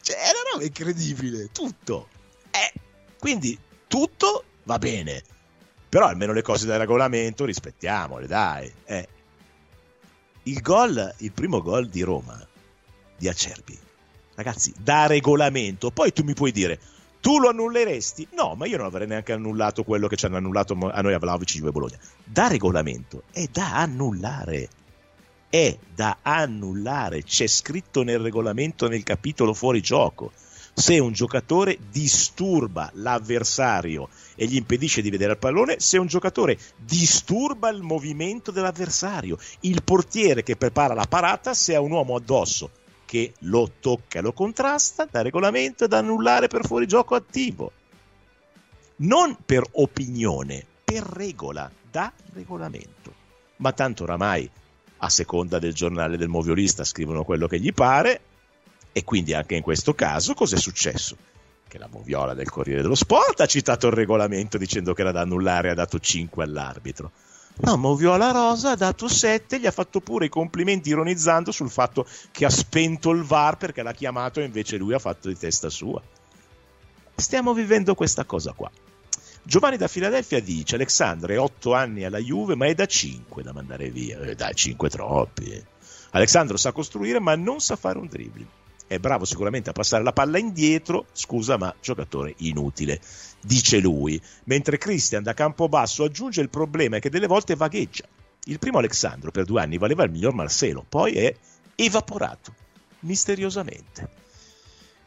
cioè, 0.00 0.16
roba 0.52 0.64
incredibile, 0.64 1.50
tutto. 1.50 2.08
Eh, 2.50 2.80
quindi 3.18 3.58
tutto 3.88 4.44
va 4.64 4.78
bene, 4.78 5.22
però 5.88 6.06
almeno 6.06 6.32
le 6.32 6.42
cose 6.42 6.66
del 6.66 6.78
regolamento 6.78 7.44
rispettiamole, 7.44 8.26
dai. 8.26 8.72
Eh. 8.84 9.08
Il 10.44 10.60
gol, 10.60 11.14
il 11.18 11.32
primo 11.32 11.62
gol 11.62 11.88
di 11.88 12.02
Roma, 12.02 12.46
di 13.16 13.28
Acerbi, 13.28 13.78
ragazzi, 14.34 14.72
da 14.78 15.06
regolamento, 15.06 15.90
poi 15.90 16.12
tu 16.12 16.22
mi 16.22 16.34
puoi 16.34 16.52
dire, 16.52 16.78
tu 17.24 17.38
lo 17.38 17.48
annulleresti? 17.48 18.28
No, 18.32 18.54
ma 18.54 18.66
io 18.66 18.76
non 18.76 18.84
avrei 18.84 19.06
neanche 19.06 19.32
annullato 19.32 19.82
quello 19.82 20.08
che 20.08 20.16
ci 20.16 20.26
hanno 20.26 20.36
annullato 20.36 20.76
a 20.78 21.00
noi 21.00 21.14
a 21.14 21.18
Vlaovic 21.18 21.54
Juve 21.54 21.70
Bologna. 21.70 21.96
Da 22.22 22.48
regolamento 22.48 23.22
è 23.32 23.46
da 23.50 23.76
annullare. 23.76 24.68
È 25.48 25.74
da 25.94 26.18
annullare. 26.20 27.22
C'è 27.22 27.46
scritto 27.46 28.02
nel 28.02 28.18
regolamento 28.18 28.88
nel 28.88 29.04
capitolo 29.04 29.54
fuori 29.54 29.80
gioco. 29.80 30.32
Se 30.74 30.98
un 30.98 31.12
giocatore 31.12 31.78
disturba 31.90 32.90
l'avversario 32.92 34.10
e 34.34 34.44
gli 34.44 34.56
impedisce 34.56 35.00
di 35.00 35.08
vedere 35.08 35.32
il 35.32 35.38
pallone, 35.38 35.76
se 35.78 35.96
un 35.96 36.06
giocatore 36.06 36.58
disturba 36.76 37.70
il 37.70 37.80
movimento 37.80 38.50
dell'avversario, 38.50 39.38
il 39.60 39.82
portiere 39.82 40.42
che 40.42 40.56
prepara 40.56 40.92
la 40.92 41.06
parata, 41.08 41.54
se 41.54 41.74
ha 41.74 41.80
un 41.80 41.92
uomo 41.92 42.16
addosso 42.16 42.82
che 43.14 43.32
lo 43.42 43.70
tocca 43.78 44.18
e 44.18 44.22
lo 44.22 44.32
contrasta, 44.32 45.06
da 45.08 45.22
regolamento 45.22 45.86
da 45.86 45.98
annullare 45.98 46.48
per 46.48 46.66
fuorigioco 46.66 47.14
attivo. 47.14 47.70
Non 48.96 49.36
per 49.46 49.62
opinione, 49.70 50.66
per 50.82 51.04
regola, 51.04 51.70
da 51.88 52.12
regolamento. 52.32 53.14
Ma 53.58 53.70
tanto 53.70 54.02
oramai, 54.02 54.50
a 54.96 55.08
seconda 55.08 55.60
del 55.60 55.72
giornale 55.72 56.16
del 56.16 56.26
moviolista, 56.26 56.82
scrivono 56.82 57.22
quello 57.22 57.46
che 57.46 57.60
gli 57.60 57.72
pare, 57.72 58.20
e 58.90 59.04
quindi 59.04 59.32
anche 59.32 59.54
in 59.54 59.62
questo 59.62 59.94
caso 59.94 60.34
cosa 60.34 60.56
è 60.56 60.58
successo? 60.58 61.16
Che 61.68 61.78
la 61.78 61.88
moviola 61.88 62.34
del 62.34 62.50
Corriere 62.50 62.82
dello 62.82 62.96
Sport 62.96 63.42
ha 63.42 63.46
citato 63.46 63.86
il 63.86 63.92
regolamento 63.92 64.58
dicendo 64.58 64.92
che 64.92 65.02
era 65.02 65.12
da 65.12 65.20
annullare 65.20 65.68
e 65.68 65.70
ha 65.70 65.74
dato 65.74 66.00
5 66.00 66.42
all'arbitro. 66.42 67.12
No, 67.56 67.76
Moviola 67.76 68.32
Rosa 68.32 68.72
ha 68.72 68.76
dato 68.76 69.06
7, 69.06 69.60
gli 69.60 69.66
ha 69.66 69.70
fatto 69.70 70.00
pure 70.00 70.26
i 70.26 70.28
complimenti 70.28 70.88
ironizzando 70.88 71.52
sul 71.52 71.70
fatto 71.70 72.04
che 72.32 72.44
ha 72.44 72.50
spento 72.50 73.10
il 73.10 73.22
VAR 73.22 73.56
perché 73.56 73.82
l'ha 73.82 73.92
chiamato 73.92 74.40
e 74.40 74.44
invece 74.44 74.76
lui 74.76 74.92
ha 74.92 74.98
fatto 74.98 75.28
di 75.28 75.36
testa 75.36 75.70
sua. 75.70 76.02
Stiamo 77.14 77.54
vivendo 77.54 77.94
questa 77.94 78.24
cosa 78.24 78.52
qua. 78.52 78.68
Giovanni 79.46 79.76
da 79.76 79.86
Filadelfia 79.86 80.40
dice: 80.40 80.74
Alexandro 80.74 81.32
è 81.32 81.38
8 81.38 81.74
anni 81.74 82.04
alla 82.04 82.18
Juve, 82.18 82.56
ma 82.56 82.66
è 82.66 82.74
da 82.74 82.86
5 82.86 83.42
da 83.42 83.52
mandare 83.52 83.90
via. 83.90 84.18
Eh, 84.20 84.34
dai, 84.34 84.54
5 84.54 84.88
troppi. 84.88 85.64
Alexandro 86.10 86.56
sa 86.56 86.72
costruire, 86.72 87.20
ma 87.20 87.36
non 87.36 87.60
sa 87.60 87.76
fare 87.76 87.98
un 87.98 88.06
dribbling. 88.06 88.48
È 88.86 88.98
bravo 88.98 89.24
sicuramente 89.24 89.70
a 89.70 89.72
passare 89.72 90.02
la 90.02 90.12
palla 90.12 90.38
indietro, 90.38 91.06
scusa, 91.12 91.56
ma 91.56 91.74
giocatore 91.80 92.34
inutile, 92.38 93.00
dice 93.40 93.80
lui. 93.80 94.20
Mentre 94.44 94.78
Christian 94.78 95.22
da 95.22 95.32
Campobasso 95.32 96.04
aggiunge 96.04 96.42
il 96.42 96.50
problema 96.50 96.96
è 96.96 97.00
che 97.00 97.10
delle 97.10 97.26
volte 97.26 97.56
vagheggia. 97.56 98.04
Il 98.44 98.58
primo 98.58 98.78
Alexandro 98.78 99.30
per 99.30 99.44
due 99.44 99.62
anni 99.62 99.78
valeva 99.78 100.04
il 100.04 100.10
miglior 100.10 100.34
Marcelo, 100.34 100.84
poi 100.86 101.14
è 101.14 101.34
evaporato 101.76 102.54
misteriosamente. 103.00 104.22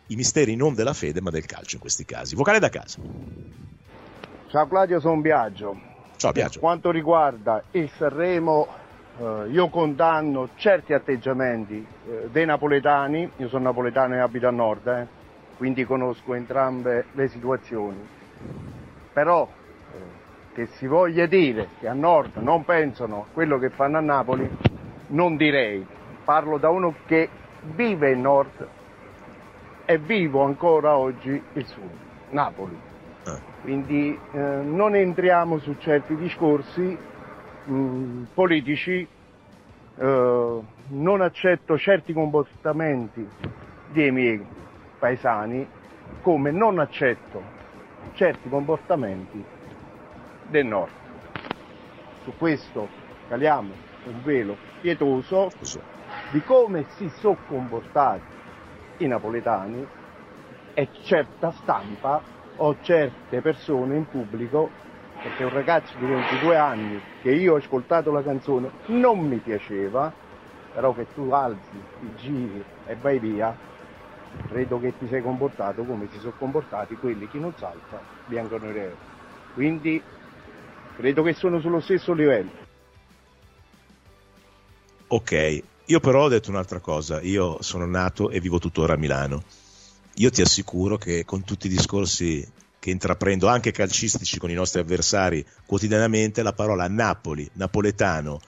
I 0.07 0.15
misteri 0.15 0.55
non 0.55 0.73
della 0.73 0.93
fede, 0.93 1.21
ma 1.21 1.29
del 1.29 1.45
calcio 1.45 1.75
in 1.75 1.81
questi 1.81 2.05
casi. 2.05 2.35
Vocale 2.35 2.59
da 2.59 2.69
casa. 2.69 2.99
Ciao 4.49 4.67
Claudio, 4.67 4.99
sono 4.99 5.21
Biagio. 5.21 5.79
Ciao 6.15 6.31
Biagio. 6.31 6.51
Per 6.53 6.59
quanto 6.59 6.89
riguarda 6.89 7.63
il 7.71 7.91
Sanremo, 7.97 8.67
io 9.49 9.69
condanno 9.69 10.49
certi 10.55 10.93
atteggiamenti 10.93 11.85
eh, 12.07 12.27
dei 12.31 12.45
napoletani, 12.45 13.29
io 13.37 13.47
sono 13.47 13.63
napoletano 13.63 14.15
e 14.15 14.19
abito 14.19 14.47
a 14.47 14.51
nord, 14.51 14.87
eh, 14.87 15.07
quindi 15.57 15.85
conosco 15.85 16.35
entrambe 16.35 17.05
le 17.13 17.27
situazioni. 17.27 18.07
Però 19.13 19.47
eh, 19.47 19.97
che 20.53 20.67
si 20.73 20.85
voglia 20.85 21.25
dire 21.25 21.69
che 21.79 21.87
a 21.87 21.93
nord 21.93 22.35
non 22.37 22.63
pensano 22.63 23.21
a 23.21 23.33
quello 23.33 23.57
che 23.57 23.69
fanno 23.69 23.97
a 23.97 24.01
Napoli, 24.01 24.47
non 25.07 25.35
direi. 25.35 25.85
Parlo 26.23 26.57
da 26.57 26.69
uno 26.69 26.93
che 27.05 27.29
vive 27.61 28.11
il 28.11 28.19
nord 28.19 28.67
e 29.85 29.97
vivo 29.97 30.43
ancora 30.43 30.97
oggi 30.97 31.41
il 31.53 31.65
sud, 31.65 31.89
Napoli. 32.29 32.77
Quindi 33.61 34.17
eh, 34.31 34.39
non 34.39 34.95
entriamo 34.95 35.57
su 35.57 35.75
certi 35.79 36.15
discorsi 36.15 36.97
mh, 37.67 38.27
politici, 38.33 39.07
eh, 39.97 40.61
non 40.89 41.21
accetto 41.21 41.77
certi 41.77 42.13
comportamenti 42.13 43.27
dei 43.91 44.11
miei 44.11 44.45
paesani 44.99 45.67
come 46.21 46.51
non 46.51 46.79
accetto 46.79 47.41
certi 48.13 48.49
comportamenti 48.49 49.43
del 50.49 50.65
nord. 50.65 50.91
Su 52.23 52.33
questo 52.37 52.87
caliamo 53.29 53.73
un 54.05 54.23
velo 54.23 54.57
pietoso 54.81 55.51
di 56.31 56.41
come 56.41 56.85
si 56.95 57.09
sono 57.19 57.37
comportati 57.47 58.23
i 58.97 59.07
napoletani 59.07 59.85
e 60.73 60.89
certa 61.03 61.51
stampa 61.51 62.21
o 62.57 62.75
certe 62.81 63.41
persone 63.41 63.95
in 63.95 64.05
pubblico, 64.07 64.69
perché 65.27 65.43
un 65.43 65.49
ragazzo 65.49 65.93
di 65.97 66.05
22 66.05 66.55
anni 66.55 67.01
che 67.21 67.31
io 67.31 67.53
ho 67.53 67.57
ascoltato 67.57 68.11
la 68.11 68.23
canzone 68.23 68.71
non 68.87 69.19
mi 69.19 69.37
piaceva, 69.37 70.13
però 70.73 70.93
che 70.93 71.05
tu 71.13 71.29
alzi, 71.31 71.83
ti 71.99 72.09
giri 72.15 72.63
e 72.85 72.95
vai 72.95 73.19
via, 73.19 73.55
credo 74.47 74.79
che 74.79 74.97
ti 74.97 75.05
sei 75.09 75.21
comportato 75.21 75.83
come 75.83 76.07
si 76.09 76.19
sono 76.19 76.33
comportati 76.37 76.95
quelli 76.95 77.27
che 77.27 77.39
non 77.39 77.53
salta 77.57 78.01
bianco 78.25 78.57
nero. 78.57 78.95
Quindi 79.53 80.01
credo 80.95 81.23
che 81.23 81.33
sono 81.33 81.59
sullo 81.59 81.81
stesso 81.81 82.13
livello. 82.13 82.65
Ok, 85.09 85.63
io 85.85 85.99
però 85.99 86.23
ho 86.23 86.29
detto 86.29 86.49
un'altra 86.51 86.79
cosa, 86.79 87.19
io 87.21 87.61
sono 87.61 87.85
nato 87.85 88.29
e 88.29 88.39
vivo 88.39 88.59
tuttora 88.59 88.93
a 88.93 88.97
Milano. 88.97 89.43
Io 90.15 90.29
ti 90.29 90.41
assicuro 90.41 90.97
che 90.97 91.25
con 91.25 91.43
tutti 91.43 91.67
i 91.67 91.69
discorsi 91.69 92.45
che 92.79 92.89
intraprendo, 92.89 93.47
anche 93.47 93.71
calcistici 93.71 94.37
con 94.37 94.49
i 94.49 94.53
nostri 94.53 94.79
avversari 94.79 95.45
quotidianamente, 95.65 96.43
la 96.43 96.53
parola 96.53 96.87
Napoli, 96.87 97.49
napoletano, 97.53 98.39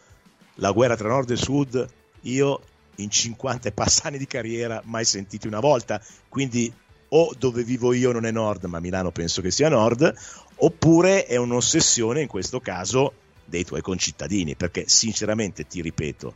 la 0.56 0.72
guerra 0.72 0.96
tra 0.96 1.10
nord 1.10 1.32
e 1.32 1.36
sud, 1.36 1.88
io 2.22 2.62
in 2.96 3.10
50 3.10 3.70
e 3.70 3.72
passa 3.72 4.08
anni 4.08 4.18
di 4.18 4.28
carriera 4.28 4.82
mai 4.86 5.06
sentiti 5.06 5.48
una 5.48 5.60
volta, 5.60 6.02
quindi 6.28 6.72
o 7.10 7.34
dove 7.38 7.64
vivo 7.64 7.94
io 7.94 8.12
non 8.12 8.26
è 8.26 8.32
nord, 8.32 8.66
ma 8.66 8.80
Milano 8.80 9.12
penso 9.12 9.42
che 9.42 9.52
sia 9.52 9.70
nord, 9.70 10.14
oppure 10.58 11.26
è 11.26 11.38
un'ossessione 11.38 12.22
in 12.22 12.28
questo 12.28 12.60
caso 12.60 13.14
dei 13.46 13.64
tuoi 13.64 13.82
concittadini, 13.82 14.56
perché 14.56 14.84
sinceramente 14.88 15.66
ti 15.66 15.82
ripeto, 15.82 16.36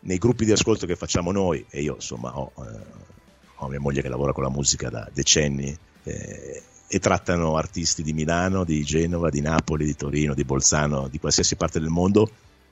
nei 0.00 0.18
gruppi 0.18 0.44
di 0.44 0.52
ascolto 0.52 0.86
che 0.86 0.96
facciamo 0.96 1.32
noi, 1.32 1.64
e 1.68 1.82
io 1.82 1.94
insomma 1.94 2.38
ho, 2.38 2.52
eh, 2.58 3.08
ho 3.56 3.68
mia 3.68 3.80
moglie 3.80 4.00
che 4.00 4.08
lavora 4.08 4.32
con 4.32 4.44
la 4.44 4.50
musica 4.50 4.88
da 4.90 5.08
decenni, 5.12 5.76
eh, 6.04 6.62
e 6.92 6.98
trattano 6.98 7.54
artisti 7.54 8.02
di 8.02 8.12
Milano, 8.12 8.64
di 8.64 8.82
Genova, 8.82 9.30
di 9.30 9.40
Napoli, 9.40 9.84
di 9.84 9.94
Torino, 9.94 10.34
di 10.34 10.42
Bolzano, 10.42 11.06
di 11.06 11.20
qualsiasi 11.20 11.54
parte 11.54 11.78
del 11.78 11.88
mondo, 11.88 12.28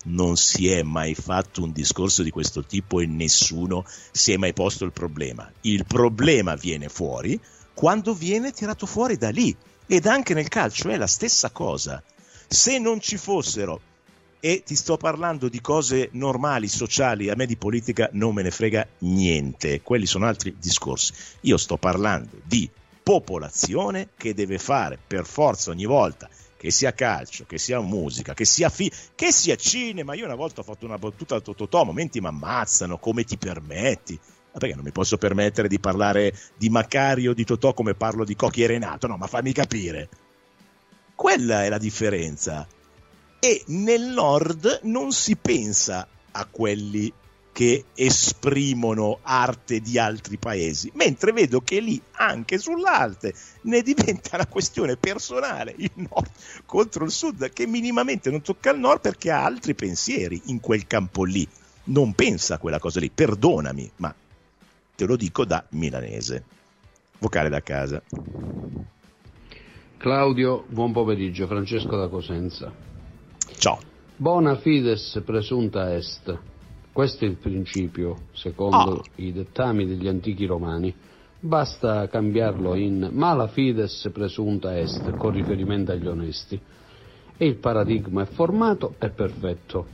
non 0.07 0.37
si 0.37 0.69
è 0.69 0.83
mai 0.83 1.15
fatto 1.15 1.63
un 1.63 1.71
discorso 1.71 2.25
di 2.25 2.31
questo 2.31 2.65
tipo 2.65 2.99
e 2.99 3.07
nessuno 3.07 3.85
si 4.11 4.33
è 4.33 4.37
mai 4.37 4.53
posto 4.55 4.85
il 4.85 4.91
problema. 4.91 5.49
Il 5.61 5.87
problema 5.87 6.57
viene 6.57 6.89
fuori 6.89 7.39
quando 7.73 8.13
viene 8.13 8.51
tirato 8.51 8.87
fuori 8.87 9.17
da 9.17 9.31
lì 9.31 9.57
ed 9.87 10.07
anche 10.07 10.35
nel 10.35 10.49
calcio 10.49 10.89
è 10.89 10.97
la 10.97 11.07
stessa 11.07 11.51
cosa. 11.51 12.03
Se 12.49 12.77
non 12.81 13.01
ci 13.01 13.17
fossero 13.19 13.81
e 14.41 14.65
ti 14.67 14.75
sto 14.75 14.97
parlando 14.97 15.49
di 15.49 15.61
cose 15.61 16.09
normali, 16.15 16.67
sociali, 16.67 17.31
a 17.31 17.37
me 17.37 17.47
di 17.47 17.57
politica 17.57 18.09
non 18.15 18.35
me 18.35 18.43
ne 18.43 18.51
frega 18.51 18.85
niente, 18.99 19.81
quelli 19.81 20.07
sono 20.07 20.27
altri 20.27 20.57
discorsi. 20.59 21.13
Io 21.43 21.57
sto 21.57 21.77
parlando 21.77 22.41
di 22.45 22.69
popolazione 23.09 24.11
che 24.19 24.35
deve 24.35 24.59
fare 24.59 24.99
per 25.07 25.25
forza 25.25 25.71
ogni 25.71 25.87
volta 25.87 26.29
che 26.59 26.71
sia 26.71 26.93
calcio, 26.93 27.47
che 27.47 27.57
sia 27.57 27.81
musica, 27.81 28.35
che 28.35 28.45
sia, 28.45 28.69
fi- 28.69 28.93
che 29.15 29.33
sia 29.33 29.57
cinema. 29.57 30.13
Io 30.13 30.27
una 30.27 30.35
volta 30.35 30.61
ho 30.61 30.65
fatto 30.65 30.85
una 30.85 30.99
battuta 30.99 31.37
a 31.37 31.41
Totò, 31.41 31.85
momenti 31.85 32.21
mi 32.21 32.27
ammazzano, 32.27 32.99
come 32.99 33.25
ti 33.25 33.39
permetti? 33.39 34.21
Ma 34.53 34.59
perché 34.59 34.75
non 34.75 34.85
mi 34.85 34.93
posso 34.93 35.17
permettere 35.17 35.69
di 35.69 35.81
parlare 35.81 36.35
di 36.59 36.69
Macario, 36.69 37.33
di 37.33 37.45
Totò 37.45 37.73
come 37.73 37.95
parlo 37.95 38.27
di 38.27 38.37
Cocchi 38.37 38.63
e 38.63 38.67
Renato? 38.67 39.07
No, 39.07 39.17
ma 39.17 39.27
fammi 39.27 39.55
capire. 39.55 40.11
Quella 41.15 41.65
è 41.65 41.71
la 41.71 41.79
differenza. 41.79 42.67
E 43.41 43.63
nel 43.69 44.03
nord 44.03 44.81
non 44.83 45.13
si 45.13 45.35
pensa 45.35 46.07
a 46.33 46.45
quelli 46.45 47.11
che 47.59 47.87
esprimono 47.97 49.19
arte 49.23 49.81
di 49.81 49.99
altri 49.99 50.37
paesi, 50.37 50.93
mentre 50.95 51.33
vedo 51.33 51.61
che 51.61 51.81
lì 51.81 52.01
anche 52.13 52.57
sull'arte 52.57 53.35
ne 53.63 53.83
diventa 53.83 54.37
una 54.37 54.47
questione 54.47 54.97
personale 54.97 55.75
il 55.77 55.91
nord 55.97 56.31
contro 56.67 57.05
il 57.05 57.11
sud 57.11 57.51
che 57.51 57.67
minimamente 57.67 58.31
non 58.31 58.43
tocca 58.43 58.71
il 58.71 58.79
nord 58.79 59.01
perché 59.01 59.33
ha 59.33 59.45
altri 59.45 59.75
pensieri 59.75 60.41
in 60.45 60.61
quel 60.61 60.87
campo 60.87 61.25
lì, 61.25 61.45
non 61.87 62.13
pensa 62.13 62.55
a 62.55 62.59
quella 62.59 62.79
cosa 62.79 63.01
lì, 63.01 63.11
perdonami, 63.11 63.91
ma 63.97 64.15
te 64.95 65.05
lo 65.05 65.17
dico 65.17 65.45
da 65.45 65.67
milanese. 65.71 66.45
Vocale 67.19 67.49
da 67.49 67.61
casa. 67.61 68.01
Claudio, 69.97 70.65
buon 70.69 70.93
pomeriggio, 70.93 71.49
Francesco 71.49 71.97
da 71.97 72.07
Cosenza. 72.07 72.73
Ciao. 73.57 73.81
Bona 74.15 74.55
fides 74.59 75.21
presunta 75.27 75.93
est. 75.93 76.39
Questo 76.99 77.25
è 77.25 77.29
il 77.29 77.37
principio, 77.37 78.27
secondo 78.33 78.77
oh. 78.77 79.05
i 79.15 79.33
dettami 79.33 79.87
degli 79.87 80.09
antichi 80.09 80.47
romani. 80.47 80.93
Basta 81.39 82.09
cambiarlo 82.09 82.75
in 82.75 83.11
mala 83.13 83.47
fides 83.47 84.11
presunta 84.13 84.77
est, 84.77 85.09
con 85.13 85.31
riferimento 85.31 85.93
agli 85.93 86.09
onesti. 86.09 86.61
E 87.37 87.47
il 87.47 87.55
paradigma 87.55 88.23
è 88.23 88.27
formato 88.27 88.97
e 88.99 89.11
perfetto. 89.11 89.87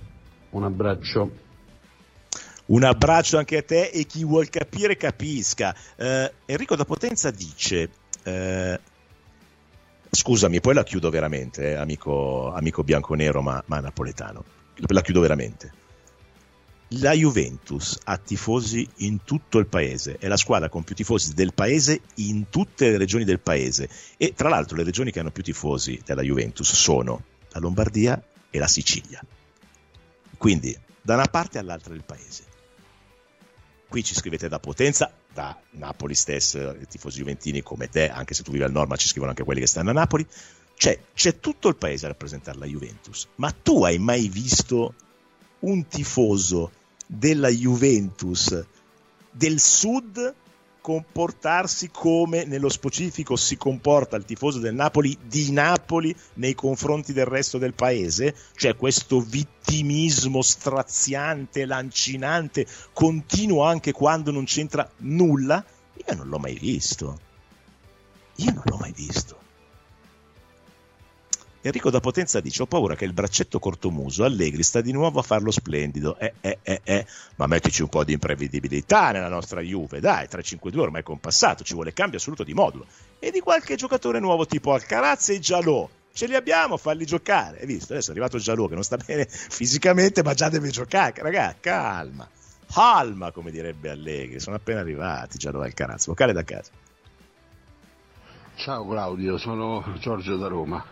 Un 0.52 0.64
abbraccio. 0.64 1.30
Un 2.68 2.84
abbraccio 2.84 3.36
anche 3.36 3.58
a 3.58 3.62
te 3.62 3.88
e 3.88 4.04
chi 4.04 4.24
vuol 4.24 4.48
capire 4.48 4.96
capisca. 4.96 5.76
Eh, 5.96 6.32
Enrico 6.46 6.74
da 6.74 6.86
Potenza 6.86 7.30
dice... 7.30 7.90
Eh, 8.22 8.80
scusami, 10.08 10.58
poi 10.58 10.72
la 10.72 10.84
chiudo 10.84 11.10
veramente, 11.10 11.72
eh, 11.72 11.74
amico, 11.74 12.50
amico 12.50 12.82
bianconero 12.82 13.42
ma, 13.42 13.62
ma 13.66 13.80
napoletano. 13.80 14.42
La 14.86 15.02
chiudo 15.02 15.20
veramente 15.20 15.82
la 16.88 17.12
Juventus 17.12 17.98
ha 18.04 18.18
tifosi 18.18 18.88
in 18.98 19.24
tutto 19.24 19.58
il 19.58 19.66
paese, 19.66 20.16
è 20.18 20.28
la 20.28 20.36
squadra 20.36 20.68
con 20.68 20.84
più 20.84 20.94
tifosi 20.94 21.34
del 21.34 21.54
paese 21.54 22.02
in 22.16 22.48
tutte 22.50 22.90
le 22.90 22.98
regioni 22.98 23.24
del 23.24 23.40
paese 23.40 23.88
e 24.16 24.34
tra 24.34 24.48
l'altro 24.48 24.76
le 24.76 24.84
regioni 24.84 25.10
che 25.10 25.20
hanno 25.20 25.30
più 25.30 25.42
tifosi 25.42 26.00
della 26.04 26.22
Juventus 26.22 26.72
sono 26.72 27.24
la 27.50 27.60
Lombardia 27.60 28.22
e 28.50 28.58
la 28.58 28.68
Sicilia. 28.68 29.24
Quindi 30.36 30.76
da 31.00 31.14
una 31.14 31.26
parte 31.26 31.58
all'altra 31.58 31.92
del 31.92 32.04
paese. 32.04 32.52
Qui 33.88 34.02
ci 34.02 34.14
scrivete 34.14 34.48
da 34.48 34.58
Potenza, 34.58 35.12
da 35.32 35.56
Napoli 35.72 36.14
stesso, 36.14 36.74
i 36.80 36.86
tifosi 36.88 37.18
juventini 37.18 37.62
come 37.62 37.88
te, 37.88 38.08
anche 38.08 38.34
se 38.34 38.42
tu 38.42 38.50
vivi 38.50 38.64
al 38.64 38.72
nord, 38.72 38.88
ma 38.88 38.96
ci 38.96 39.06
scrivono 39.06 39.30
anche 39.30 39.44
quelli 39.44 39.60
che 39.60 39.66
stanno 39.66 39.90
a 39.90 39.92
Napoli. 39.92 40.26
Cioè, 40.76 40.98
c'è 41.14 41.38
tutto 41.38 41.68
il 41.68 41.76
paese 41.76 42.06
a 42.06 42.08
rappresentare 42.08 42.58
la 42.58 42.66
Juventus. 42.66 43.28
Ma 43.36 43.52
tu 43.52 43.84
hai 43.84 43.98
mai 43.98 44.28
visto 44.28 44.94
un 45.64 45.86
tifoso 45.86 46.70
della 47.06 47.48
Juventus 47.48 48.64
del 49.30 49.58
Sud 49.58 50.34
comportarsi 50.80 51.88
come 51.90 52.44
nello 52.44 52.68
specifico 52.68 53.36
si 53.36 53.56
comporta 53.56 54.16
il 54.16 54.26
tifoso 54.26 54.58
del 54.58 54.74
Napoli 54.74 55.16
di 55.26 55.50
Napoli 55.50 56.14
nei 56.34 56.54
confronti 56.54 57.14
del 57.14 57.24
resto 57.24 57.56
del 57.56 57.72
paese, 57.72 58.34
cioè 58.54 58.76
questo 58.76 59.20
vittimismo 59.20 60.42
straziante, 60.42 61.64
lancinante, 61.64 62.66
continuo 62.92 63.64
anche 63.64 63.92
quando 63.92 64.30
non 64.30 64.44
c'entra 64.44 64.86
nulla, 64.98 65.64
io 66.06 66.14
non 66.16 66.28
l'ho 66.28 66.38
mai 66.38 66.58
visto. 66.58 67.18
Io 68.36 68.52
non 68.52 68.62
l'ho 68.66 68.76
mai 68.76 68.92
visto. 68.92 69.43
Enrico 71.66 71.88
da 71.88 72.00
Potenza 72.00 72.40
dice: 72.40 72.60
Ho 72.60 72.66
paura 72.66 72.94
che 72.94 73.06
il 73.06 73.14
braccetto 73.14 73.58
cortomuso 73.58 74.22
Allegri 74.22 74.62
sta 74.62 74.82
di 74.82 74.92
nuovo 74.92 75.20
a 75.20 75.22
farlo 75.22 75.50
splendido. 75.50 76.18
Eh, 76.18 76.34
eh, 76.42 76.58
eh, 76.62 76.80
eh. 76.84 77.06
Ma 77.36 77.46
mettici 77.46 77.80
un 77.80 77.88
po' 77.88 78.04
di 78.04 78.12
imprevedibilità 78.12 79.12
nella 79.12 79.30
nostra 79.30 79.62
Juve, 79.62 79.98
dai, 79.98 80.26
3-5-2 80.30 80.78
ormai 80.78 81.00
è 81.00 81.04
compassato, 81.04 81.64
ci 81.64 81.72
vuole 81.72 81.94
cambio 81.94 82.18
assoluto 82.18 82.44
di 82.44 82.52
modulo. 82.52 82.84
E 83.18 83.30
di 83.30 83.40
qualche 83.40 83.76
giocatore 83.76 84.20
nuovo 84.20 84.44
tipo 84.44 84.74
Alcaraz 84.74 85.30
e 85.30 85.38
Giallo. 85.38 85.88
Ce 86.12 86.26
li 86.26 86.34
abbiamo, 86.34 86.76
falli 86.76 87.06
giocare. 87.06 87.60
Hai 87.60 87.66
visto? 87.66 87.94
Adesso 87.94 88.08
è 88.08 88.12
arrivato 88.12 88.36
Giallo 88.36 88.68
che 88.68 88.74
non 88.74 88.84
sta 88.84 88.98
bene 89.02 89.26
fisicamente, 89.26 90.22
ma 90.22 90.34
già 90.34 90.50
deve 90.50 90.68
giocare. 90.68 91.14
Ragazzi, 91.16 91.56
calma. 91.60 92.28
Calma, 92.70 93.30
come 93.30 93.50
direbbe 93.50 93.88
Allegri. 93.88 94.38
Sono 94.38 94.56
appena 94.56 94.80
arrivati 94.80 95.38
Giallo 95.38 95.62
e 95.62 95.68
Alcaraz. 95.68 96.08
Vocale 96.08 96.34
da 96.34 96.44
casa. 96.44 96.70
Ciao 98.56 98.86
Claudio, 98.86 99.36
sono 99.36 99.84
Giorgio 99.98 100.36
da 100.36 100.46
Roma. 100.46 100.82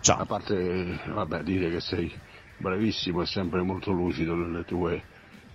Ciao. 0.00 0.20
A 0.20 0.24
parte 0.24 0.98
vabbè, 1.06 1.42
dire 1.42 1.70
che 1.70 1.78
sei 1.78 2.10
bravissimo 2.56 3.22
e 3.22 3.26
sempre 3.26 3.62
molto 3.62 3.92
lucido 3.92 4.34
nelle 4.34 4.64
tue, 4.64 5.04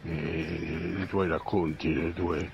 eh, 0.04 0.94
nei 0.96 1.08
tuoi 1.08 1.28
racconti, 1.28 1.90
nelle 1.90 2.14
tue 2.14 2.52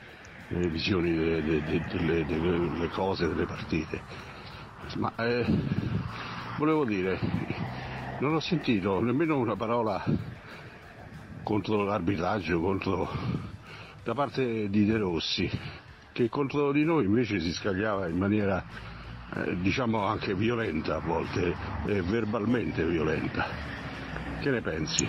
nelle 0.48 0.70
visioni 0.70 1.14
delle, 1.14 1.42
delle, 1.42 1.86
delle, 1.88 2.26
delle, 2.26 2.88
cose, 2.90 3.28
delle 3.28 3.46
partite. 3.46 4.02
Ma 4.96 5.14
eh, 5.18 5.46
volevo 6.58 6.86
dire, 6.86 7.20
non 8.20 8.34
ho 8.34 8.40
sentito 8.40 9.02
nemmeno 9.02 9.38
una 9.38 9.58
parola 9.58 10.04
contro 11.44 11.84
l'arbitraggio, 11.84 12.60
contro, 12.62 13.10
da 14.04 14.14
parte 14.14 14.70
di 14.70 14.86
De 14.86 14.98
Rossi, 14.98 15.50
che 16.14 16.30
contro 16.30 16.72
di 16.72 16.86
noi 16.86 17.06
invece 17.06 17.40
si 17.40 17.52
scagliava 17.52 18.08
in 18.08 18.18
maniera 18.18 18.90
eh, 19.36 19.56
diciamo 19.62 20.04
anche 20.04 20.34
violenta 20.34 20.96
a 20.96 21.00
volte, 21.00 21.56
eh, 21.88 22.02
verbalmente 22.02 22.84
violenta. 22.86 23.46
Che 24.42 24.50
ne 24.50 24.62
pensi? 24.62 25.08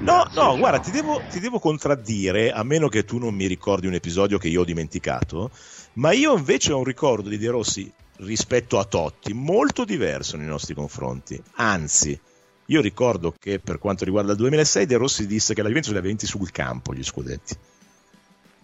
No, 0.00 0.24
Grazie, 0.24 0.42
no, 0.42 0.58
guarda, 0.58 0.78
ti 0.78 0.90
devo, 0.90 1.22
ti 1.30 1.40
devo, 1.40 1.58
contraddire, 1.58 2.52
a 2.52 2.62
meno 2.62 2.88
che 2.88 3.04
tu 3.04 3.18
non 3.18 3.34
mi 3.34 3.46
ricordi 3.46 3.86
un 3.86 3.94
episodio 3.94 4.38
che 4.38 4.48
io 4.48 4.60
ho 4.60 4.64
dimenticato, 4.64 5.50
ma 5.94 6.12
io 6.12 6.36
invece 6.36 6.72
ho 6.72 6.78
un 6.78 6.84
ricordo 6.84 7.28
di 7.28 7.38
De 7.38 7.48
Rossi 7.48 7.90
rispetto 8.18 8.78
a 8.78 8.84
Totti 8.84 9.32
molto 9.32 9.84
diverso 9.84 10.36
nei 10.36 10.46
nostri 10.46 10.74
confronti. 10.74 11.42
Anzi, 11.54 12.18
io 12.66 12.80
ricordo 12.80 13.34
che 13.38 13.58
per 13.58 13.78
quanto 13.78 14.04
riguarda 14.04 14.32
il 14.32 14.38
2006 14.38 14.86
De 14.86 14.96
Rossi 14.96 15.26
disse 15.26 15.54
che 15.54 15.62
la 15.62 15.68
Juventus 15.68 15.90
li 15.90 15.98
aveva 15.98 16.14
vinti 16.14 16.26
sul 16.26 16.50
campo 16.50 16.94
gli 16.94 17.02
scudetti 17.02 17.56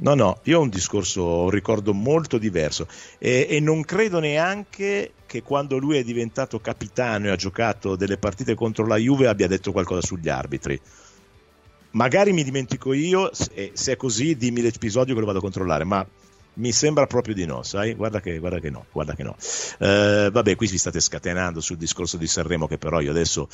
No, 0.02 0.14
no, 0.14 0.40
io 0.44 0.58
ho 0.58 0.62
un 0.62 0.70
discorso, 0.70 1.42
un 1.42 1.50
ricordo 1.50 1.92
molto 1.92 2.38
diverso 2.38 2.86
e, 3.18 3.46
e, 3.50 3.60
non 3.60 3.82
credo 3.82 4.18
neanche 4.18 5.12
che 5.26 5.42
quando 5.42 5.76
lui 5.76 5.98
è 5.98 6.02
diventato 6.02 6.58
capitano 6.58 7.26
e 7.26 7.30
ha 7.30 7.36
giocato 7.36 7.96
delle 7.96 8.16
partite 8.16 8.54
contro 8.54 8.86
la 8.86 8.96
Juve 8.96 9.26
abbia 9.26 9.46
detto 9.46 9.72
qualcosa 9.72 10.00
sugli 10.00 10.30
arbitri. 10.30 10.80
Magari 11.92 12.32
mi 12.32 12.44
dimentico 12.44 12.94
io, 12.94 13.30
e 13.52 13.72
se 13.74 13.92
è 13.92 13.96
così 13.96 14.36
dimmi 14.36 14.62
l'episodio 14.62 15.12
che 15.12 15.20
lo 15.20 15.26
vado 15.26 15.38
a 15.38 15.42
controllare, 15.42 15.84
ma 15.84 16.06
mi 16.54 16.72
sembra 16.72 17.06
proprio 17.06 17.34
di 17.34 17.44
no, 17.44 17.62
sai? 17.62 17.92
Guarda 17.94 18.20
che, 18.20 18.38
guarda 18.38 18.58
che 18.58 18.70
no, 18.70 18.86
guarda 18.90 19.14
che 19.14 19.22
no. 19.22 19.36
Eh, 19.78 20.30
vabbè, 20.32 20.56
qui 20.56 20.66
vi 20.66 20.78
state 20.78 21.00
scatenando 21.00 21.60
sul 21.60 21.76
discorso 21.76 22.16
di 22.16 22.26
Sanremo 22.26 22.66
che 22.66 22.78
però 22.78 23.00
io 23.00 23.10
adesso 23.10 23.48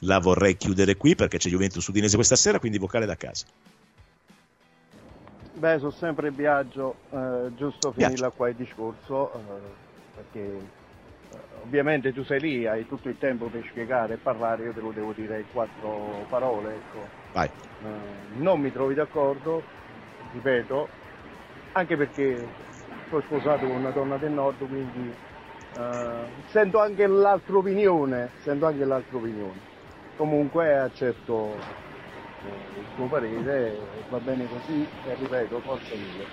la 0.00 0.18
vorrei 0.18 0.56
chiudere 0.56 0.96
qui 0.96 1.14
perché 1.14 1.38
c'è 1.38 1.48
Juventus 1.48 1.86
Udinese 1.86 2.16
questa 2.16 2.36
sera, 2.36 2.58
quindi 2.58 2.78
vocale 2.78 3.06
da 3.06 3.16
casa. 3.16 3.46
Beh, 5.54 5.78
sono 5.78 5.90
sempre 5.90 6.28
in 6.28 6.34
viaggio, 6.34 6.94
eh, 7.10 7.54
giusto 7.54 7.92
finirla 7.92 8.30
qua 8.30 8.48
il 8.48 8.54
discorso, 8.54 9.30
eh, 9.32 9.36
perché 10.14 10.40
eh, 10.40 11.36
ovviamente 11.62 12.12
tu 12.12 12.24
sei 12.24 12.40
lì, 12.40 12.66
hai 12.66 12.86
tutto 12.86 13.08
il 13.08 13.18
tempo 13.18 13.46
per 13.46 13.62
spiegare 13.70 14.14
e 14.14 14.16
parlare, 14.16 14.64
io 14.64 14.72
te 14.72 14.80
lo 14.80 14.92
devo 14.92 15.12
dire 15.12 15.40
in 15.40 15.46
quattro 15.52 16.24
parole. 16.28 16.74
Ecco. 16.74 17.06
Vai. 17.32 17.46
Eh, 17.48 18.38
non 18.38 18.60
mi 18.60 18.72
trovi 18.72 18.94
d'accordo, 18.94 19.62
ripeto, 20.32 20.88
anche 21.72 21.96
perché 21.96 22.48
sono 23.08 23.20
sposato 23.20 23.66
con 23.66 23.76
una 23.76 23.90
donna 23.90 24.16
del 24.16 24.32
nord, 24.32 24.56
quindi 24.66 25.14
eh, 25.76 26.24
sento 26.48 26.80
anche 26.80 27.06
l'altra 27.06 27.56
opinione, 27.58 28.30
sento 28.42 28.66
anche 28.66 28.84
l'altra 28.84 29.16
opinione. 29.18 29.60
Comunque 30.16 30.78
accetto 30.78 31.56
il 32.48 32.88
suo 32.92 33.08
parere, 33.08 34.04
va 34.08 34.20
bene 34.20 34.48
così 34.48 34.82
e 35.02 35.14
ripeto, 35.14 35.60
forza 35.62 35.96
mille. 35.96 36.30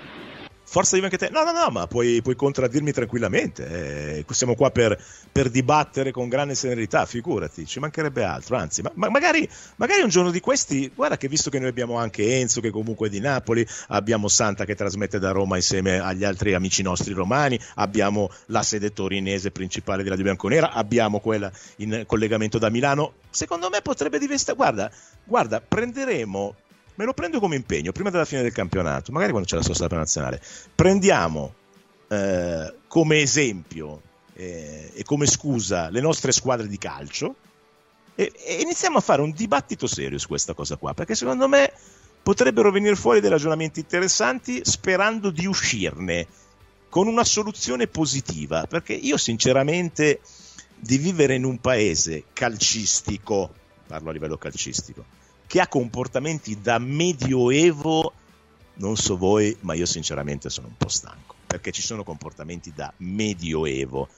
Forza 0.70 0.94
Juve 0.94 1.06
anche 1.06 1.18
te? 1.18 1.30
No, 1.30 1.42
no, 1.42 1.50
no, 1.50 1.68
ma 1.70 1.88
puoi, 1.88 2.22
puoi 2.22 2.36
contraddirmi 2.36 2.92
tranquillamente. 2.92 4.22
Eh, 4.24 4.24
siamo 4.30 4.54
qua 4.54 4.70
per, 4.70 4.96
per, 5.32 5.50
dibattere 5.50 6.12
con 6.12 6.28
grande 6.28 6.54
serenità, 6.54 7.06
figurati, 7.06 7.66
ci 7.66 7.80
mancherebbe 7.80 8.22
altro. 8.22 8.56
Anzi, 8.56 8.80
ma, 8.80 8.92
ma 8.94 9.10
magari, 9.10 9.48
magari, 9.76 10.02
un 10.02 10.10
giorno 10.10 10.30
di 10.30 10.38
questi, 10.38 10.88
guarda 10.94 11.16
che 11.16 11.26
visto 11.26 11.50
che 11.50 11.58
noi 11.58 11.70
abbiamo 11.70 11.98
anche 11.98 12.38
Enzo, 12.38 12.60
che 12.60 12.70
comunque 12.70 13.08
è 13.08 13.10
di 13.10 13.18
Napoli, 13.18 13.66
abbiamo 13.88 14.28
Santa 14.28 14.64
che 14.64 14.76
trasmette 14.76 15.18
da 15.18 15.32
Roma 15.32 15.56
insieme 15.56 15.98
agli 15.98 16.22
altri 16.22 16.54
amici 16.54 16.82
nostri 16.82 17.14
romani, 17.14 17.58
abbiamo 17.74 18.30
la 18.46 18.62
sede 18.62 18.92
torinese 18.92 19.50
principale 19.50 20.04
della 20.04 20.14
Di 20.14 20.22
Bianconera, 20.22 20.70
abbiamo 20.70 21.18
quella 21.18 21.50
in 21.78 22.04
collegamento 22.06 22.58
da 22.58 22.70
Milano. 22.70 23.14
Secondo 23.28 23.70
me 23.70 23.80
potrebbe 23.82 24.20
diventare. 24.20 24.56
Guarda, 24.56 24.88
guarda, 25.24 25.60
prenderemo 25.60 26.54
me 27.00 27.06
lo 27.06 27.14
prendo 27.14 27.40
come 27.40 27.56
impegno 27.56 27.92
prima 27.92 28.10
della 28.10 28.26
fine 28.26 28.42
del 28.42 28.52
campionato, 28.52 29.10
magari 29.10 29.30
quando 29.30 29.48
c'è 29.48 29.56
la 29.56 29.62
sosta 29.62 29.86
nazionale. 29.88 30.38
Prendiamo 30.74 31.54
eh, 32.08 32.74
come 32.88 33.20
esempio 33.20 34.02
eh, 34.34 34.90
e 34.94 35.02
come 35.04 35.26
scusa 35.26 35.88
le 35.88 36.02
nostre 36.02 36.30
squadre 36.30 36.68
di 36.68 36.76
calcio 36.76 37.36
e, 38.14 38.30
e, 38.44 38.60
iniziamo 38.60 38.98
a 38.98 39.00
fare 39.00 39.22
un 39.22 39.30
dibattito 39.30 39.86
serio 39.86 40.18
su 40.18 40.28
questa 40.28 40.52
cosa 40.52 40.76
qua, 40.76 40.92
perché 40.92 41.14
secondo 41.14 41.48
me 41.48 41.72
potrebbero 42.22 42.70
venire 42.70 42.96
fuori 42.96 43.20
dei 43.20 43.30
ragionamenti 43.30 43.80
interessanti 43.80 44.60
sperando 44.62 45.30
di 45.30 45.46
uscirne 45.46 46.26
con 46.90 47.06
una 47.06 47.24
soluzione 47.24 47.86
positiva, 47.86 48.66
perché 48.66 48.92
io 48.92 49.16
sinceramente 49.16 50.20
di 50.76 50.98
vivere 50.98 51.34
in 51.34 51.44
un 51.44 51.60
paese 51.60 52.24
calcistico, 52.34 53.54
parlo 53.86 54.10
a 54.10 54.12
livello 54.12 54.36
calcistico, 54.36 55.19
che 55.50 55.58
ha 55.58 55.66
comportamenti 55.66 56.60
da 56.60 56.78
medioevo, 56.78 58.12
non 58.74 58.94
so 58.94 59.16
voi, 59.16 59.56
ma 59.62 59.74
io 59.74 59.84
sinceramente 59.84 60.48
sono 60.48 60.68
un 60.68 60.76
po' 60.76 60.86
stanco, 60.86 61.34
perché 61.44 61.72
ci 61.72 61.82
sono 61.82 62.04
comportamenti 62.04 62.72
da 62.72 62.92
medioevo, 62.98 64.08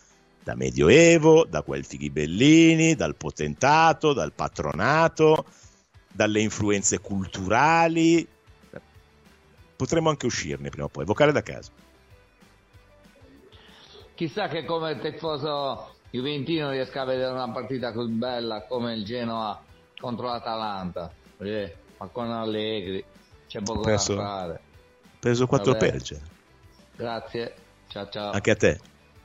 da 0.45 0.55
medioevo, 0.55 1.47
da 1.47 1.63
quel 1.63 1.87
fighi 1.87 2.11
bellini, 2.11 2.95
dal 2.97 3.17
potentato, 3.17 4.13
dal 4.13 4.35
patronato, 4.35 5.47
dalle 6.13 6.41
influenze 6.41 7.01
culturali. 7.01 8.29
Potremmo 9.75 10.11
anche 10.11 10.27
uscirne 10.27 10.69
prima 10.69 10.85
o 10.85 10.91
poi, 10.91 11.07
vocale 11.07 11.33
da 11.33 11.43
casa. 11.43 11.71
Chissà 14.15 14.49
che 14.49 14.67
come 14.67 15.01
tifoso 15.01 15.95
juventino 16.11 16.73
riesca 16.73 17.01
a 17.01 17.07
vedere 17.07 17.33
una 17.33 17.51
partita 17.51 17.91
così 17.91 18.13
bella 18.13 18.67
come 18.67 18.93
il 18.93 19.07
Genoa 19.07 19.59
contro 19.99 20.27
l'Atalanta. 20.27 21.21
Eh, 21.43 21.77
ma 21.99 22.07
con 22.07 22.31
Allegri 22.31 23.05
c'è 23.47 23.61
poco 23.63 23.81
preso, 23.81 24.15
da 24.15 24.23
fare. 24.23 24.61
Preso 25.19 25.47
4 25.47 25.77
per 25.77 25.95
il 25.95 26.03
Genoa. 26.03 26.27
Grazie, 26.97 27.55
ciao 27.89 28.09
ciao. 28.09 28.31
Anche 28.33 28.51
a 28.51 28.57
te. 28.57 28.81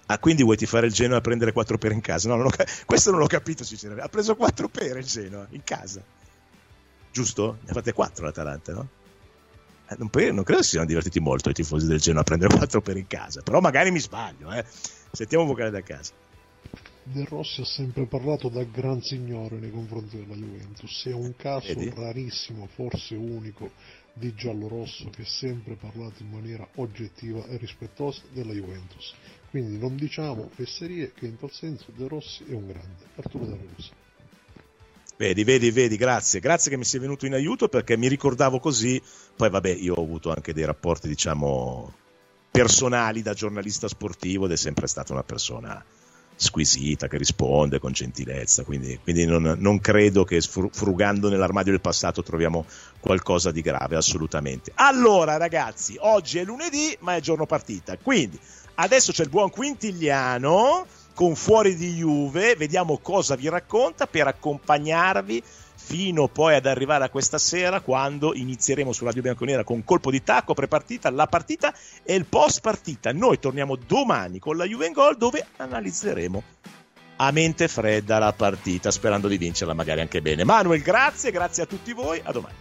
Ah, 0.08 0.20
quindi 0.20 0.44
vuoi 0.44 0.58
fare 0.58 0.88
il 0.88 0.94
Genoa 0.94 1.18
a 1.18 1.22
prendere 1.22 1.52
4 1.52 1.78
per 1.78 1.92
in 1.92 2.02
casa? 2.02 2.30
No, 2.30 2.36
non 2.36 2.50
questo 2.86 3.12
non 3.12 3.20
l'ho 3.20 3.28
capito 3.28 3.64
sinceramente. 3.64 4.06
Ha 4.06 4.10
preso 4.10 4.36
4 4.36 4.68
per 4.70 4.98
il 4.98 5.06
Genoa 5.06 5.48
in 5.50 5.64
casa. 5.64 6.02
Giusto? 7.12 7.58
Ne 7.62 7.74
fate 7.74 7.94
4 7.94 8.26
l'Atalanta, 8.26 8.74
no? 8.74 8.88
Eh, 9.90 9.96
non, 9.98 10.10
non, 10.34 10.44
credo 10.44 10.62
si 10.64 10.72
siano 10.72 10.86
divertiti 10.86 11.20
molto 11.20 11.50
i 11.50 11.54
tifosi 11.54 11.88
del 11.88 12.00
Genoa 12.00 12.22
a 12.22 12.24
prendere 12.24 12.56
4 12.56 12.82
per 12.82 12.98
in 12.98 13.08
casa, 13.08 13.42
però 13.42 13.60
magari 13.60 13.92
mi 13.92 14.00
sbaglio, 14.00 14.52
eh. 14.52 14.64
Sentiamo 15.12 15.44
un 15.44 15.50
vocale 15.50 15.72
da 15.72 15.82
casa. 15.82 16.14
De 17.10 17.24
Rossi 17.24 17.62
ha 17.62 17.66
sempre 17.66 18.06
parlato 18.06 18.50
da 18.50 18.64
gran 18.64 19.02
signore 19.02 19.58
nei 19.58 19.72
confronti 19.72 20.18
della 20.18 20.36
Juventus, 20.36 21.06
è 21.06 21.14
un 21.14 21.34
caso 21.38 21.74
Vedi? 21.74 21.90
rarissimo, 21.96 22.68
forse 22.68 23.16
unico, 23.16 23.72
di 24.12 24.34
giallo-rosso 24.34 25.10
che 25.12 25.22
ha 25.22 25.26
sempre 25.26 25.76
parlato 25.76 26.22
in 26.22 26.30
maniera 26.30 26.68
oggettiva 26.76 27.46
e 27.46 27.56
rispettosa 27.58 28.24
della 28.34 28.52
Juventus. 28.52 29.14
Quindi 29.50 29.78
non 29.78 29.96
diciamo 29.96 30.50
fesserie 30.54 31.14
che 31.14 31.28
in 31.28 31.38
tal 31.38 31.52
senso 31.52 31.94
De 31.96 32.10
Rossi 32.10 32.44
è 32.44 32.54
un 32.54 32.68
grande. 32.68 33.06
Arturo 33.16 33.46
De 33.46 33.58
Rossi. 33.74 33.92
Vedi, 35.16 35.44
vedi, 35.46 35.72
vedi, 35.72 35.96
grazie, 35.96 36.42
grazie 36.42 36.70
che 36.70 36.78
mi 36.78 36.84
sei 36.84 37.00
venuto 37.00 37.26
in 37.26 37.34
aiuto 37.34 37.70
perché 37.70 37.96
mi 37.96 38.10
ricordavo 38.10 38.60
così, 38.60 39.02
poi 39.36 39.50
vabbè 39.50 39.70
io 39.70 39.96
ho 39.96 40.04
avuto 40.04 40.30
anche 40.30 40.54
dei 40.54 40.66
rapporti 40.66 41.08
diciamo 41.08 41.94
personali 42.52 43.22
da 43.22 43.34
giornalista 43.34 43.88
sportivo 43.88 44.46
ed 44.46 44.52
è 44.52 44.58
sempre 44.58 44.88
stata 44.88 45.14
una 45.14 45.24
persona 45.24 45.84
squisita, 46.38 47.08
che 47.08 47.18
risponde 47.18 47.80
con 47.80 47.92
gentilezza, 47.92 48.64
quindi, 48.64 49.00
quindi 49.02 49.26
non, 49.26 49.56
non, 49.58 49.80
credo 49.80 50.24
che 50.24 50.40
frugando 50.40 51.30
nell'armadio 51.30 51.72
del 51.72 51.82
passato 51.82 52.22
troviamo 52.22 52.66
qualcosa 53.00 53.52
di 53.52 53.62
grave, 53.62 53.96
assolutamente. 53.96 54.72
Allora 54.76 55.38
ragazzi, 55.38 55.98
oggi 56.00 56.38
è 56.38 56.44
lunedì, 56.44 56.96
ma 57.00 57.16
è 57.16 57.20
giorno 57.20 57.48
partita, 57.48 57.98
quindi 57.98 58.40
adesso 58.76 59.12
c'è 59.12 59.24
il 59.24 59.30
buon 59.30 59.50
Quintigliano 59.50 60.86
con 61.16 61.36
Fuori 61.36 61.76
di 61.76 61.96
Juve, 61.96 62.56
vediamo 62.56 63.00
cosa 63.00 63.36
vi 63.36 63.50
racconta 63.50 64.06
per 64.06 64.28
accompagnarvi 64.28 65.44
fino 65.88 66.28
poi 66.28 66.56
ad 66.56 66.66
arrivare 66.66 67.06
a 67.06 67.10
questa 67.10 67.38
sera 67.38 67.80
quando 67.80 68.36
inizieremo 68.36 68.92
su 68.92 69.06
Radio 69.06 69.22
Bianconera 69.22 69.64
con 69.64 69.86
colpo 69.86 70.12
di 70.12 70.22
tacco, 70.22 70.54
prepartita, 70.54 71.10
la 71.10 71.28
partita 71.28 71.74
e 72.04 72.14
il 72.14 72.26
post 72.26 72.60
partita. 72.60 73.14
Noi 73.14 73.40
torniamo 73.40 73.78
domani 73.78 74.38
con 74.38 74.58
la 74.58 74.66
Juve 74.66 74.88
in 74.88 74.92
Gol 74.92 75.16
dove 75.16 75.46
analizzeremo 75.56 76.44
a 77.16 77.32
mente 77.32 77.70
fredda 77.70 78.20
la 78.20 78.34
partita, 78.34 78.92
sperando 78.92 79.30
di 79.30 79.38
vincerla 79.38 79.74
magari 79.74 80.02
anche 80.02 80.22
bene. 80.22 80.44
Manuel, 80.44 80.82
grazie, 80.82 81.32
grazie 81.32 81.64
a 81.64 81.66
tutti 81.66 81.94
voi, 81.94 82.20
a 82.22 82.34
domani. 82.34 82.56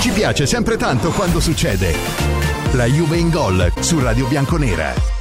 Ci 0.00 0.10
piace 0.12 0.46
sempre 0.46 0.76
tanto 0.76 1.10
quando 1.10 1.40
succede. 1.40 1.92
La 2.74 2.86
Juve 2.86 3.16
in 3.16 3.30
Gol 3.30 3.72
su 3.80 3.98
Radio 3.98 4.28
Bianconera. 4.28 5.19